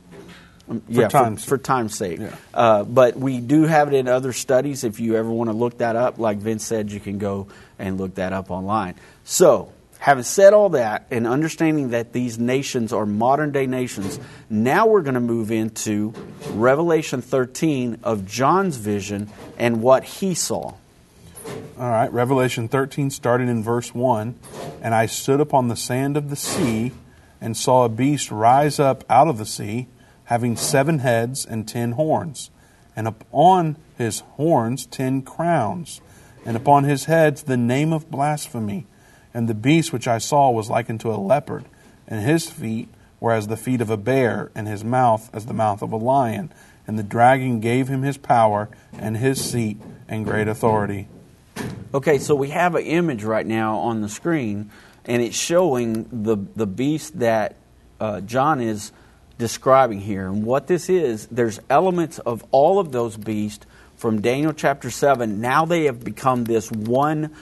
Um, 0.69 0.83
for 0.83 0.93
yeah, 0.93 1.09
time's 1.09 1.43
for, 1.43 1.51
for, 1.51 1.59
time's 1.59 1.97
sake. 1.97 2.21
Yeah. 2.21 2.37
Uh, 2.55 2.85
but 2.85 3.17
we 3.17 3.41
do 3.41 3.65
have 3.65 3.93
it 3.93 3.97
in 3.97 4.07
other 4.07 4.33
studies. 4.33 4.85
If 4.85 5.01
you 5.01 5.17
ever 5.17 5.29
want 5.29 5.51
to 5.51 5.57
look 5.57 5.79
that 5.79 5.97
up, 5.97 6.17
like 6.17 6.39
Vince 6.39 6.65
said, 6.65 6.93
you 6.93 7.01
can 7.01 7.19
go 7.19 7.49
and 7.77 7.99
look 7.99 8.15
that 8.15 8.33
up 8.33 8.53
online. 8.53 8.95
So, 9.25 9.73
Having 10.01 10.25
said 10.25 10.53
all 10.53 10.69
that 10.71 11.09
and 11.11 11.27
understanding 11.27 11.91
that 11.91 12.13
these 12.13 12.39
nations 12.39 12.93
are 12.93 13.05
modern 13.05 13.51
day 13.51 13.67
nations, 13.67 14.21
now 14.49 14.87
we're 14.87 15.03
going 15.03 15.15
to 15.15 15.21
move 15.21 15.51
into 15.51 16.15
Revelation 16.51 17.21
13 17.21 17.99
of 18.05 18.25
John's 18.25 18.77
vision 18.77 19.29
and 19.59 19.83
what 19.83 20.05
he 20.05 20.35
saw. 20.35 20.75
All 21.77 21.91
right, 21.91 22.13
Revelation 22.13 22.69
13, 22.69 23.11
starting 23.11 23.49
in 23.49 23.65
verse 23.65 23.93
1. 23.93 24.39
And 24.83 24.95
I 24.95 25.07
stood 25.07 25.41
upon 25.41 25.67
the 25.67 25.75
sand 25.75 26.17
of 26.17 26.31
the 26.31 26.37
sea 26.37 26.93
and 27.41 27.57
saw 27.57 27.85
a 27.85 27.89
beast 27.89 28.31
rise 28.31 28.79
up 28.79 29.05
out 29.09 29.29
of 29.29 29.39
the 29.39 29.47
sea, 29.47 29.89
having 30.25 30.57
seven 30.57 30.99
heads 30.99 31.47
and 31.47 31.67
ten 31.67 31.93
horns, 31.93 32.51
and 32.95 33.07
upon 33.09 33.77
his 33.97 34.21
horns 34.21 34.87
ten 34.87 35.23
crowns, 35.23 36.01
and 36.45 36.57
upon 36.57 36.85
his 36.85 37.05
heads 37.05 37.43
the 37.43 37.57
name 37.57 37.93
of 37.93 38.11
blasphemy. 38.11 38.87
And 39.35 39.49
the 39.49 39.55
beast 39.55 39.93
which 39.93 40.09
I 40.09 40.19
saw 40.19 40.51
was 40.51 40.71
like 40.71 40.91
unto 40.91 41.11
a 41.11 41.17
leopard, 41.17 41.65
and 42.07 42.25
his 42.25 42.49
feet 42.49 42.89
were 43.21 43.33
as 43.33 43.49
the 43.49 43.57
feet 43.57 43.81
of 43.81 43.91
a 43.91 43.97
bear, 43.97 44.51
and 44.55 44.67
his 44.67 44.85
mouth 44.85 45.29
as 45.33 45.47
the 45.47 45.55
mouth 45.55 45.83
of 45.83 45.93
a 45.93 45.97
lion. 45.97 46.53
And 46.87 46.99
the 46.99 47.03
dragon 47.03 47.61
gave 47.61 47.89
him 47.89 48.03
his 48.03 48.17
power, 48.17 48.69
and 48.93 49.17
his 49.17 49.45
seat, 49.45 49.77
and 50.09 50.25
great 50.25 50.49
authority. 50.49 51.09
Okay, 51.93 52.19
so 52.19 52.35
we 52.35 52.51
have 52.51 52.75
an 52.75 52.85
image 52.85 53.25
right 53.25 53.47
now 53.47 53.79
on 53.79 54.01
the 54.01 54.09
screen, 54.09 54.71
and 55.09 55.23
it's 55.23 55.37
showing 55.37 56.07
the, 56.13 56.37
the 56.55 56.67
beast 56.67 57.19
that 57.19 57.57
uh, 57.99 58.21
John 58.21 58.61
is 58.61 58.93
describing 59.39 60.01
here. 60.01 60.29
And 60.29 60.45
what 60.45 60.67
this 60.67 60.91
is, 60.91 61.27
there's 61.29 61.59
elements 61.71 62.19
of 62.19 62.45
all 62.51 62.79
of 62.79 62.93
those 62.93 63.17
beasts 63.17 63.65
from 63.97 64.21
Daniel 64.21 64.53
chapter 64.53 64.91
7. 64.91 65.41
Now 65.41 65.65
they 65.65 65.85
have 65.85 66.05
become 66.05 66.45
this 66.45 66.71
one 66.71 67.35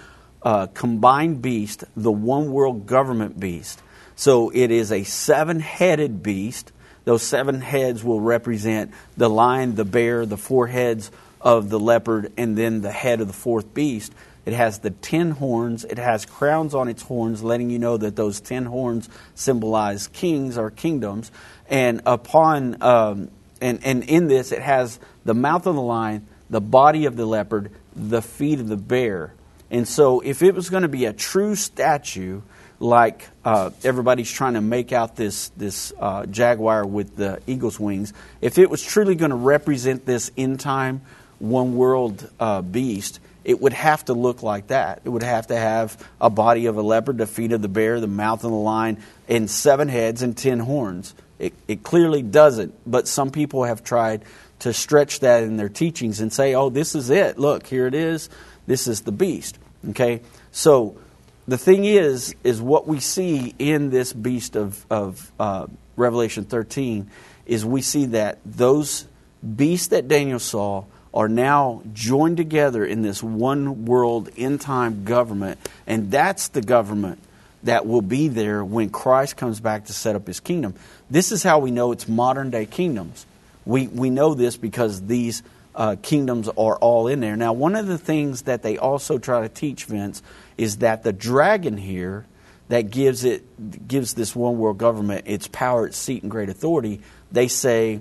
uh, 0.43 0.67
combined 0.69 1.43
beast, 1.43 1.83
the 1.97 2.13
one 2.13 2.53
world 2.53 2.87
government 2.87 3.39
beast. 3.41 3.83
So 4.15 4.51
it 4.55 4.71
is 4.71 4.93
a 4.93 5.03
seven 5.03 5.59
headed 5.59 6.23
beast. 6.23 6.71
Those 7.05 7.23
seven 7.23 7.61
heads 7.61 8.05
will 8.05 8.21
represent 8.21 8.93
the 9.17 9.29
lion, 9.29 9.75
the 9.75 9.85
bear, 9.85 10.25
the 10.25 10.37
four 10.37 10.69
heads 10.69 11.11
of 11.41 11.69
the 11.69 11.81
leopard, 11.81 12.33
and 12.37 12.57
then 12.57 12.81
the 12.81 12.93
head 12.93 13.21
of 13.21 13.27
the 13.27 13.33
fourth 13.33 13.75
beast. 13.75 14.13
It 14.47 14.53
has 14.53 14.79
the 14.79 14.91
ten 14.91 15.33
horns. 15.33 15.85
It 15.85 15.99
has 15.99 16.25
crowns 16.25 16.73
on 16.75 16.89
its 16.89 17.03
horns, 17.03 17.43
letting 17.43 17.69
you 17.69 17.81
know 17.81 17.97
that 17.97 18.15
those 18.15 18.41
ten 18.41 18.65
horns 18.65 19.09
symbolize 19.35 20.07
kings 20.07 20.57
or 20.57 20.71
kingdoms. 20.71 21.33
And 21.69 22.01
upon 22.07 22.81
um, 22.81 23.31
and 23.61 23.81
and 23.85 24.05
in 24.05 24.29
this, 24.29 24.53
it 24.53 24.63
has 24.63 25.01
the 25.25 25.35
mouth 25.35 25.67
of 25.67 25.75
the 25.75 25.83
lion, 25.83 26.29
the 26.49 26.61
body 26.61 27.07
of 27.07 27.17
the 27.17 27.27
leopard, 27.27 27.73
the 27.95 28.23
feet 28.23 28.61
of 28.61 28.69
the 28.69 28.77
bear. 28.77 29.35
And 29.69 29.87
so, 29.89 30.21
if 30.21 30.43
it 30.43 30.55
was 30.55 30.71
going 30.71 30.85
to 30.85 30.89
be 30.89 31.07
a 31.07 31.13
true 31.13 31.57
statue, 31.57 32.43
like 32.79 33.29
uh, 33.45 33.71
everybody's 33.83 34.31
trying 34.31 34.55
to 34.55 34.61
make 34.61 34.93
out 34.93 35.17
this 35.17 35.49
this 35.57 35.93
uh, 35.99 36.25
jaguar 36.27 36.87
with 36.87 37.17
the 37.17 37.41
eagle's 37.49 37.81
wings, 37.81 38.13
if 38.41 38.59
it 38.59 38.71
was 38.71 38.81
truly 38.81 39.17
going 39.17 39.31
to 39.31 39.37
represent 39.37 40.07
this 40.07 40.31
end 40.37 40.61
time 40.61 41.01
one 41.39 41.77
world 41.77 42.31
uh, 42.39 42.63
beast, 42.63 43.21
it 43.47 43.61
would 43.61 43.75
have 43.75 44.05
to 44.07 44.13
look 44.13 44.43
like 44.43 44.67
that. 44.67 45.03
It 45.05 45.09
would 45.09 45.23
have 45.23 45.47
to 45.47 45.57
have 45.57 45.97
a 46.21 46.29
body 46.29 46.67
of 46.67 46.77
a 46.77 46.83
leopard, 46.83 47.17
the 47.17 47.29
feet 47.29 47.53
of 47.53 47.63
the 47.63 47.69
bear, 47.69 48.01
the 48.01 48.09
mouth 48.09 48.43
of 48.43 48.51
the 48.51 48.57
lion, 48.57 48.99
and 49.29 49.49
seven 49.49 49.87
heads 49.87 50.21
and 50.21 50.37
ten 50.37 50.59
horns. 50.59 51.15
It, 51.39 51.55
it 51.69 51.85
clearly 51.85 52.23
doesn't, 52.23 52.75
but 52.85 53.07
some 53.07 53.31
people 53.31 53.63
have 53.63 53.85
tried 53.85 54.25
to 54.59 54.73
stretch 54.73 55.21
that 55.21 55.45
in 55.45 55.59
their 55.59 55.69
teachings 55.69 56.21
and 56.21 56.33
say, 56.33 56.57
oh, 56.57 56.71
this 56.71 56.97
is 56.97 57.09
it. 57.09 57.39
Look, 57.39 57.69
here 57.69 57.87
it 57.87 57.95
is. 57.95 58.29
This 58.67 58.89
is 58.89 59.03
the 59.03 59.13
beast. 59.13 59.61
Okay? 59.91 60.23
So 60.51 60.99
the 61.47 61.59
thing 61.59 61.85
is, 61.85 62.35
is 62.43 62.61
what 62.61 62.89
we 62.89 62.99
see 62.99 63.55
in 63.61 63.91
this 63.91 64.13
beast 64.13 64.57
of, 64.57 64.85
of 64.91 65.31
uh, 65.39 65.69
Revelation 65.95 66.47
13 66.47 67.09
is 67.47 67.65
we 67.65 67.81
see 67.81 68.07
that 68.07 68.41
those 68.45 69.07
beasts 69.55 69.89
that 69.89 70.09
Daniel 70.09 70.41
saw 70.41 70.85
are 71.17 71.29
now 71.31 71.83
joined 71.95 72.37
together 72.37 72.85
in 72.85 73.01
this 73.01 73.23
one 73.23 73.87
world 73.87 74.29
end 74.37 74.61
time 74.61 75.03
government, 75.05 75.59
and 75.87 76.11
that's 76.11 76.49
the 76.49 76.61
government 76.61 77.19
that 77.63 77.87
will 77.87 78.03
be 78.03 78.29
there 78.29 78.63
when 78.63 78.91
Christ 78.91 79.37
comes 79.37 79.59
back 79.59 79.87
to 79.87 79.95
set 79.95 80.15
up 80.15 80.27
his 80.27 80.41
kingdom. 80.41 80.75
This 81.11 81.33
is 81.33 81.43
how 81.43 81.59
we 81.59 81.71
know 81.71 81.93
it's 81.93 82.07
modern 82.07 82.51
day 82.51 82.67
kingdoms. 82.67 83.25
We, 83.65 83.89
we 83.89 84.11
know 84.11 84.35
this 84.35 84.59
because 84.59 85.07
these 85.07 85.43
uh, 85.75 85.97
kingdoms 86.03 86.49
are 86.49 86.77
all 86.77 87.09
in 87.09 87.21
there. 87.21 87.35
Now, 87.35 87.55
one 87.55 87.77
of 87.77 87.87
the 87.87 87.99
things 87.99 88.43
that 88.43 88.63
they 88.63 88.77
also 88.77 89.19
try 89.19 89.41
to 89.41 89.49
teach, 89.49 89.87
Vince, 89.87 90.23
is 90.59 90.79
that 90.79 91.03
the 91.03 91.15
dragon 91.15 91.79
here 91.79 92.27
that 92.69 92.91
gives 92.91 93.25
it 93.25 93.89
gives 93.89 94.15
this 94.15 94.37
one 94.37 94.59
world 94.59 94.77
government 94.77 95.25
its 95.27 95.49
power, 95.49 95.87
its 95.87 95.97
seat, 95.97 96.23
and 96.23 96.31
great 96.31 96.51
authority, 96.51 97.01
they 97.33 97.49
say 97.49 98.01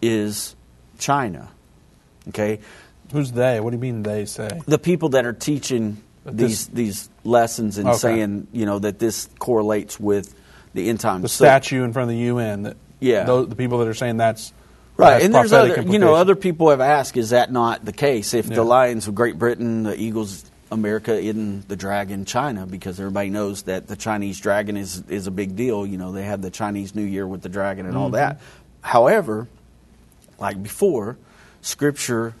is 0.00 0.54
China. 0.98 1.50
Okay? 2.28 2.60
Who's 3.12 3.32
they? 3.32 3.60
What 3.60 3.70
do 3.70 3.76
you 3.76 3.80
mean 3.80 4.02
they 4.02 4.24
say? 4.24 4.48
The 4.66 4.78
people 4.78 5.10
that 5.10 5.26
are 5.26 5.32
teaching 5.32 5.98
these 6.24 6.68
these 6.68 7.10
lessons 7.24 7.78
and 7.78 7.88
Okay. 7.88 7.98
saying, 7.98 8.46
you 8.52 8.64
know, 8.64 8.78
that 8.78 8.98
this 8.98 9.28
correlates 9.38 9.98
with 10.00 10.34
the 10.74 10.88
end 10.88 11.00
times. 11.00 11.22
The 11.22 11.28
So- 11.28 11.44
statue 11.44 11.84
in 11.84 11.92
front 11.92 12.10
of 12.10 12.16
the 12.16 12.22
UN. 12.24 12.62
That, 12.62 12.76
Yeah. 13.00 13.24
those, 13.24 13.48
the 13.48 13.56
people 13.56 13.78
that 13.78 13.88
are 13.88 13.94
saying 13.94 14.16
that's 14.18 14.52
Right, 14.96 15.22
and 15.22 15.34
there's 15.34 15.52
other, 15.54 15.80
you 15.82 15.98
know, 15.98 16.14
other 16.14 16.36
people 16.36 16.68
have 16.70 16.80
asked, 16.82 17.16
is 17.16 17.30
that 17.30 17.50
not 17.50 17.84
the 17.84 17.92
case? 17.92 18.34
If 18.34 18.46
Yeah. 18.48 18.56
the 18.56 18.62
lions 18.62 19.08
of 19.08 19.14
Great 19.14 19.38
Britain, 19.38 19.82
the 19.84 19.98
eagles, 19.98 20.44
America, 20.70 21.18
in 21.18 21.64
the 21.66 21.76
dragon, 21.76 22.24
China, 22.26 22.66
because 22.66 23.00
everybody 23.00 23.30
knows 23.30 23.62
that 23.62 23.88
the 23.88 23.96
Chinese 23.96 24.38
dragon 24.38 24.76
is 24.76 25.02
is 25.08 25.26
a 25.26 25.30
big 25.30 25.56
deal. 25.56 25.84
You 25.86 25.98
know, 25.98 26.12
they 26.12 26.22
have 26.24 26.40
the 26.42 26.50
Chinese 26.50 26.94
New 26.94 27.04
Year 27.04 27.26
with 27.26 27.42
the 27.42 27.48
dragon 27.48 27.86
and 27.86 27.96
all 27.96 28.06
Mm-hmm. 28.06 28.16
that. 28.16 28.40
However, 28.82 29.48
like 30.38 30.62
before, 30.62 31.16
Scripture 31.62 32.34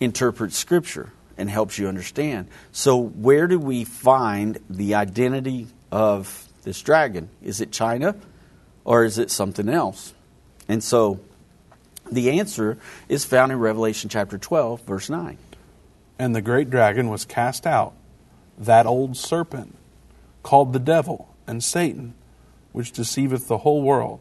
interprets 0.00 0.56
Scripture 0.56 1.12
and 1.36 1.48
helps 1.48 1.78
you 1.78 1.86
understand. 1.86 2.48
So, 2.72 2.98
where 2.98 3.46
do 3.46 3.58
we 3.58 3.84
find 3.84 4.58
the 4.68 4.94
identity 4.94 5.68
of 5.92 6.48
this 6.62 6.80
dragon? 6.80 7.28
Is 7.42 7.60
it 7.60 7.70
China 7.70 8.16
or 8.84 9.04
is 9.04 9.18
it 9.18 9.30
something 9.30 9.68
else? 9.68 10.14
And 10.68 10.82
so, 10.82 11.20
the 12.10 12.38
answer 12.38 12.78
is 13.08 13.24
found 13.24 13.52
in 13.52 13.58
Revelation 13.58 14.10
chapter 14.10 14.38
12, 14.38 14.82
verse 14.82 15.10
9. 15.10 15.38
And 16.18 16.34
the 16.34 16.42
great 16.42 16.70
dragon 16.70 17.08
was 17.08 17.24
cast 17.24 17.66
out, 17.66 17.94
that 18.56 18.86
old 18.86 19.16
serpent, 19.16 19.76
called 20.42 20.72
the 20.72 20.78
devil 20.78 21.34
and 21.46 21.62
Satan, 21.62 22.14
which 22.72 22.92
deceiveth 22.92 23.48
the 23.48 23.58
whole 23.58 23.82
world. 23.82 24.20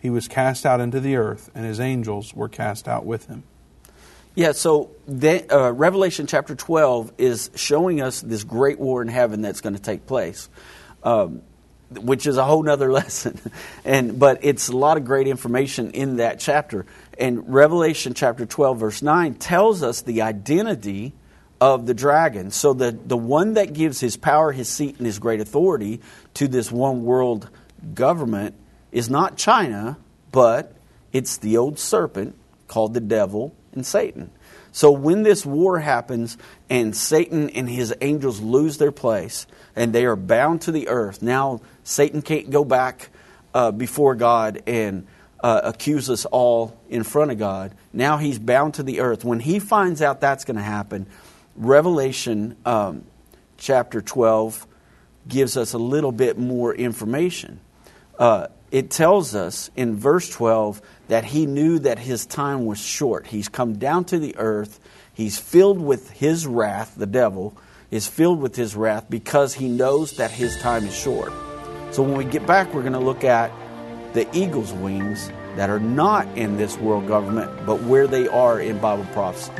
He 0.00 0.10
was 0.10 0.28
cast 0.28 0.64
out 0.64 0.80
into 0.80 1.00
the 1.00 1.16
earth, 1.16 1.50
and 1.54 1.66
his 1.66 1.80
angels 1.80 2.34
were 2.34 2.48
cast 2.48 2.86
out 2.86 3.04
with 3.04 3.26
him. 3.26 3.42
Yeah, 4.38 4.52
so 4.52 4.92
uh, 5.10 5.72
Revelation 5.72 6.28
chapter 6.28 6.54
12 6.54 7.12
is 7.18 7.50
showing 7.56 8.00
us 8.00 8.20
this 8.20 8.44
great 8.44 8.78
war 8.78 9.02
in 9.02 9.08
heaven 9.08 9.42
that's 9.42 9.60
going 9.60 9.74
to 9.74 9.82
take 9.82 10.06
place, 10.06 10.48
um, 11.02 11.42
which 11.90 12.24
is 12.24 12.36
a 12.36 12.44
whole 12.44 12.62
nother 12.62 12.92
lesson. 12.92 13.40
and 13.84 14.16
But 14.16 14.44
it's 14.44 14.68
a 14.68 14.76
lot 14.76 14.96
of 14.96 15.04
great 15.04 15.26
information 15.26 15.90
in 15.90 16.18
that 16.18 16.38
chapter. 16.38 16.86
And 17.18 17.52
Revelation 17.52 18.14
chapter 18.14 18.46
12, 18.46 18.78
verse 18.78 19.02
9, 19.02 19.34
tells 19.34 19.82
us 19.82 20.02
the 20.02 20.22
identity 20.22 21.14
of 21.60 21.86
the 21.86 21.94
dragon. 21.94 22.52
So 22.52 22.74
the, 22.74 22.92
the 22.92 23.16
one 23.16 23.54
that 23.54 23.72
gives 23.72 23.98
his 23.98 24.16
power, 24.16 24.52
his 24.52 24.68
seat, 24.68 24.98
and 24.98 25.06
his 25.06 25.18
great 25.18 25.40
authority 25.40 26.00
to 26.34 26.46
this 26.46 26.70
one 26.70 27.02
world 27.02 27.50
government 27.92 28.54
is 28.92 29.10
not 29.10 29.36
China, 29.36 29.98
but 30.30 30.76
it's 31.12 31.38
the 31.38 31.56
old 31.56 31.80
serpent 31.80 32.36
called 32.68 32.94
the 32.94 33.00
devil 33.00 33.52
and 33.78 33.86
Satan. 33.86 34.30
So 34.72 34.90
when 34.90 35.22
this 35.22 35.46
war 35.46 35.78
happens 35.78 36.36
and 36.68 36.94
Satan 36.94 37.50
and 37.50 37.68
his 37.68 37.94
angels 38.00 38.40
lose 38.40 38.78
their 38.78 38.92
place 38.92 39.46
and 39.74 39.92
they 39.92 40.04
are 40.04 40.16
bound 40.16 40.62
to 40.62 40.72
the 40.72 40.88
earth, 40.88 41.22
now 41.22 41.60
Satan 41.84 42.22
can't 42.22 42.50
go 42.50 42.64
back 42.64 43.08
uh, 43.54 43.70
before 43.70 44.14
God 44.14 44.62
and 44.66 45.06
uh, 45.40 45.60
accuse 45.64 46.10
us 46.10 46.24
all 46.26 46.76
in 46.88 47.02
front 47.02 47.30
of 47.30 47.38
God. 47.38 47.72
Now 47.92 48.18
he's 48.18 48.38
bound 48.38 48.74
to 48.74 48.82
the 48.82 49.00
earth. 49.00 49.24
When 49.24 49.40
he 49.40 49.58
finds 49.58 50.02
out 50.02 50.20
that's 50.20 50.44
going 50.44 50.56
to 50.56 50.62
happen, 50.62 51.06
Revelation 51.56 52.56
um, 52.66 53.04
chapter 53.56 54.00
12 54.00 54.66
gives 55.26 55.56
us 55.56 55.72
a 55.72 55.78
little 55.78 56.12
bit 56.12 56.38
more 56.38 56.74
information. 56.74 57.60
Uh, 58.18 58.48
it 58.70 58.90
tells 58.90 59.34
us 59.34 59.70
in 59.76 59.96
verse 59.96 60.28
12 60.30 60.82
that 61.08 61.24
he 61.24 61.46
knew 61.46 61.78
that 61.78 61.98
his 61.98 62.26
time 62.26 62.66
was 62.66 62.78
short. 62.78 63.26
He's 63.26 63.48
come 63.48 63.78
down 63.78 64.04
to 64.06 64.18
the 64.18 64.36
earth. 64.36 64.80
He's 65.14 65.38
filled 65.38 65.80
with 65.80 66.10
his 66.10 66.46
wrath, 66.46 66.94
the 66.96 67.06
devil 67.06 67.56
is 67.90 68.06
filled 68.06 68.40
with 68.40 68.54
his 68.54 68.76
wrath 68.76 69.08
because 69.08 69.54
he 69.54 69.68
knows 69.68 70.12
that 70.16 70.30
his 70.30 70.56
time 70.58 70.84
is 70.84 70.94
short. 70.94 71.32
So 71.90 72.02
when 72.02 72.16
we 72.16 72.24
get 72.24 72.46
back, 72.46 72.72
we're 72.74 72.82
going 72.82 72.92
to 72.92 72.98
look 72.98 73.24
at 73.24 73.50
the 74.12 74.28
eagle's 74.36 74.72
wings 74.72 75.30
that 75.56 75.70
are 75.70 75.80
not 75.80 76.26
in 76.36 76.56
this 76.56 76.76
world 76.78 77.06
government, 77.06 77.50
but 77.66 77.82
where 77.82 78.06
they 78.06 78.28
are 78.28 78.60
in 78.60 78.78
Bible 78.78 79.06
prophecy. 79.12 79.52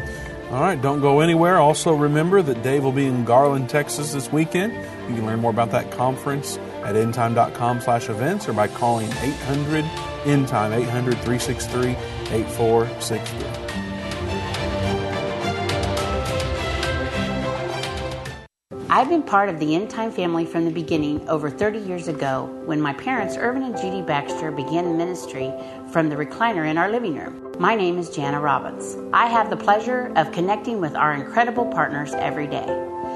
All 0.50 0.60
right, 0.60 0.80
don't 0.80 1.00
go 1.00 1.20
anywhere. 1.20 1.58
Also, 1.58 1.94
remember 1.94 2.40
that 2.42 2.62
Dave 2.62 2.84
will 2.84 2.92
be 2.92 3.06
in 3.06 3.24
Garland, 3.24 3.68
Texas 3.68 4.12
this 4.12 4.30
weekend. 4.32 4.72
You 5.08 5.16
can 5.16 5.26
learn 5.26 5.40
more 5.40 5.50
about 5.50 5.70
that 5.72 5.90
conference 5.90 6.58
at 6.84 6.94
endtime.com 6.94 7.80
slash 7.80 8.08
events 8.08 8.48
or 8.48 8.52
by 8.52 8.68
calling 8.68 9.10
800 9.20 9.84
endtime 10.24 10.76
800 10.76 11.14
363 11.14 11.90
8463. 12.30 13.68
I've 18.90 19.08
been 19.08 19.22
part 19.22 19.48
of 19.48 19.60
the 19.60 19.74
End 19.76 19.90
Time 19.90 20.10
family 20.10 20.44
from 20.44 20.64
the 20.64 20.70
beginning 20.70 21.28
over 21.28 21.50
30 21.50 21.78
years 21.78 22.08
ago 22.08 22.46
when 22.64 22.80
my 22.80 22.92
parents, 22.94 23.36
Irvin 23.36 23.62
and 23.62 23.76
Judy 23.76 24.02
Baxter, 24.02 24.50
began 24.50 24.96
ministry 24.96 25.52
from 25.92 26.08
the 26.08 26.16
recliner 26.16 26.68
in 26.68 26.78
our 26.78 26.90
living 26.90 27.16
room. 27.16 27.54
My 27.60 27.74
name 27.74 27.98
is 27.98 28.10
Jana 28.10 28.40
Robbins. 28.40 28.96
I 29.12 29.26
have 29.26 29.50
the 29.50 29.56
pleasure 29.56 30.10
of 30.16 30.32
connecting 30.32 30.80
with 30.80 30.96
our 30.96 31.12
incredible 31.12 31.66
partners 31.66 32.14
every 32.14 32.46
day. 32.46 32.87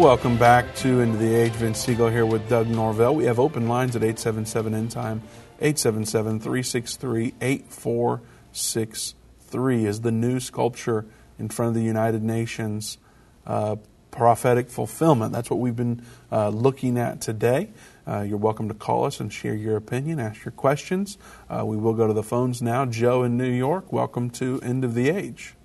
Welcome 0.00 0.38
back 0.38 0.74
to 0.76 1.02
End 1.02 1.12
of 1.12 1.20
the 1.20 1.34
Age. 1.34 1.52
Vince 1.52 1.84
Stegall 1.84 2.10
here 2.10 2.24
with 2.24 2.48
Doug 2.48 2.68
Norvell. 2.68 3.14
We 3.14 3.26
have 3.26 3.38
open 3.38 3.68
lines 3.68 3.94
at 3.94 4.02
877 4.02 4.72
End 4.72 4.90
Time, 4.90 5.20
877 5.60 6.40
363 6.40 7.34
8463. 7.38 9.84
Is 9.84 10.00
the 10.00 10.10
new 10.10 10.40
sculpture 10.40 11.04
in 11.38 11.50
front 11.50 11.68
of 11.68 11.74
the 11.74 11.82
United 11.82 12.22
Nations 12.22 12.96
uh, 13.46 13.76
prophetic 14.10 14.70
fulfillment. 14.70 15.34
That's 15.34 15.50
what 15.50 15.60
we've 15.60 15.76
been 15.76 16.02
uh, 16.32 16.48
looking 16.48 16.96
at 16.96 17.20
today. 17.20 17.68
Uh, 18.08 18.22
you're 18.22 18.38
welcome 18.38 18.68
to 18.68 18.74
call 18.74 19.04
us 19.04 19.20
and 19.20 19.30
share 19.30 19.54
your 19.54 19.76
opinion, 19.76 20.18
ask 20.18 20.46
your 20.46 20.52
questions. 20.52 21.18
Uh, 21.50 21.66
we 21.66 21.76
will 21.76 21.92
go 21.92 22.06
to 22.06 22.14
the 22.14 22.22
phones 22.22 22.62
now. 22.62 22.86
Joe 22.86 23.22
in 23.22 23.36
New 23.36 23.52
York, 23.52 23.92
welcome 23.92 24.30
to 24.30 24.62
End 24.62 24.82
of 24.82 24.94
the 24.94 25.10
Age. 25.10 25.56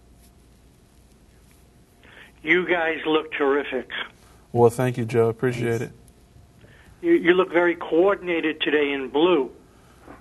You 2.44 2.68
guys 2.68 2.98
look 3.06 3.32
terrific. 3.32 3.88
Well, 4.56 4.70
thank 4.70 4.98
you, 4.98 5.04
Joe. 5.04 5.28
Appreciate 5.28 5.80
Thanks. 5.80 5.94
it. 7.02 7.06
You, 7.06 7.12
you 7.12 7.34
look 7.34 7.52
very 7.52 7.76
coordinated 7.76 8.62
today 8.62 8.94
in 8.94 9.10
blue. 9.10 9.52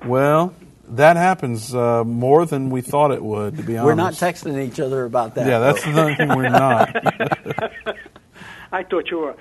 Well, 0.05 0.53
that 0.89 1.17
happens 1.17 1.73
uh, 1.73 2.03
more 2.03 2.45
than 2.45 2.69
we 2.69 2.81
thought 2.81 3.13
it 3.13 3.23
would, 3.23 3.59
to 3.59 3.63
be 3.63 3.77
honest. 3.77 3.87
We're 3.87 3.95
not 3.95 4.15
texting 4.15 4.61
each 4.61 4.81
other 4.81 5.05
about 5.05 5.37
that. 5.37 5.47
Yeah, 5.47 5.61
that's 5.61 5.85
though. 5.85 6.09
the 6.09 6.17
thing 6.17 6.29
we're 6.31 6.49
not. 6.49 7.97
I 8.73 8.83
thought 8.83 9.09
you 9.09 9.21
were. 9.21 9.37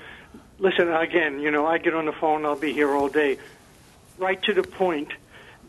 Listen, 0.59 0.93
again, 0.93 1.39
you 1.39 1.49
know, 1.49 1.65
I 1.65 1.79
get 1.79 1.95
on 1.95 2.05
the 2.05 2.11
phone, 2.11 2.45
I'll 2.45 2.55
be 2.55 2.71
here 2.71 2.91
all 2.91 3.09
day. 3.09 3.39
Right 4.19 4.41
to 4.43 4.53
the 4.53 4.61
point. 4.61 5.09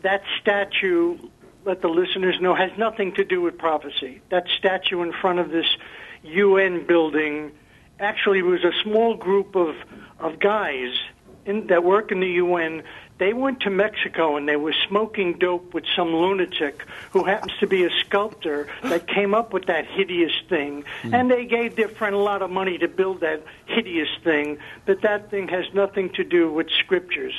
That 0.03 0.21
statue, 0.39 1.17
let 1.65 1.81
the 1.81 1.89
listeners 1.89 2.39
know, 2.39 2.53
has 2.53 2.77
nothing 2.77 3.13
to 3.13 3.25
do 3.25 3.41
with 3.41 3.57
prophecy. 3.57 4.21
That 4.29 4.47
statue 4.55 5.01
in 5.01 5.13
front 5.13 5.39
of 5.39 5.49
this 5.49 5.65
UN 6.21 6.85
building 6.85 7.53
actually 7.99 8.39
it 8.39 8.45
was 8.45 8.63
a 8.63 8.73
small 8.83 9.15
group 9.15 9.55
of, 9.55 9.75
of 10.19 10.39
guys 10.39 10.93
in, 11.45 11.67
that 11.67 11.83
work 11.83 12.11
in 12.11 12.19
the 12.19 12.31
UN. 12.33 12.83
They 13.17 13.31
went 13.31 13.61
to 13.61 13.69
Mexico 13.69 14.35
and 14.35 14.47
they 14.47 14.57
were 14.57 14.73
smoking 14.89 15.37
dope 15.37 15.73
with 15.73 15.85
some 15.95 16.13
lunatic 16.13 16.83
who 17.11 17.23
happens 17.23 17.53
to 17.59 17.67
be 17.67 17.85
a 17.85 17.89
sculptor 17.89 18.67
that 18.83 19.07
came 19.07 19.33
up 19.33 19.53
with 19.53 19.67
that 19.67 19.85
hideous 19.85 20.33
thing. 20.49 20.83
Hmm. 21.01 21.13
And 21.13 21.31
they 21.31 21.45
gave 21.45 21.77
their 21.77 21.87
friend 21.87 22.13
a 22.13 22.19
lot 22.19 22.41
of 22.41 22.49
money 22.49 22.77
to 22.79 22.89
build 22.89 23.21
that 23.21 23.43
hideous 23.67 24.09
thing, 24.23 24.57
but 24.85 25.01
that 25.01 25.31
thing 25.31 25.47
has 25.47 25.65
nothing 25.73 26.09
to 26.11 26.23
do 26.25 26.51
with 26.51 26.69
scriptures. 26.71 27.33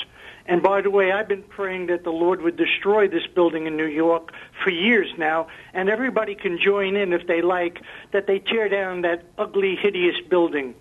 And 0.49 0.63
by 0.63 0.81
the 0.81 0.91
way, 0.91 1.11
I've 1.11 1.29
been 1.29 1.43
praying 1.43 1.87
that 1.87 2.05
the 2.05 2.11
Lord 2.11 2.41
would 2.43 2.57
destroy 2.57 3.09
this 3.09 3.27
building 3.27 3.67
in 3.67 3.77
New 3.77 3.87
York 3.87 4.33
for 4.63 4.71
years 4.71 5.09
now, 5.19 5.49
and 5.75 5.89
everybody 5.89 6.37
can 6.37 6.59
join 6.59 6.95
in 6.95 7.13
if 7.13 7.27
they 7.27 7.43
like, 7.43 7.81
that 8.13 8.27
they 8.27 8.39
tear 8.39 8.69
down 8.69 9.03
that 9.03 9.25
ugly, 9.37 9.75
hideous 9.75 10.17
building. 10.29 10.75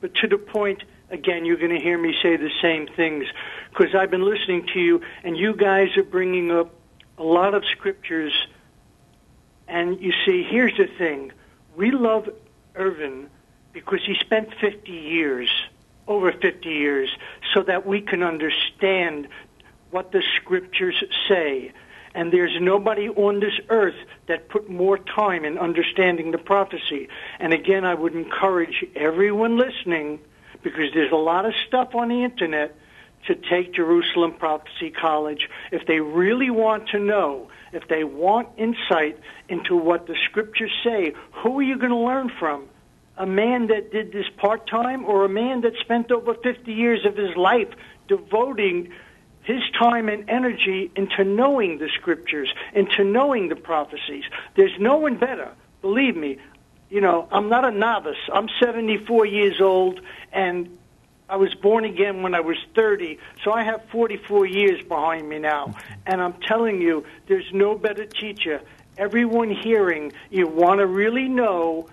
But 0.00 0.14
to 0.16 0.28
the 0.28 0.38
point, 0.38 0.84
again, 1.10 1.44
you're 1.44 1.56
going 1.56 1.76
to 1.76 1.82
hear 1.82 1.98
me 1.98 2.14
say 2.22 2.36
the 2.36 2.50
same 2.62 2.86
things 2.86 3.26
because 3.70 3.94
I've 3.94 4.10
been 4.10 4.24
listening 4.24 4.66
to 4.74 4.80
you, 4.80 5.00
and 5.24 5.36
you 5.36 5.54
guys 5.54 5.96
are 5.96 6.04
bringing 6.04 6.50
up 6.52 6.72
a 7.18 7.24
lot 7.24 7.54
of 7.54 7.64
scriptures. 7.66 8.32
And 9.66 10.00
you 10.00 10.12
see, 10.24 10.42
here's 10.42 10.76
the 10.76 10.86
thing 10.86 11.32
we 11.76 11.90
love 11.90 12.28
Irvin 12.74 13.28
because 13.72 14.00
he 14.04 14.14
spent 14.14 14.54
50 14.60 14.90
years, 14.90 15.50
over 16.08 16.32
50 16.32 16.68
years, 16.68 17.10
so 17.54 17.62
that 17.62 17.86
we 17.86 18.00
can 18.00 18.22
understand 18.22 19.28
what 19.90 20.12
the 20.12 20.22
scriptures 20.36 21.02
say. 21.28 21.72
And 22.14 22.32
there's 22.32 22.60
nobody 22.60 23.08
on 23.08 23.40
this 23.40 23.54
earth 23.68 23.94
that 24.26 24.48
put 24.48 24.68
more 24.68 24.98
time 24.98 25.44
in 25.44 25.58
understanding 25.58 26.32
the 26.32 26.38
prophecy. 26.38 27.08
And 27.38 27.52
again, 27.52 27.84
I 27.84 27.94
would 27.94 28.14
encourage 28.14 28.84
everyone 28.96 29.58
listening, 29.58 30.20
because 30.62 30.92
there's 30.92 31.12
a 31.12 31.16
lot 31.16 31.46
of 31.46 31.54
stuff 31.68 31.94
on 31.94 32.08
the 32.08 32.24
internet, 32.24 32.76
to 33.26 33.34
take 33.34 33.74
Jerusalem 33.74 34.32
Prophecy 34.32 34.90
College 34.90 35.48
if 35.70 35.86
they 35.86 36.00
really 36.00 36.50
want 36.50 36.88
to 36.88 36.98
know, 36.98 37.48
if 37.72 37.86
they 37.86 38.02
want 38.02 38.48
insight 38.56 39.18
into 39.48 39.76
what 39.76 40.06
the 40.06 40.16
scriptures 40.24 40.72
say. 40.82 41.12
Who 41.42 41.58
are 41.58 41.62
you 41.62 41.76
going 41.76 41.90
to 41.90 41.96
learn 41.96 42.32
from? 42.38 42.66
A 43.20 43.26
man 43.26 43.66
that 43.66 43.92
did 43.92 44.12
this 44.12 44.24
part 44.38 44.66
time 44.66 45.04
or 45.04 45.26
a 45.26 45.28
man 45.28 45.60
that 45.60 45.74
spent 45.76 46.10
over 46.10 46.32
50 46.32 46.72
years 46.72 47.04
of 47.04 47.18
his 47.18 47.36
life 47.36 47.68
devoting 48.08 48.92
his 49.42 49.60
time 49.78 50.08
and 50.08 50.30
energy 50.30 50.90
into 50.96 51.24
knowing 51.24 51.76
the 51.76 51.90
scriptures, 51.90 52.50
into 52.72 53.04
knowing 53.04 53.50
the 53.50 53.56
prophecies. 53.56 54.24
There's 54.56 54.72
no 54.80 54.96
one 54.96 55.18
better, 55.18 55.52
believe 55.82 56.16
me. 56.16 56.38
You 56.88 57.02
know, 57.02 57.28
I'm 57.30 57.50
not 57.50 57.66
a 57.66 57.70
novice. 57.70 58.16
I'm 58.32 58.48
74 58.58 59.26
years 59.26 59.60
old, 59.60 60.00
and 60.32 60.78
I 61.28 61.36
was 61.36 61.54
born 61.54 61.84
again 61.84 62.22
when 62.22 62.34
I 62.34 62.40
was 62.40 62.56
30, 62.74 63.18
so 63.44 63.52
I 63.52 63.64
have 63.64 63.84
44 63.90 64.46
years 64.46 64.82
behind 64.82 65.28
me 65.28 65.38
now. 65.38 65.74
And 66.06 66.22
I'm 66.22 66.40
telling 66.40 66.80
you, 66.80 67.04
there's 67.28 67.52
no 67.52 67.76
better 67.76 68.06
teacher. 68.06 68.62
Everyone 68.96 69.50
hearing, 69.50 70.12
you 70.30 70.46
want 70.46 70.80
to 70.80 70.86
really 70.86 71.28
know 71.28 71.86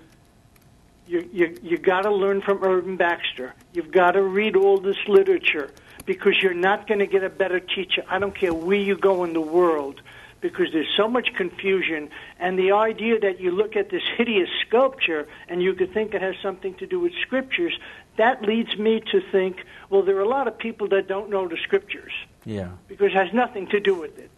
you 1.07 1.29
you 1.31 1.57
you 1.61 1.77
got 1.77 2.01
to 2.01 2.11
learn 2.11 2.41
from 2.41 2.63
Irvin 2.63 2.97
Baxter. 2.97 3.53
You've 3.73 3.91
got 3.91 4.11
to 4.11 4.21
read 4.23 4.55
all 4.55 4.77
this 4.79 4.97
literature 5.07 5.71
because 6.05 6.41
you're 6.41 6.53
not 6.53 6.87
going 6.87 6.99
to 6.99 7.07
get 7.07 7.23
a 7.23 7.29
better 7.29 7.59
teacher. 7.59 8.03
I 8.09 8.19
don't 8.19 8.35
care 8.35 8.53
where 8.53 8.77
you 8.77 8.95
go 8.97 9.23
in 9.23 9.33
the 9.33 9.41
world 9.41 10.01
because 10.39 10.71
there's 10.71 10.93
so 10.95 11.07
much 11.07 11.33
confusion 11.35 12.09
and 12.39 12.57
the 12.59 12.71
idea 12.71 13.19
that 13.19 13.39
you 13.39 13.51
look 13.51 13.75
at 13.75 13.89
this 13.89 14.03
hideous 14.17 14.49
sculpture 14.67 15.27
and 15.49 15.61
you 15.63 15.73
could 15.73 15.91
think 15.93 16.13
it 16.13 16.21
has 16.21 16.35
something 16.43 16.75
to 16.75 16.85
do 16.85 16.99
with 16.99 17.11
scriptures 17.21 17.77
that 18.17 18.43
leads 18.43 18.77
me 18.77 18.99
to 19.11 19.19
think 19.31 19.65
well 19.89 20.03
there 20.03 20.15
are 20.17 20.21
a 20.21 20.27
lot 20.29 20.47
of 20.47 20.55
people 20.57 20.87
that 20.89 21.07
don't 21.07 21.29
know 21.31 21.47
the 21.47 21.57
scriptures 21.57 22.13
Yeah. 22.45 22.69
because 22.87 23.07
it 23.07 23.13
has 23.15 23.33
nothing 23.33 23.65
to 23.67 23.79
do 23.79 23.95
with 23.95 24.19
it. 24.19 24.29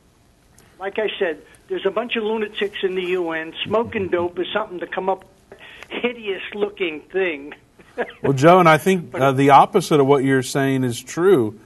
Like 0.80 0.97
I 0.99 1.09
said, 1.20 1.41
there's 1.67 1.86
a 1.86 1.91
bunch 1.91 2.15
of 2.15 2.24
lunatics 2.24 2.80
in 2.84 2.95
the 2.95 3.03
UN. 3.20 3.53
Smoking 3.65 4.07
dope 4.07 4.39
is 4.39 4.47
something 4.53 4.80
to 4.80 4.88
come 4.88 5.09
up 5.09 5.26
hideous 5.90 6.44
looking 6.54 7.02
thing. 7.12 7.54
Well, 8.24 8.32
Joe, 8.32 8.60
and 8.60 8.70
I 8.70 8.78
think 8.78 9.14
uh, 9.14 9.34
the 9.34 9.50
opposite 9.50 10.00
of 10.00 10.08
what 10.08 10.24
you're 10.24 10.44
saying 10.44 10.86
is 10.86 11.02
true. 11.02 11.60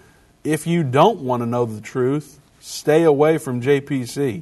If 0.43 0.65
you 0.65 0.83
don't 0.83 1.19
want 1.19 1.43
to 1.43 1.45
know 1.45 1.65
the 1.65 1.79
truth, 1.79 2.39
stay 2.59 3.03
away 3.03 3.37
from 3.37 3.61
JPC. 3.61 4.41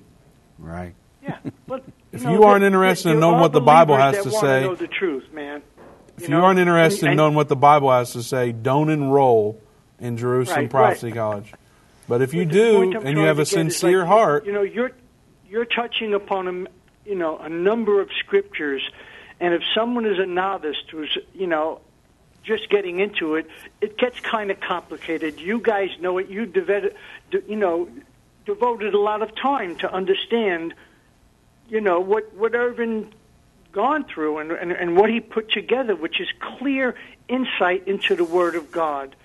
Right. 0.57 0.93
Yeah, 1.21 1.39
but 1.67 1.83
If 2.13 2.23
know, 2.23 2.31
you 2.31 2.43
aren't 2.43 2.63
interested 2.63 3.11
in 3.11 3.19
knowing 3.19 3.41
what 3.41 3.51
the 3.51 3.59
Bible 3.59 3.97
has 3.97 4.23
to 4.23 4.29
wanna 4.29 4.39
say- 4.39 4.61
know 4.61 4.75
the 4.75 4.87
truth, 4.87 5.33
man. 5.33 5.61
If 6.17 6.29
know? 6.29 6.37
you 6.37 6.43
aren't 6.45 6.59
interested 6.59 7.09
in 7.09 7.17
knowing 7.17 7.33
what 7.35 7.49
the 7.49 7.57
Bible 7.57 7.91
has 7.91 8.13
to 8.13 8.23
say, 8.23 8.53
don't 8.53 8.89
enroll 8.89 9.59
in 9.99 10.15
Jerusalem 10.15 10.61
Right, 10.61 10.69
Prophecy 10.69 11.07
right. 11.07 11.15
College. 11.15 11.53
But 12.07 12.21
if 12.21 12.33
you 12.33 12.45
But 12.45 12.53
do, 12.53 12.91
and 12.99 13.17
you 13.17 13.25
have 13.25 13.39
a 13.39 13.45
sincere 13.45 13.99
like, 13.99 14.07
heart, 14.07 14.45
you 14.45 14.53
know, 14.53 14.61
you're 14.61 14.91
you're 15.49 15.65
touching 15.65 16.13
upon 16.13 16.47
a, 16.47 17.09
you 17.09 17.15
know, 17.15 17.37
a 17.37 17.49
number 17.49 18.01
of 18.01 18.09
scriptures, 18.19 18.81
and 19.41 19.55
if 19.55 19.63
someone 19.73 20.05
is 20.05 20.19
a 20.19 20.25
novice 20.25 20.77
who's, 20.91 21.17
you 21.33 21.47
know, 21.47 21.81
just 22.43 22.69
getting 22.69 22.99
into 22.99 23.35
it, 23.35 23.47
it 23.81 23.97
gets 23.97 24.19
kind 24.19 24.51
of 24.51 24.59
complicated. 24.59 25.39
You 25.39 25.59
guys 25.59 25.89
know 25.99 26.19
it. 26.19 26.29
You 26.29 26.45
devoted, 26.45 26.95
you 27.47 27.55
know, 27.55 27.89
devoted 28.45 28.93
a 28.93 28.99
lot 28.99 29.23
of 29.23 29.35
time 29.35 29.75
to 29.77 29.91
understand, 29.91 30.75
you 31.67 31.81
know, 31.81 31.99
what 31.99 32.33
what 32.35 32.53
Irvin 32.53 33.11
gone 33.71 34.03
through 34.03 34.37
and, 34.37 34.51
and 34.51 34.71
and 34.71 34.95
what 34.95 35.09
he 35.09 35.19
put 35.19 35.51
together, 35.51 35.95
which 35.95 36.21
is 36.21 36.27
clear 36.39 36.95
insight 37.27 37.87
into 37.87 38.15
the 38.15 38.25
Word 38.25 38.55
of 38.55 38.71
God. 38.71 39.15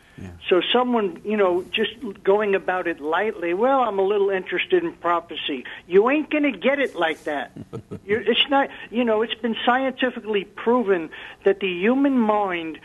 So 0.49 0.63
someone, 0.73 1.21
you 1.25 1.37
know, 1.37 1.63
just 1.73 1.93
going 2.23 2.55
about 2.55 2.87
it 2.87 3.01
lightly, 3.01 3.53
well, 3.53 3.81
I'm 3.81 3.99
a 3.99 4.03
little 4.03 4.31
interested 4.31 4.83
in 4.85 4.93
prophecy. 4.93 5.65
You 5.87 6.09
ain't 6.09 6.31
going 6.31 6.45
to 6.51 6.57
get 6.57 6.79
it 6.79 6.95
like 6.95 7.25
that. 7.25 7.51
You're, 8.07 8.21
it's 8.23 8.49
not, 8.49 8.71
you 8.91 9.05
know, 9.05 9.23
it's 9.23 9.35
been 9.35 9.57
scientifically 9.67 10.45
proven 10.45 11.11
that 11.45 11.61
the 11.61 11.69
human 11.69 12.19
mind, 12.19 12.79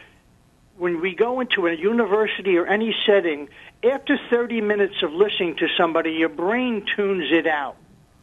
when 0.78 1.00
we 1.02 1.14
go 1.16 1.40
into 1.40 1.68
a 1.68 1.74
university 1.74 2.58
or 2.58 2.66
any 2.66 2.96
setting, 3.06 3.48
after 3.84 4.18
30 4.30 4.62
minutes 4.62 5.02
of 5.04 5.14
listening 5.14 5.56
to 5.58 5.68
somebody, 5.78 6.12
your 6.14 6.30
brain 6.30 6.86
tunes 6.96 7.32
it 7.32 7.48
out 7.48 7.78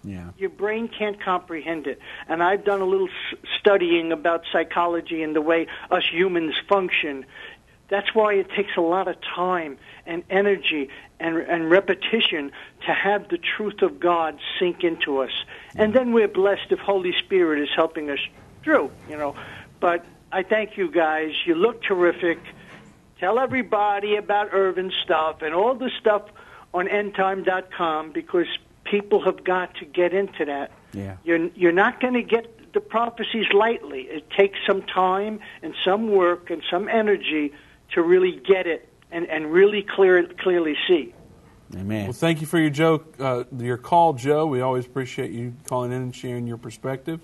Yeah. 0.05 0.31
your 0.39 0.51
brain 0.51 0.89
can't 0.89 1.21
comprehend 1.21 1.87
it. 1.87 1.99
And 2.29 2.43
I've 2.43 2.65
done 2.65 2.81
a 2.81 2.85
little 2.85 3.09
s- 3.09 3.39
studying 3.61 4.13
about 4.13 4.45
psychology 4.53 5.23
and 5.23 5.35
the 5.35 5.41
way 5.41 5.67
us 5.91 6.05
humans 6.11 6.55
function. 6.69 7.25
That's 7.89 8.15
why 8.15 8.35
it 8.35 8.51
takes 8.51 8.77
a 8.77 8.81
lot 8.83 9.09
of 9.09 9.17
time 9.21 9.79
and 10.07 10.23
energy 10.29 10.91
and, 11.19 11.39
and 11.39 11.71
repetition 11.71 12.53
to 12.87 12.93
have 12.93 13.29
the 13.29 13.39
truth 13.39 13.83
of 13.83 13.99
God 13.99 14.39
sink 14.59 14.85
into 14.85 15.19
us. 15.19 15.31
And 15.75 15.95
then 15.95 16.13
we're 16.13 16.29
blessed 16.29 16.71
if 16.71 16.79
Holy 16.79 17.15
Spirit 17.19 17.63
is 17.63 17.71
helping 17.75 18.11
us 18.11 18.19
through, 18.63 18.91
you 19.09 19.17
know. 19.17 19.35
But 19.81 20.05
I 20.31 20.43
thank 20.43 20.77
you 20.77 20.91
guys. 20.91 21.33
You 21.47 21.55
look 21.55 21.83
terrific. 21.83 22.39
Tell 23.19 23.39
everybody 23.39 24.17
about 24.17 24.51
Irvin 24.53 24.93
stuff 25.03 25.43
and 25.43 25.55
all 25.55 25.75
the 25.75 25.91
stuff 25.99 26.23
on 26.75 26.87
endtime.com 26.87 28.13
because 28.13 28.47
people 28.85 29.23
have 29.25 29.45
got 29.45 29.75
to 29.77 29.87
get 29.87 30.13
into 30.13 30.45
that. 30.45 30.71
Yeah. 30.93 31.17
You're, 31.25 31.49
you're 31.55 31.73
not 31.73 32.01
going 32.01 32.15
to 32.15 32.23
get 32.23 32.73
the 32.75 32.81
prophecies 32.81 33.47
lightly. 33.53 34.03
It 34.03 34.31
takes 34.31 34.59
some 34.67 34.83
time 34.83 35.41
and 35.63 35.75
some 35.85 36.11
work 36.11 36.51
and 36.51 36.63
some 36.71 36.89
energy 36.89 37.53
to 37.95 38.03
really 38.03 38.41
get 38.47 38.67
it 38.67 38.89
and, 39.11 39.27
and 39.29 39.53
really 39.53 39.83
clear 39.83 40.23
clearly 40.41 40.77
see. 40.87 41.15
Amen. 41.75 42.05
well, 42.05 42.13
thank 42.15 42.41
you 42.41 42.47
for 42.47 42.59
your 42.59 42.71
joke, 42.71 43.17
uh, 43.21 43.45
your 43.59 43.77
call, 43.77 44.15
Joe. 44.15 44.47
We 44.47 44.63
always 44.63 44.87
appreciate 44.87 45.33
you 45.33 45.53
calling 45.67 45.93
in 45.93 46.01
and 46.01 46.17
sharing 46.17 46.47
your 46.47 46.57
perspective. 46.57 47.21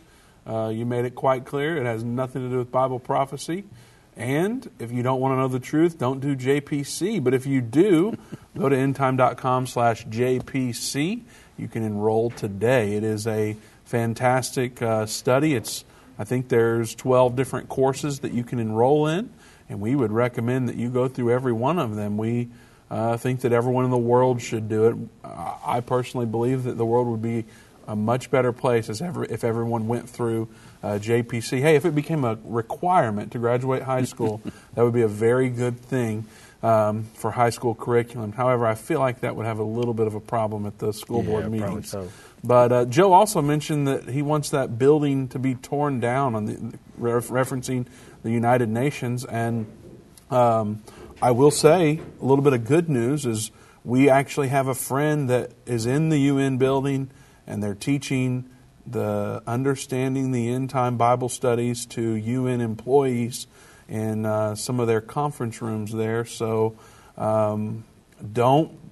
Uh, 0.47 0.71
you 0.75 0.85
made 0.85 1.07
it 1.07 1.15
quite 1.15 1.47
clear. 1.47 1.79
It 1.79 1.87
has 1.87 2.05
nothing 2.05 2.43
to 2.43 2.51
do 2.51 2.59
with 2.59 2.71
Bible 2.71 2.99
prophecy. 2.99 3.65
And 4.17 4.69
if 4.79 4.93
you 4.93 5.03
don't 5.03 5.21
want 5.21 5.33
to 5.33 5.37
know 5.37 5.49
the 5.49 5.61
truth, 5.61 5.99
don't 5.99 6.21
do 6.21 6.37
JPC. 6.37 7.25
But 7.25 7.33
if 7.33 7.47
you 7.47 7.63
do, 7.63 8.17
go 8.59 8.69
to 8.69 8.77
endtime.com 8.77 9.67
slash 9.67 10.07
JPC. 10.07 11.23
You 11.57 11.69
can 11.69 11.83
enroll 11.83 12.31
today. 12.31 12.97
It 12.97 13.05
is 13.05 13.27
a 13.27 13.57
fantastic 13.85 14.83
uh, 14.83 15.07
study. 15.07 15.55
It's 15.55 15.85
I 16.19 16.25
think 16.25 16.49
there's 16.49 16.95
12 16.95 17.35
different 17.35 17.69
courses 17.69 18.21
that 18.21 18.33
you 18.33 18.45
can 18.45 18.61
enroll 18.61 19.09
in, 19.09 19.31
and 19.69 19.81
we 19.81 19.95
would 19.95 20.13
recommend 20.13 20.69
that 20.69 20.77
you 20.77 20.89
go 20.91 21.09
through 21.09 21.31
every 21.33 21.53
one 21.53 21.79
of 21.79 21.97
them. 21.97 22.17
We 22.17 22.49
uh, 22.91 23.17
think 23.17 23.41
that 23.41 23.53
everyone 23.53 23.85
in 23.85 23.91
the 23.91 23.97
world 23.99 24.41
should 24.43 24.69
do 24.69 24.87
it. 24.87 24.97
I 25.25 25.81
personally 25.81 26.27
believe 26.27 26.65
that 26.65 26.77
the 26.77 26.85
world 26.87 27.09
would 27.09 27.23
be 27.23 27.45
a 27.87 27.97
much 27.97 28.31
better 28.31 28.53
place 28.53 28.89
as 28.89 29.03
ever, 29.03 29.25
if 29.25 29.45
everyone 29.45 29.89
went 29.89 30.09
through 30.09 30.49
uh, 30.83 30.99
JPC. 31.01 31.61
Hey, 31.61 31.77
if 31.77 31.85
it 31.85 31.95
became 31.95 32.25
a 32.25 32.39
requirement 32.45 33.33
to 33.33 33.39
graduate 33.39 33.83
high 33.83 34.05
school, 34.15 34.41
that 34.75 34.83
would 34.85 34.95
be 34.95 35.03
a 35.03 35.09
very 35.09 35.51
good 35.51 35.79
thing 35.81 36.25
um, 36.63 37.05
for 37.15 37.31
high 37.31 37.51
school 37.51 37.75
curriculum. 37.75 38.33
However, 38.33 38.67
I 38.67 38.75
feel 38.75 39.01
like 39.01 39.21
that 39.21 39.37
would 39.37 39.45
have 39.47 39.59
a 39.59 39.65
little 39.65 39.93
bit 39.95 40.07
of 40.07 40.15
a 40.15 40.21
problem 40.21 40.67
at 40.67 40.79
the 40.79 40.93
school 40.93 41.23
Yeah, 41.23 41.31
board 41.31 41.51
meetings. 41.51 41.91
so. 41.91 42.09
But 42.45 42.73
uh, 42.73 42.85
Joe 42.85 43.15
also 43.15 43.41
mentioned 43.41 43.89
that 43.89 44.11
he 44.11 44.21
wants 44.21 44.51
that 44.51 44.79
building 44.79 45.29
to 45.29 45.39
be 45.39 45.55
torn 45.55 45.99
down, 45.99 46.35
on 46.35 46.45
the, 46.45 46.79
ref- 46.99 47.29
referencing 47.29 47.87
the 48.23 48.31
United 48.31 48.69
Nations. 48.69 49.25
And 49.25 49.67
um, 50.31 50.83
I 51.23 51.31
will 51.31 51.51
say 51.51 52.01
a 52.21 52.25
little 52.25 52.45
bit 52.45 52.53
of 52.53 52.67
good 52.67 52.91
news 52.91 53.25
is 53.25 53.51
we 53.83 54.11
actually 54.11 54.49
have 54.49 54.69
a 54.69 54.75
friend 54.75 55.31
that 55.31 55.53
is 55.65 55.87
in 55.87 56.11
the 56.11 56.19
UN 56.19 56.59
building, 56.59 57.11
and 57.47 57.63
they're 57.63 57.75
teaching 57.75 58.51
the 58.87 59.43
understanding 59.47 60.31
the 60.31 60.51
end 60.51 60.69
time 60.69 60.99
Bible 60.99 61.31
studies 61.31 61.87
to 61.87 62.03
UN 62.13 62.61
employees 62.61 63.47
in 63.89 64.27
uh, 64.27 64.55
some 64.55 64.81
of 64.81 64.87
their 64.87 65.01
conference 65.01 65.63
rooms 65.63 65.93
there. 65.93 66.27
So 66.27 66.77
um, 67.17 67.85
don't 68.33 68.84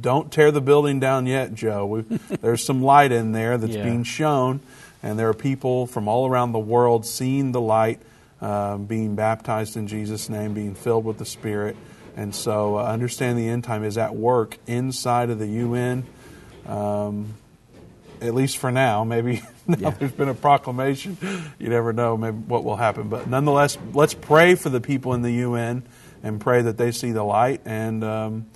don't 0.00 0.30
tear 0.32 0.50
the 0.50 0.60
building 0.60 1.00
down 1.00 1.26
yet, 1.26 1.54
Joe. 1.54 1.86
We, 1.86 2.00
there's 2.40 2.64
some 2.64 2.82
light 2.82 3.12
in 3.12 3.32
there 3.32 3.58
that's 3.58 3.74
Yeah. 3.76 3.84
being 3.84 4.04
shown, 4.04 4.60
and 5.02 5.18
there 5.18 5.28
are 5.28 5.34
people 5.34 5.86
from 5.86 6.08
all 6.08 6.26
around 6.28 6.52
the 6.52 6.58
world 6.58 7.06
seeing 7.06 7.52
the 7.52 7.60
light, 7.60 8.00
uh, 8.40 8.76
being 8.78 9.14
baptized 9.14 9.76
in 9.76 9.86
Jesus' 9.86 10.28
name, 10.28 10.54
being 10.54 10.74
filled 10.74 11.04
with 11.04 11.18
the 11.18 11.26
Spirit. 11.26 11.76
And 12.16 12.34
so, 12.34 12.78
uh, 12.78 12.84
understand 12.84 13.38
the 13.38 13.48
end 13.48 13.64
time 13.64 13.82
is 13.84 13.98
at 13.98 14.14
work 14.14 14.58
inside 14.66 15.30
of 15.30 15.38
the 15.38 15.48
UN. 15.48 16.04
Um, 16.66 17.34
at 18.20 18.34
least 18.34 18.56
for 18.58 18.70
now. 18.72 19.04
Maybe 19.04 19.42
now 19.66 19.76
Yeah. 19.78 19.90
there's 19.90 20.12
been 20.12 20.28
a 20.28 20.34
proclamation. 20.34 21.18
You 21.58 21.68
never 21.68 21.92
know 21.92 22.16
maybe 22.16 22.36
what 22.36 22.64
will 22.64 22.76
happen. 22.76 23.08
But 23.08 23.28
nonetheless, 23.28 23.76
let's 23.92 24.14
pray 24.14 24.54
for 24.54 24.70
the 24.70 24.80
people 24.80 25.12
in 25.14 25.22
the 25.22 25.32
UN 25.32 25.82
and 26.22 26.40
pray 26.40 26.62
that 26.62 26.78
they 26.78 26.90
see 26.90 27.12
the 27.12 27.22
light 27.22 27.60
and 27.66 28.02
um, 28.02 28.46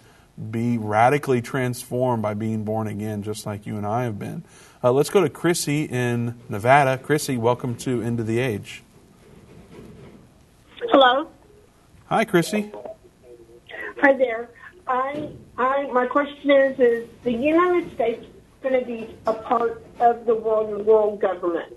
be 0.51 0.79
radically 0.79 1.43
transformed 1.43 2.23
by 2.23 2.35
being 2.35 2.65
born 2.65 2.87
again, 2.87 3.23
just 3.23 3.45
like 3.45 3.67
you 3.67 3.77
and 3.77 3.87
I 3.87 4.05
have 4.05 4.19
been. 4.19 4.45
Uh, 4.83 4.93
let's 4.93 5.11
go 5.11 5.21
to 5.21 5.29
Chrissy 5.29 5.85
in 5.85 6.39
Nevada. 6.49 6.97
Chrissy, 6.99 7.37
welcome 7.37 7.75
to 7.77 8.01
End 8.01 8.21
of 8.21 8.27
the 8.27 8.39
Age. 8.39 8.83
Hello. 10.91 11.29
Hi, 12.07 12.25
Chrissy. 12.25 12.71
Hi 14.01 14.13
there. 14.13 14.49
I, 14.87 15.29
I, 15.59 15.87
my 15.93 16.07
question 16.07 16.51
is: 16.51 16.79
Is 16.79 17.09
the 17.25 17.33
United 17.33 17.93
States 17.95 18.25
going 18.63 18.79
to 18.79 18.87
be 18.87 19.15
a 19.27 19.35
part 19.35 19.85
of 20.01 20.25
the 20.25 20.35
world 20.35 20.87
world 20.87 21.21
government? 21.21 21.75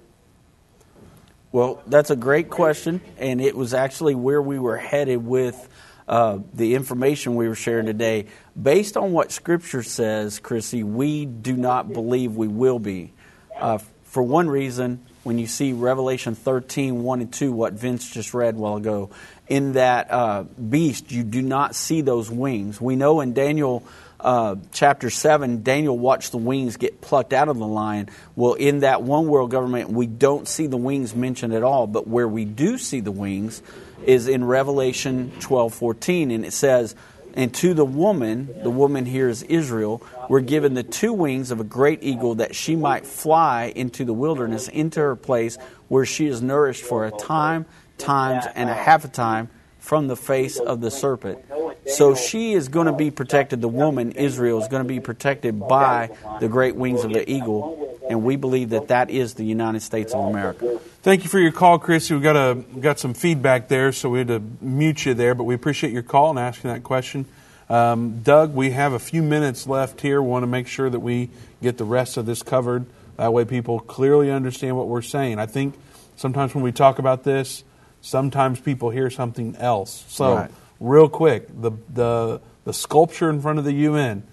Well, 1.51 1.81
that's 1.87 2.11
a 2.11 2.15
great 2.15 2.49
question, 2.49 3.01
and 3.17 3.41
it 3.41 3.57
was 3.57 3.73
actually 3.73 4.15
where 4.15 4.41
we 4.41 4.57
were 4.57 4.77
headed 4.77 5.25
with 5.25 5.67
uh, 6.07 6.39
the 6.53 6.75
information 6.75 7.35
we 7.35 7.47
were 7.47 7.55
sharing 7.55 7.85
today. 7.85 8.27
Based 8.61 8.97
on 8.97 9.11
what 9.11 9.31
Scripture 9.31 9.83
says, 9.83 10.39
Chrissy, 10.39 10.83
we 10.83 11.25
do 11.25 11.55
not 11.55 11.91
believe 11.93 12.35
we 12.35 12.47
will 12.47 12.79
be. 12.79 13.13
Uh, 13.59 13.79
for 14.03 14.23
one 14.23 14.49
reason, 14.49 15.05
when 15.23 15.37
you 15.37 15.47
see 15.47 15.71
Revelation 15.71 16.35
13, 16.35 17.03
1 17.03 17.21
and 17.21 17.31
2, 17.31 17.51
what 17.51 17.73
Vince 17.73 18.09
just 18.09 18.33
read 18.33 18.55
a 18.55 18.57
while 18.57 18.77
ago, 18.77 19.09
in 19.47 19.73
that 19.73 20.11
uh, 20.11 20.43
beast, 20.43 21.11
you 21.11 21.23
do 21.23 21.41
not 21.41 21.75
see 21.75 22.01
those 22.01 22.29
wings. 22.29 22.81
We 22.81 22.95
know 22.95 23.21
in 23.21 23.33
Daniel 23.33 23.83
uh, 24.19 24.55
chapter 24.71 25.09
7, 25.09 25.63
Daniel 25.63 25.97
watched 25.97 26.31
the 26.31 26.37
wings 26.37 26.77
get 26.77 27.01
plucked 27.01 27.33
out 27.33 27.49
of 27.49 27.57
the 27.57 27.67
lion. 27.67 28.09
Well, 28.35 28.53
in 28.53 28.79
that 28.79 29.01
one 29.01 29.27
world 29.27 29.51
government, 29.51 29.89
we 29.89 30.07
don't 30.07 30.47
see 30.47 30.67
the 30.67 30.77
wings 30.77 31.15
mentioned 31.15 31.53
at 31.53 31.63
all, 31.63 31.87
but 31.87 32.07
where 32.07 32.27
we 32.27 32.45
do 32.45 32.77
see 32.77 32.99
the 32.99 33.11
wings 33.11 33.61
is 34.05 34.27
in 34.27 34.43
Revelation 34.43 35.31
12 35.39 35.73
14, 35.73 36.31
and 36.31 36.45
it 36.45 36.53
says, 36.53 36.95
And 37.33 37.53
to 37.55 37.73
the 37.73 37.85
woman, 37.85 38.53
the 38.63 38.69
woman 38.69 39.05
here 39.05 39.29
is 39.29 39.43
Israel, 39.43 40.03
were 40.29 40.41
given 40.41 40.73
the 40.73 40.83
two 40.83 41.13
wings 41.13 41.51
of 41.51 41.59
a 41.59 41.63
great 41.63 42.03
eagle 42.03 42.35
that 42.35 42.55
she 42.55 42.75
might 42.75 43.05
fly 43.05 43.71
into 43.75 44.05
the 44.05 44.13
wilderness, 44.13 44.67
into 44.67 44.99
her 44.99 45.15
place 45.15 45.57
where 45.87 46.05
she 46.05 46.27
is 46.27 46.41
nourished 46.41 46.83
for 46.83 47.05
a 47.05 47.11
time, 47.11 47.65
times, 47.97 48.45
and 48.55 48.69
a 48.69 48.73
half 48.73 49.05
a 49.05 49.09
time 49.09 49.49
from 49.81 50.07
the 50.07 50.15
face 50.15 50.59
of 50.59 50.79
the 50.79 50.91
serpent. 50.91 51.43
So 51.87 52.15
she 52.15 52.53
is 52.53 52.69
going 52.69 52.85
to 52.85 52.93
be 52.93 53.11
protected. 53.11 53.59
The 53.59 53.67
woman, 53.67 54.11
Israel, 54.11 54.61
is 54.61 54.67
going 54.69 54.83
to 54.83 54.87
be 54.87 54.99
protected 54.99 55.59
by 55.59 56.11
the 56.39 56.47
great 56.47 56.75
wings 56.75 57.03
of 57.03 57.11
the 57.11 57.29
eagle, 57.29 57.99
and 58.07 58.23
we 58.23 58.35
believe 58.35 58.69
that 58.69 58.87
that 58.89 59.09
is 59.09 59.33
the 59.33 59.43
United 59.43 59.81
States 59.81 60.13
of 60.13 60.29
America. 60.29 60.79
Thank 61.01 61.23
you 61.23 61.29
for 61.29 61.39
your 61.39 61.51
call, 61.51 61.79
Chrissy. 61.79 62.13
We 62.13 62.21
got 62.21 62.35
a 62.35 62.55
got 62.55 62.99
some 62.99 63.15
feedback 63.15 63.67
there, 63.67 63.91
so 63.91 64.09
we 64.09 64.19
had 64.19 64.27
to 64.27 64.41
mute 64.61 65.05
you 65.05 65.15
there, 65.15 65.33
but 65.33 65.45
we 65.45 65.55
appreciate 65.55 65.91
your 65.91 66.03
call 66.03 66.29
and 66.29 66.39
asking 66.39 66.71
that 66.71 66.83
question. 66.83 67.25
Um, 67.67 68.21
Doug, 68.21 68.53
we 68.53 68.71
have 68.71 68.93
a 68.93 68.99
few 68.99 69.23
minutes 69.23 69.65
left 69.65 70.01
here. 70.01 70.21
We 70.21 70.29
want 70.29 70.43
to 70.43 70.47
make 70.47 70.67
sure 70.67 70.89
that 70.89 70.99
we 70.99 71.29
get 71.61 71.79
the 71.79 71.85
rest 71.85 72.17
of 72.17 72.27
this 72.27 72.43
covered. 72.43 72.85
That 73.17 73.33
way, 73.33 73.45
people 73.45 73.79
clearly 73.79 74.29
understand 74.29 74.77
what 74.77 74.87
we're 74.87 75.01
saying. 75.01 75.39
I 75.39 75.47
think 75.47 75.73
sometimes 76.15 76.53
when 76.53 76.63
we 76.63 76.71
talk 76.71 76.99
about 76.99 77.23
this, 77.23 77.63
sometimes 78.01 78.59
people 78.59 78.89
hear 78.89 79.09
something 79.09 79.55
else. 79.57 80.05
So, 80.09 80.35
Right. 80.35 80.51
real 80.79 81.09
quick, 81.09 81.47
the 81.61 81.71
the 81.93 82.41
the 82.65 82.73
sculpture 82.73 83.29
in 83.29 83.41
front 83.41 83.59
of 83.59 83.65
the 83.65 83.73
UN 83.73 84.23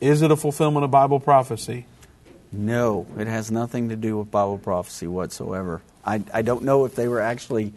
is 0.00 0.22
it 0.22 0.30
a 0.30 0.36
fulfillment 0.36 0.84
of 0.84 0.90
Bible 0.90 1.20
prophecy? 1.20 1.86
No, 2.52 3.06
it 3.18 3.26
has 3.26 3.50
nothing 3.50 3.88
to 3.88 3.96
do 3.96 4.18
with 4.18 4.30
Bible 4.30 4.58
prophecy 4.58 5.06
whatsoever. 5.06 5.80
I, 6.04 6.22
I 6.32 6.42
don't 6.42 6.62
know 6.64 6.84
if 6.84 6.94
they 6.94 7.08
were 7.08 7.20
actually 7.20 7.72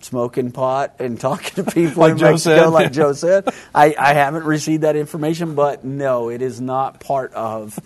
smoking 0.00 0.50
pot 0.50 0.94
and 0.98 1.20
talking 1.28 1.64
to 1.64 1.70
people 1.70 2.00
Like 2.02 2.12
in 2.12 2.18
Joe 2.18 2.30
Mexico, 2.32 2.56
said. 2.56 2.66
like 2.68 2.92
Joe 2.92 3.12
said. 3.12 3.48
I, 3.74 3.94
I 3.98 4.14
haven't 4.14 4.44
received 4.44 4.82
that 4.84 4.96
information, 4.96 5.54
but 5.54 5.84
no, 5.84 6.30
it 6.30 6.42
is 6.42 6.60
not 6.60 7.00
part 7.00 7.32
of 7.34 7.78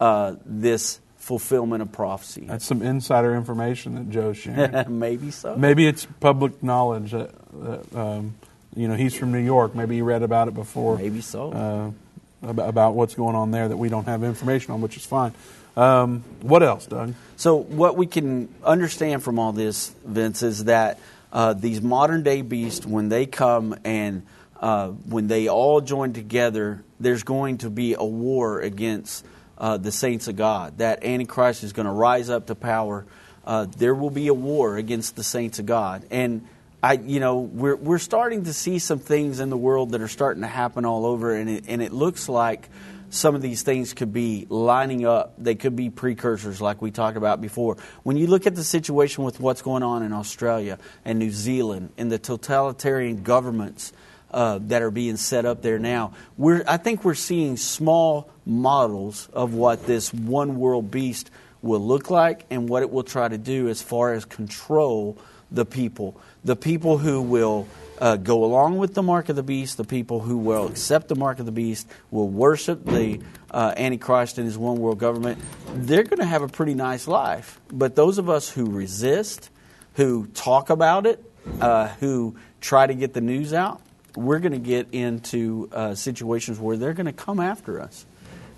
uh, 0.00 0.36
this 0.44 0.98
fulfillment 1.30 1.80
of 1.80 1.92
prophecy. 1.92 2.40
That's 2.48 2.64
some 2.64 2.82
insider 2.82 3.36
information 3.36 3.94
that 3.94 4.10
Joe's 4.10 4.36
sharing. 4.36 4.98
Maybe 4.98 5.30
so. 5.30 5.54
Maybe 5.54 5.86
it's 5.86 6.04
public 6.18 6.60
knowledge 6.60 7.12
that, 7.12 7.30
that 7.62 7.96
um, 7.96 8.34
you 8.74 8.88
know 8.88 8.96
he's 8.96 9.14
from 9.14 9.30
New 9.30 9.38
York. 9.38 9.76
Maybe 9.76 9.94
he 9.94 10.02
read 10.02 10.24
about 10.24 10.48
it 10.48 10.54
before. 10.54 10.96
Maybe 10.96 11.20
so. 11.20 11.52
Uh, 11.52 12.48
about, 12.50 12.68
about 12.68 12.94
what's 12.96 13.14
going 13.14 13.36
on 13.36 13.52
there 13.52 13.68
that 13.68 13.76
we 13.76 13.88
don't 13.88 14.06
have 14.06 14.24
information 14.24 14.72
on, 14.72 14.80
which 14.80 14.96
is 14.96 15.06
fine. 15.06 15.32
Um, 15.76 16.24
what 16.40 16.64
else, 16.64 16.86
Doug? 16.86 17.14
So, 17.36 17.54
what 17.54 17.96
we 17.96 18.08
can 18.08 18.52
understand 18.64 19.22
from 19.22 19.38
all 19.38 19.52
this, 19.52 19.94
Vince, 20.04 20.42
is 20.42 20.64
that 20.64 20.98
uh, 21.32 21.52
these 21.52 21.80
modern 21.80 22.24
day 22.24 22.42
beasts, 22.42 22.84
when 22.84 23.08
they 23.08 23.24
come 23.24 23.76
and 23.84 24.26
uh, 24.60 24.88
when 24.88 25.28
they 25.28 25.46
all 25.46 25.80
join 25.80 26.12
together, 26.12 26.82
there's 26.98 27.22
going 27.22 27.58
to 27.58 27.70
be 27.70 27.94
a 27.94 28.04
war 28.04 28.58
against 28.58 29.24
uh, 29.60 29.76
the 29.76 29.92
saints 29.92 30.26
of 30.26 30.34
God. 30.34 30.78
That 30.78 31.04
Antichrist 31.04 31.62
is 31.62 31.72
going 31.72 31.86
to 31.86 31.92
rise 31.92 32.30
up 32.30 32.46
to 32.46 32.54
power. 32.54 33.06
Uh, 33.44 33.66
there 33.76 33.94
will 33.94 34.10
be 34.10 34.26
a 34.28 34.34
war 34.34 34.76
against 34.76 35.14
the 35.14 35.22
saints 35.22 35.58
of 35.58 35.66
God. 35.66 36.04
And 36.10 36.46
I, 36.82 36.94
you 36.94 37.20
know, 37.20 37.40
we're 37.40 37.76
we're 37.76 37.98
starting 37.98 38.44
to 38.44 38.54
see 38.54 38.78
some 38.78 38.98
things 38.98 39.38
in 39.38 39.50
the 39.50 39.56
world 39.56 39.90
that 39.90 40.00
are 40.00 40.08
starting 40.08 40.42
to 40.42 40.48
happen 40.48 40.86
all 40.86 41.04
over, 41.04 41.34
and 41.34 41.50
it, 41.50 41.64
and 41.68 41.82
it 41.82 41.92
looks 41.92 42.28
like 42.28 42.70
some 43.10 43.34
of 43.34 43.42
these 43.42 43.62
things 43.62 43.92
could 43.92 44.12
be 44.12 44.46
lining 44.48 45.04
up. 45.04 45.34
They 45.36 45.56
could 45.56 45.76
be 45.76 45.90
precursors, 45.90 46.60
like 46.60 46.80
we 46.80 46.90
talked 46.90 47.18
about 47.18 47.40
before. 47.40 47.76
When 48.02 48.16
you 48.16 48.28
look 48.28 48.46
at 48.46 48.54
the 48.54 48.64
situation 48.64 49.24
with 49.24 49.40
what's 49.40 49.60
going 49.62 49.82
on 49.82 50.02
in 50.02 50.12
Australia 50.12 50.78
and 51.04 51.18
New 51.18 51.32
Zealand 51.32 51.90
and 51.98 52.10
the 52.10 52.18
totalitarian 52.18 53.24
governments 53.24 53.92
uh, 54.30 54.60
that 54.62 54.80
are 54.80 54.92
being 54.92 55.16
set 55.16 55.44
up 55.44 55.60
there 55.60 55.78
now, 55.78 56.14
we're 56.38 56.64
I 56.66 56.78
think 56.78 57.04
we're 57.04 57.14
seeing 57.14 57.58
small 57.58 58.30
models 58.50 59.28
of 59.32 59.54
what 59.54 59.86
this 59.86 60.12
one 60.12 60.58
world 60.58 60.90
beast 60.90 61.30
will 61.62 61.80
look 61.80 62.10
like 62.10 62.44
and 62.50 62.68
what 62.68 62.82
it 62.82 62.90
will 62.90 63.02
try 63.02 63.28
to 63.28 63.38
do 63.38 63.68
as 63.68 63.80
far 63.80 64.12
as 64.12 64.24
control 64.24 65.16
the 65.50 65.64
people. 65.64 66.20
The 66.44 66.56
people 66.56 66.98
who 66.98 67.22
will 67.22 67.68
uh, 68.00 68.16
go 68.16 68.44
along 68.44 68.78
with 68.78 68.94
the 68.94 69.02
mark 69.02 69.28
of 69.28 69.36
the 69.36 69.42
beast, 69.42 69.76
the 69.76 69.84
people 69.84 70.20
who 70.20 70.38
will 70.38 70.68
accept 70.68 71.08
the 71.08 71.16
mark 71.16 71.38
of 71.38 71.46
the 71.46 71.52
beast, 71.52 71.86
will 72.10 72.28
worship 72.28 72.84
the 72.84 73.20
uh, 73.50 73.74
Antichrist 73.76 74.38
and 74.38 74.46
his 74.46 74.56
one 74.56 74.78
world 74.78 74.98
government, 74.98 75.38
they're 75.74 76.04
going 76.04 76.18
to 76.18 76.24
have 76.24 76.42
a 76.42 76.48
pretty 76.48 76.74
nice 76.74 77.06
life. 77.06 77.60
But 77.70 77.94
those 77.94 78.18
of 78.18 78.30
us 78.30 78.48
who 78.48 78.66
resist, 78.66 79.50
who 79.94 80.26
talk 80.28 80.70
about 80.70 81.06
it, 81.06 81.22
uh, 81.60 81.88
who 82.00 82.36
try 82.60 82.86
to 82.86 82.94
get 82.94 83.12
the 83.12 83.20
news 83.20 83.52
out, 83.52 83.82
we're 84.16 84.38
going 84.38 84.52
to 84.52 84.58
get 84.58 84.88
into 84.92 85.68
uh, 85.72 85.94
situations 85.94 86.58
where 86.58 86.76
they're 86.76 86.94
going 86.94 87.06
to 87.06 87.12
come 87.12 87.40
after 87.40 87.80
us. 87.80 88.06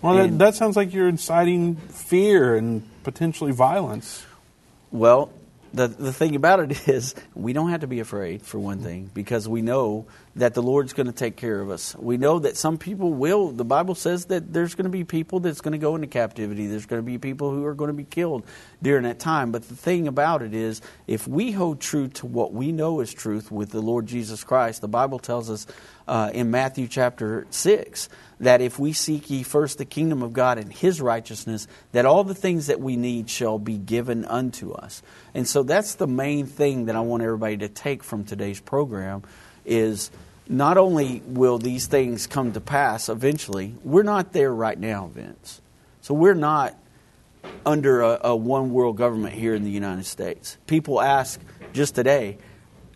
Well, 0.02 0.16
that, 0.16 0.38
that 0.38 0.54
sounds 0.56 0.76
like 0.76 0.92
you're 0.92 1.08
inciting 1.08 1.76
fear 1.76 2.56
and 2.56 2.82
potentially 3.04 3.52
violence. 3.52 4.24
Well, 4.90 5.32
the 5.72 5.88
the 5.88 6.12
thing 6.12 6.36
about 6.36 6.60
it 6.60 6.88
is 6.88 7.14
we 7.34 7.52
don't 7.52 7.70
have 7.70 7.80
to 7.80 7.86
be 7.86 8.00
afraid 8.00 8.42
for 8.42 8.58
one 8.58 8.80
thing 8.80 9.10
because 9.14 9.48
we 9.48 9.62
know 9.62 10.06
that 10.34 10.54
the 10.54 10.62
Lord's 10.62 10.94
going 10.94 11.08
to 11.08 11.12
take 11.12 11.36
care 11.36 11.60
of 11.60 11.68
us. 11.68 11.94
We 11.96 12.16
know 12.16 12.38
that 12.38 12.56
some 12.56 12.78
people 12.78 13.12
will. 13.12 13.50
The 13.50 13.66
Bible 13.66 13.94
says 13.94 14.26
that 14.26 14.50
there's 14.50 14.74
going 14.74 14.84
to 14.84 14.90
be 14.90 15.04
people 15.04 15.40
that's 15.40 15.60
going 15.60 15.72
to 15.72 15.78
go 15.78 15.94
into 15.94 16.06
captivity. 16.06 16.66
There's 16.66 16.86
going 16.86 17.02
to 17.02 17.06
be 17.06 17.18
people 17.18 17.50
who 17.50 17.66
are 17.66 17.74
going 17.74 17.88
to 17.88 17.94
be 17.94 18.04
killed 18.04 18.44
during 18.80 19.02
that 19.02 19.18
time. 19.18 19.52
But 19.52 19.68
the 19.68 19.76
thing 19.76 20.08
about 20.08 20.40
it 20.40 20.54
is, 20.54 20.80
if 21.06 21.28
we 21.28 21.52
hold 21.52 21.80
true 21.80 22.08
to 22.08 22.26
what 22.26 22.54
we 22.54 22.72
know 22.72 23.00
is 23.00 23.12
truth 23.12 23.50
with 23.50 23.70
the 23.70 23.82
Lord 23.82 24.06
Jesus 24.06 24.42
Christ, 24.42 24.80
the 24.80 24.88
Bible 24.88 25.18
tells 25.18 25.50
us 25.50 25.66
uh, 26.08 26.30
in 26.32 26.50
Matthew 26.50 26.88
chapter 26.88 27.46
six 27.50 28.08
that 28.40 28.62
if 28.62 28.78
we 28.78 28.94
seek 28.94 29.28
ye 29.28 29.42
first 29.42 29.76
the 29.76 29.84
kingdom 29.84 30.22
of 30.22 30.32
God 30.32 30.58
and 30.58 30.72
his 30.72 31.00
righteousness, 31.00 31.68
that 31.92 32.06
all 32.06 32.24
the 32.24 32.34
things 32.34 32.68
that 32.68 32.80
we 32.80 32.96
need 32.96 33.28
shall 33.28 33.58
be 33.58 33.76
given 33.76 34.24
unto 34.24 34.72
us. 34.72 35.02
And 35.34 35.46
so 35.46 35.62
that's 35.62 35.96
the 35.96 36.08
main 36.08 36.46
thing 36.46 36.86
that 36.86 36.96
I 36.96 37.00
want 37.00 37.22
everybody 37.22 37.58
to 37.58 37.68
take 37.68 38.02
from 38.02 38.24
today's 38.24 38.60
program 38.60 39.22
is 39.64 40.10
not 40.48 40.76
only 40.76 41.22
will 41.26 41.58
these 41.58 41.86
things 41.86 42.26
come 42.26 42.52
to 42.52 42.60
pass 42.60 43.08
eventually, 43.08 43.74
we're 43.84 44.02
not 44.02 44.32
there 44.32 44.52
right 44.52 44.78
now, 44.78 45.10
Vince. 45.12 45.60
So 46.00 46.14
we're 46.14 46.34
not 46.34 46.76
under 47.64 48.02
a, 48.02 48.20
a 48.24 48.36
one 48.36 48.72
world 48.72 48.96
government 48.96 49.34
here 49.34 49.54
in 49.54 49.64
the 49.64 49.70
United 49.70 50.06
States. 50.06 50.56
People 50.66 51.00
ask 51.00 51.40
just 51.72 51.94
today, 51.94 52.38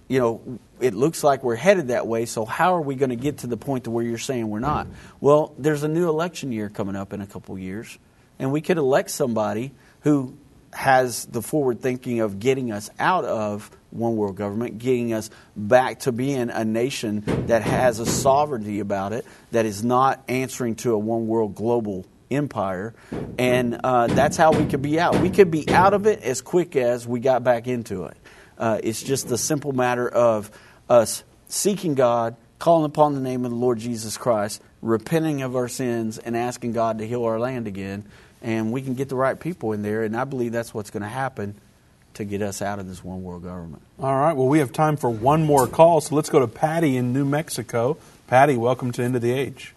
you 0.08 0.18
know, 0.18 0.58
it 0.80 0.94
looks 0.94 1.24
like 1.24 1.42
we're 1.42 1.56
headed 1.56 1.88
that 1.88 2.06
way, 2.06 2.26
so 2.26 2.44
how 2.44 2.74
are 2.74 2.80
we 2.80 2.94
going 2.94 3.10
to 3.10 3.16
get 3.16 3.38
to 3.38 3.46
the 3.46 3.56
point 3.56 3.84
to 3.84 3.90
where 3.90 4.04
you're 4.04 4.18
saying 4.18 4.48
we're 4.48 4.60
not? 4.60 4.86
Well, 5.20 5.54
there's 5.58 5.82
a 5.82 5.88
new 5.88 6.08
election 6.08 6.52
year 6.52 6.68
coming 6.68 6.96
up 6.96 7.12
in 7.12 7.20
a 7.20 7.26
couple 7.26 7.58
years, 7.58 7.98
and 8.38 8.52
we 8.52 8.60
could 8.60 8.76
elect 8.76 9.10
somebody 9.10 9.72
who 10.00 10.36
has 10.72 11.24
the 11.26 11.40
forward 11.40 11.80
thinking 11.80 12.20
of 12.20 12.38
getting 12.38 12.70
us 12.70 12.90
out 12.98 13.24
of 13.24 13.70
one 13.96 14.16
world 14.16 14.36
government, 14.36 14.78
getting 14.78 15.12
us 15.12 15.30
back 15.56 16.00
to 16.00 16.12
being 16.12 16.50
a 16.50 16.64
nation 16.64 17.24
that 17.46 17.62
has 17.62 17.98
a 17.98 18.06
sovereignty 18.06 18.80
about 18.80 19.12
it, 19.12 19.24
that 19.52 19.66
is 19.66 19.82
not 19.82 20.22
answering 20.28 20.74
to 20.76 20.92
a 20.92 20.98
one 20.98 21.26
world 21.26 21.54
global 21.54 22.04
empire. 22.30 22.94
And 23.38 23.80
uh, 23.82 24.08
that's 24.08 24.36
how 24.36 24.52
we 24.52 24.66
could 24.66 24.82
be 24.82 24.98
out. 24.98 25.20
We 25.20 25.30
could 25.30 25.50
be 25.50 25.68
out 25.68 25.94
of 25.94 26.06
it 26.06 26.22
as 26.22 26.42
quick 26.42 26.76
as 26.76 27.06
we 27.06 27.20
got 27.20 27.44
back 27.44 27.66
into 27.66 28.04
it. 28.04 28.16
Uh, 28.58 28.80
it's 28.82 29.02
just 29.02 29.28
the 29.28 29.38
simple 29.38 29.72
matter 29.72 30.08
of 30.08 30.50
us 30.88 31.24
seeking 31.48 31.94
God, 31.94 32.36
calling 32.58 32.86
upon 32.86 33.14
the 33.14 33.20
name 33.20 33.44
of 33.44 33.50
the 33.50 33.56
Lord 33.56 33.78
Jesus 33.78 34.16
Christ, 34.16 34.62
repenting 34.82 35.42
of 35.42 35.56
our 35.56 35.68
sins, 35.68 36.18
and 36.18 36.36
asking 36.36 36.72
God 36.72 36.98
to 36.98 37.06
heal 37.06 37.24
our 37.24 37.38
land 37.38 37.66
again. 37.66 38.04
And 38.42 38.72
we 38.72 38.82
can 38.82 38.94
get 38.94 39.08
the 39.08 39.16
right 39.16 39.38
people 39.38 39.72
in 39.72 39.82
there, 39.82 40.04
and 40.04 40.16
I 40.16 40.24
believe 40.24 40.52
that's 40.52 40.72
what's 40.72 40.90
going 40.90 41.02
to 41.02 41.08
happen 41.08 41.54
to 42.16 42.24
get 42.24 42.42
us 42.42 42.60
out 42.62 42.78
of 42.78 42.88
this 42.88 43.04
one 43.04 43.22
world 43.22 43.44
government. 43.44 43.82
All 44.00 44.14
right. 44.14 44.32
Well, 44.32 44.48
we 44.48 44.58
have 44.58 44.72
time 44.72 44.96
for 44.96 45.10
one 45.10 45.44
more 45.44 45.66
call, 45.66 46.00
so 46.00 46.14
let's 46.14 46.30
go 46.30 46.40
to 46.40 46.46
Patty 46.46 46.96
in 46.96 47.12
New 47.12 47.24
Mexico. 47.24 47.98
Patty, 48.26 48.56
welcome 48.56 48.90
to 48.92 49.02
End 49.02 49.14
of 49.14 49.22
the 49.22 49.32
Age. 49.32 49.74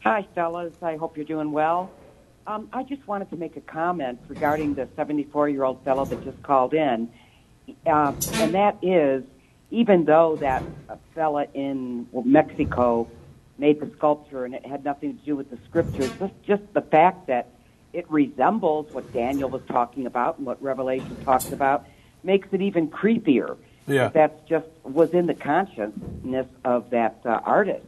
Hi, 0.00 0.26
fellas. 0.34 0.72
I 0.82 0.96
hope 0.96 1.16
you're 1.16 1.26
doing 1.26 1.50
well. 1.50 1.90
Um, 2.46 2.68
I 2.72 2.84
just 2.84 3.06
wanted 3.08 3.28
to 3.30 3.36
make 3.36 3.56
a 3.56 3.60
comment 3.60 4.20
regarding 4.28 4.74
the 4.74 4.88
74 4.94 5.48
year 5.48 5.64
old 5.64 5.82
fellow 5.82 6.04
that 6.04 6.22
just 6.22 6.40
called 6.42 6.74
in. 6.74 7.10
Uh, 7.84 8.12
and 8.34 8.54
that 8.54 8.78
is, 8.82 9.24
even 9.72 10.04
though 10.04 10.36
that 10.36 10.62
fella 11.14 11.46
in 11.52 12.06
Mexico 12.24 13.08
made 13.58 13.80
the 13.80 13.90
sculpture 13.96 14.44
and 14.44 14.54
it 14.54 14.64
had 14.64 14.84
nothing 14.84 15.18
to 15.18 15.24
do 15.24 15.34
with 15.34 15.50
the 15.50 15.58
scriptures, 15.68 16.12
just, 16.20 16.42
just 16.44 16.62
the 16.72 16.82
fact 16.82 17.26
that 17.26 17.48
it 17.96 18.04
resembles 18.10 18.92
what 18.92 19.10
Daniel 19.14 19.48
was 19.48 19.62
talking 19.68 20.04
about 20.04 20.36
and 20.36 20.46
what 20.46 20.62
Revelation 20.62 21.16
talks 21.24 21.50
about 21.50 21.86
makes 22.22 22.46
it 22.52 22.60
even 22.60 22.88
creepier. 22.88 23.56
Yeah. 23.88 24.08
That's 24.08 24.38
just 24.46 24.66
was 24.84 25.14
in 25.14 25.26
the 25.26 25.34
consciousness 25.34 26.46
of 26.62 26.90
that 26.90 27.20
uh, 27.24 27.40
artist 27.42 27.86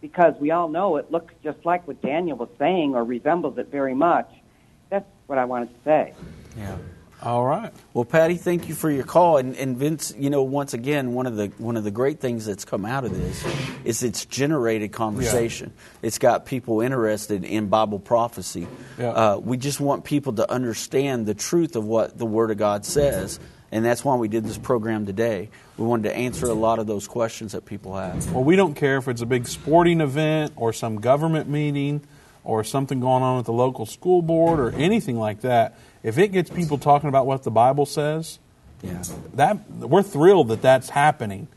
because 0.00 0.34
we 0.38 0.52
all 0.52 0.68
know 0.68 0.94
it 0.94 1.10
looks 1.10 1.34
just 1.42 1.58
like 1.64 1.88
what 1.88 2.00
Daniel 2.02 2.36
was 2.36 2.50
saying 2.56 2.94
or 2.94 3.02
resembles 3.02 3.58
it 3.58 3.66
very 3.68 3.94
much. 3.94 4.30
That's 4.90 5.08
what 5.26 5.38
I 5.38 5.44
wanted 5.44 5.70
to 5.70 5.84
say. 5.84 6.14
Yeah. 6.56 6.76
All 7.22 7.44
right. 7.44 7.72
Well, 7.94 8.04
Patty, 8.04 8.36
thank 8.36 8.68
you 8.68 8.74
for 8.74 8.90
your 8.90 9.04
call. 9.04 9.38
And, 9.38 9.56
and 9.56 9.76
Vince, 9.76 10.12
you 10.18 10.28
know, 10.28 10.42
once 10.42 10.74
again, 10.74 11.14
one 11.14 11.26
of 11.26 11.36
the 11.36 11.46
one 11.58 11.76
of 11.76 11.82
the 11.82 11.90
great 11.90 12.20
things 12.20 12.44
that's 12.44 12.66
come 12.66 12.84
out 12.84 13.04
of 13.04 13.16
this 13.16 13.44
is 13.84 14.02
it's 14.02 14.26
generated 14.26 14.92
conversation. 14.92 15.72
It's 16.02 16.18
got 16.18 16.44
people 16.44 16.82
interested 16.82 17.42
in 17.44 17.68
Bible 17.68 17.98
prophecy. 17.98 18.68
Yeah. 18.98 19.08
Uh, 19.08 19.36
we 19.38 19.56
just 19.56 19.80
want 19.80 20.04
people 20.04 20.34
to 20.34 20.50
understand 20.50 21.26
the 21.26 21.34
truth 21.34 21.74
of 21.74 21.86
what 21.86 22.18
the 22.18 22.26
Word 22.26 22.50
of 22.50 22.58
God 22.58 22.84
says, 22.84 23.40
and 23.72 23.82
that's 23.82 24.04
why 24.04 24.16
we 24.16 24.28
did 24.28 24.44
this 24.44 24.58
program 24.58 25.06
today. 25.06 25.48
We 25.78 25.86
wanted 25.86 26.10
to 26.10 26.16
answer 26.16 26.46
a 26.46 26.54
lot 26.54 26.78
of 26.78 26.86
those 26.86 27.08
questions 27.08 27.52
that 27.52 27.64
people 27.64 27.96
have. 27.96 28.30
Well, 28.30 28.44
we 28.44 28.56
don't 28.56 28.74
care 28.74 28.98
if 28.98 29.08
it's 29.08 29.22
a 29.22 29.26
big 29.26 29.48
sporting 29.48 30.02
event 30.02 30.52
or 30.56 30.74
some 30.74 31.00
government 31.00 31.48
meeting 31.48 32.02
or 32.44 32.62
something 32.62 33.00
going 33.00 33.22
on 33.22 33.40
at 33.40 33.44
the 33.44 33.52
local 33.52 33.86
school 33.86 34.22
board 34.22 34.60
or 34.60 34.70
anything 34.70 35.18
like 35.18 35.40
that. 35.40 35.76
If 36.06 36.18
it 36.18 36.28
gets 36.28 36.48
people 36.48 36.78
talking 36.78 37.08
about 37.08 37.26
what 37.26 37.42
the 37.42 37.50
Bible 37.50 37.84
says, 37.84 38.38
Yeah. 38.80 39.02
that 39.34 39.58
we're 39.70 40.02
thrilled 40.04 40.48
that 40.48 40.62
that's 40.62 40.88
happening. 40.90 41.48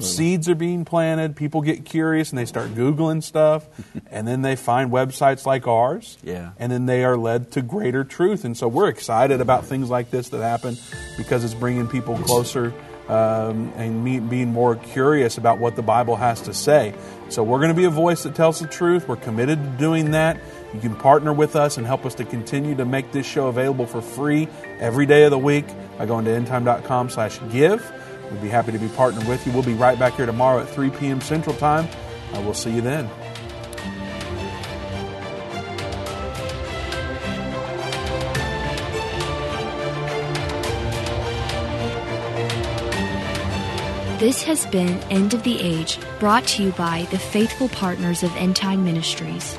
Seeds 0.00 0.48
are 0.48 0.54
being 0.54 0.84
planted. 0.84 1.36
People 1.36 1.62
get 1.62 1.84
curious 1.86 2.30
and 2.30 2.38
they 2.38 2.44
start 2.44 2.74
googling 2.74 3.22
stuff, 3.22 3.66
and 4.10 4.26
then 4.28 4.42
they 4.42 4.56
find 4.56 4.90
websites 4.90 5.46
like 5.46 5.66
ours. 5.68 6.18
Yeah. 6.22 6.50
and 6.58 6.70
then 6.72 6.86
they 6.86 7.04
are 7.04 7.16
led 7.16 7.52
to 7.52 7.62
greater 7.62 8.02
truth. 8.04 8.44
And 8.44 8.56
so 8.56 8.66
we're 8.68 8.88
excited 8.88 9.40
about 9.40 9.64
things 9.64 9.88
like 9.88 10.10
this 10.10 10.28
that 10.30 10.42
happen 10.42 10.76
because 11.16 11.44
it's 11.44 11.54
bringing 11.54 11.86
people 11.88 12.18
closer 12.18 12.74
um, 13.08 13.72
and 13.76 14.02
me, 14.02 14.18
being 14.18 14.48
more 14.52 14.74
curious 14.76 15.38
about 15.38 15.58
what 15.58 15.76
the 15.76 15.82
Bible 15.82 16.16
has 16.16 16.40
to 16.42 16.52
say. 16.52 16.92
So 17.28 17.42
we're 17.42 17.58
going 17.58 17.70
to 17.70 17.74
be 17.76 17.84
a 17.84 17.90
voice 17.90 18.24
that 18.24 18.34
tells 18.34 18.58
the 18.60 18.66
truth. 18.66 19.06
We're 19.08 19.16
committed 19.16 19.62
to 19.62 19.70
doing 19.78 20.10
that. 20.10 20.38
You 20.74 20.80
can 20.80 20.96
partner 20.96 21.32
with 21.32 21.54
us 21.54 21.78
and 21.78 21.86
help 21.86 22.04
us 22.04 22.14
to 22.16 22.24
continue 22.24 22.74
to 22.74 22.84
make 22.84 23.12
this 23.12 23.24
show 23.24 23.46
available 23.46 23.86
for 23.86 24.02
free 24.02 24.48
every 24.80 25.06
day 25.06 25.22
of 25.22 25.30
the 25.30 25.38
week 25.38 25.66
by 25.96 26.04
going 26.04 26.24
to 26.24 26.32
endtime.com 26.32 27.10
slash 27.10 27.38
give. 27.50 27.92
We'd 28.30 28.42
be 28.42 28.48
happy 28.48 28.72
to 28.72 28.78
be 28.78 28.88
partnered 28.88 29.28
with 29.28 29.46
you. 29.46 29.52
We'll 29.52 29.62
be 29.62 29.74
right 29.74 29.96
back 29.98 30.14
here 30.14 30.26
tomorrow 30.26 30.60
at 30.60 30.68
3 30.68 30.90
p.m. 30.90 31.20
Central 31.20 31.54
Time. 31.56 31.88
Uh, 32.32 32.40
we'll 32.40 32.54
see 32.54 32.74
you 32.74 32.80
then. 32.80 33.08
This 44.18 44.42
has 44.44 44.64
been 44.66 44.98
End 45.10 45.34
of 45.34 45.42
the 45.42 45.60
Age, 45.60 45.98
brought 46.18 46.46
to 46.46 46.62
you 46.62 46.72
by 46.72 47.06
the 47.10 47.18
faithful 47.18 47.68
partners 47.68 48.22
of 48.22 48.34
End 48.36 48.56
Time 48.56 48.82
Ministries. 48.82 49.58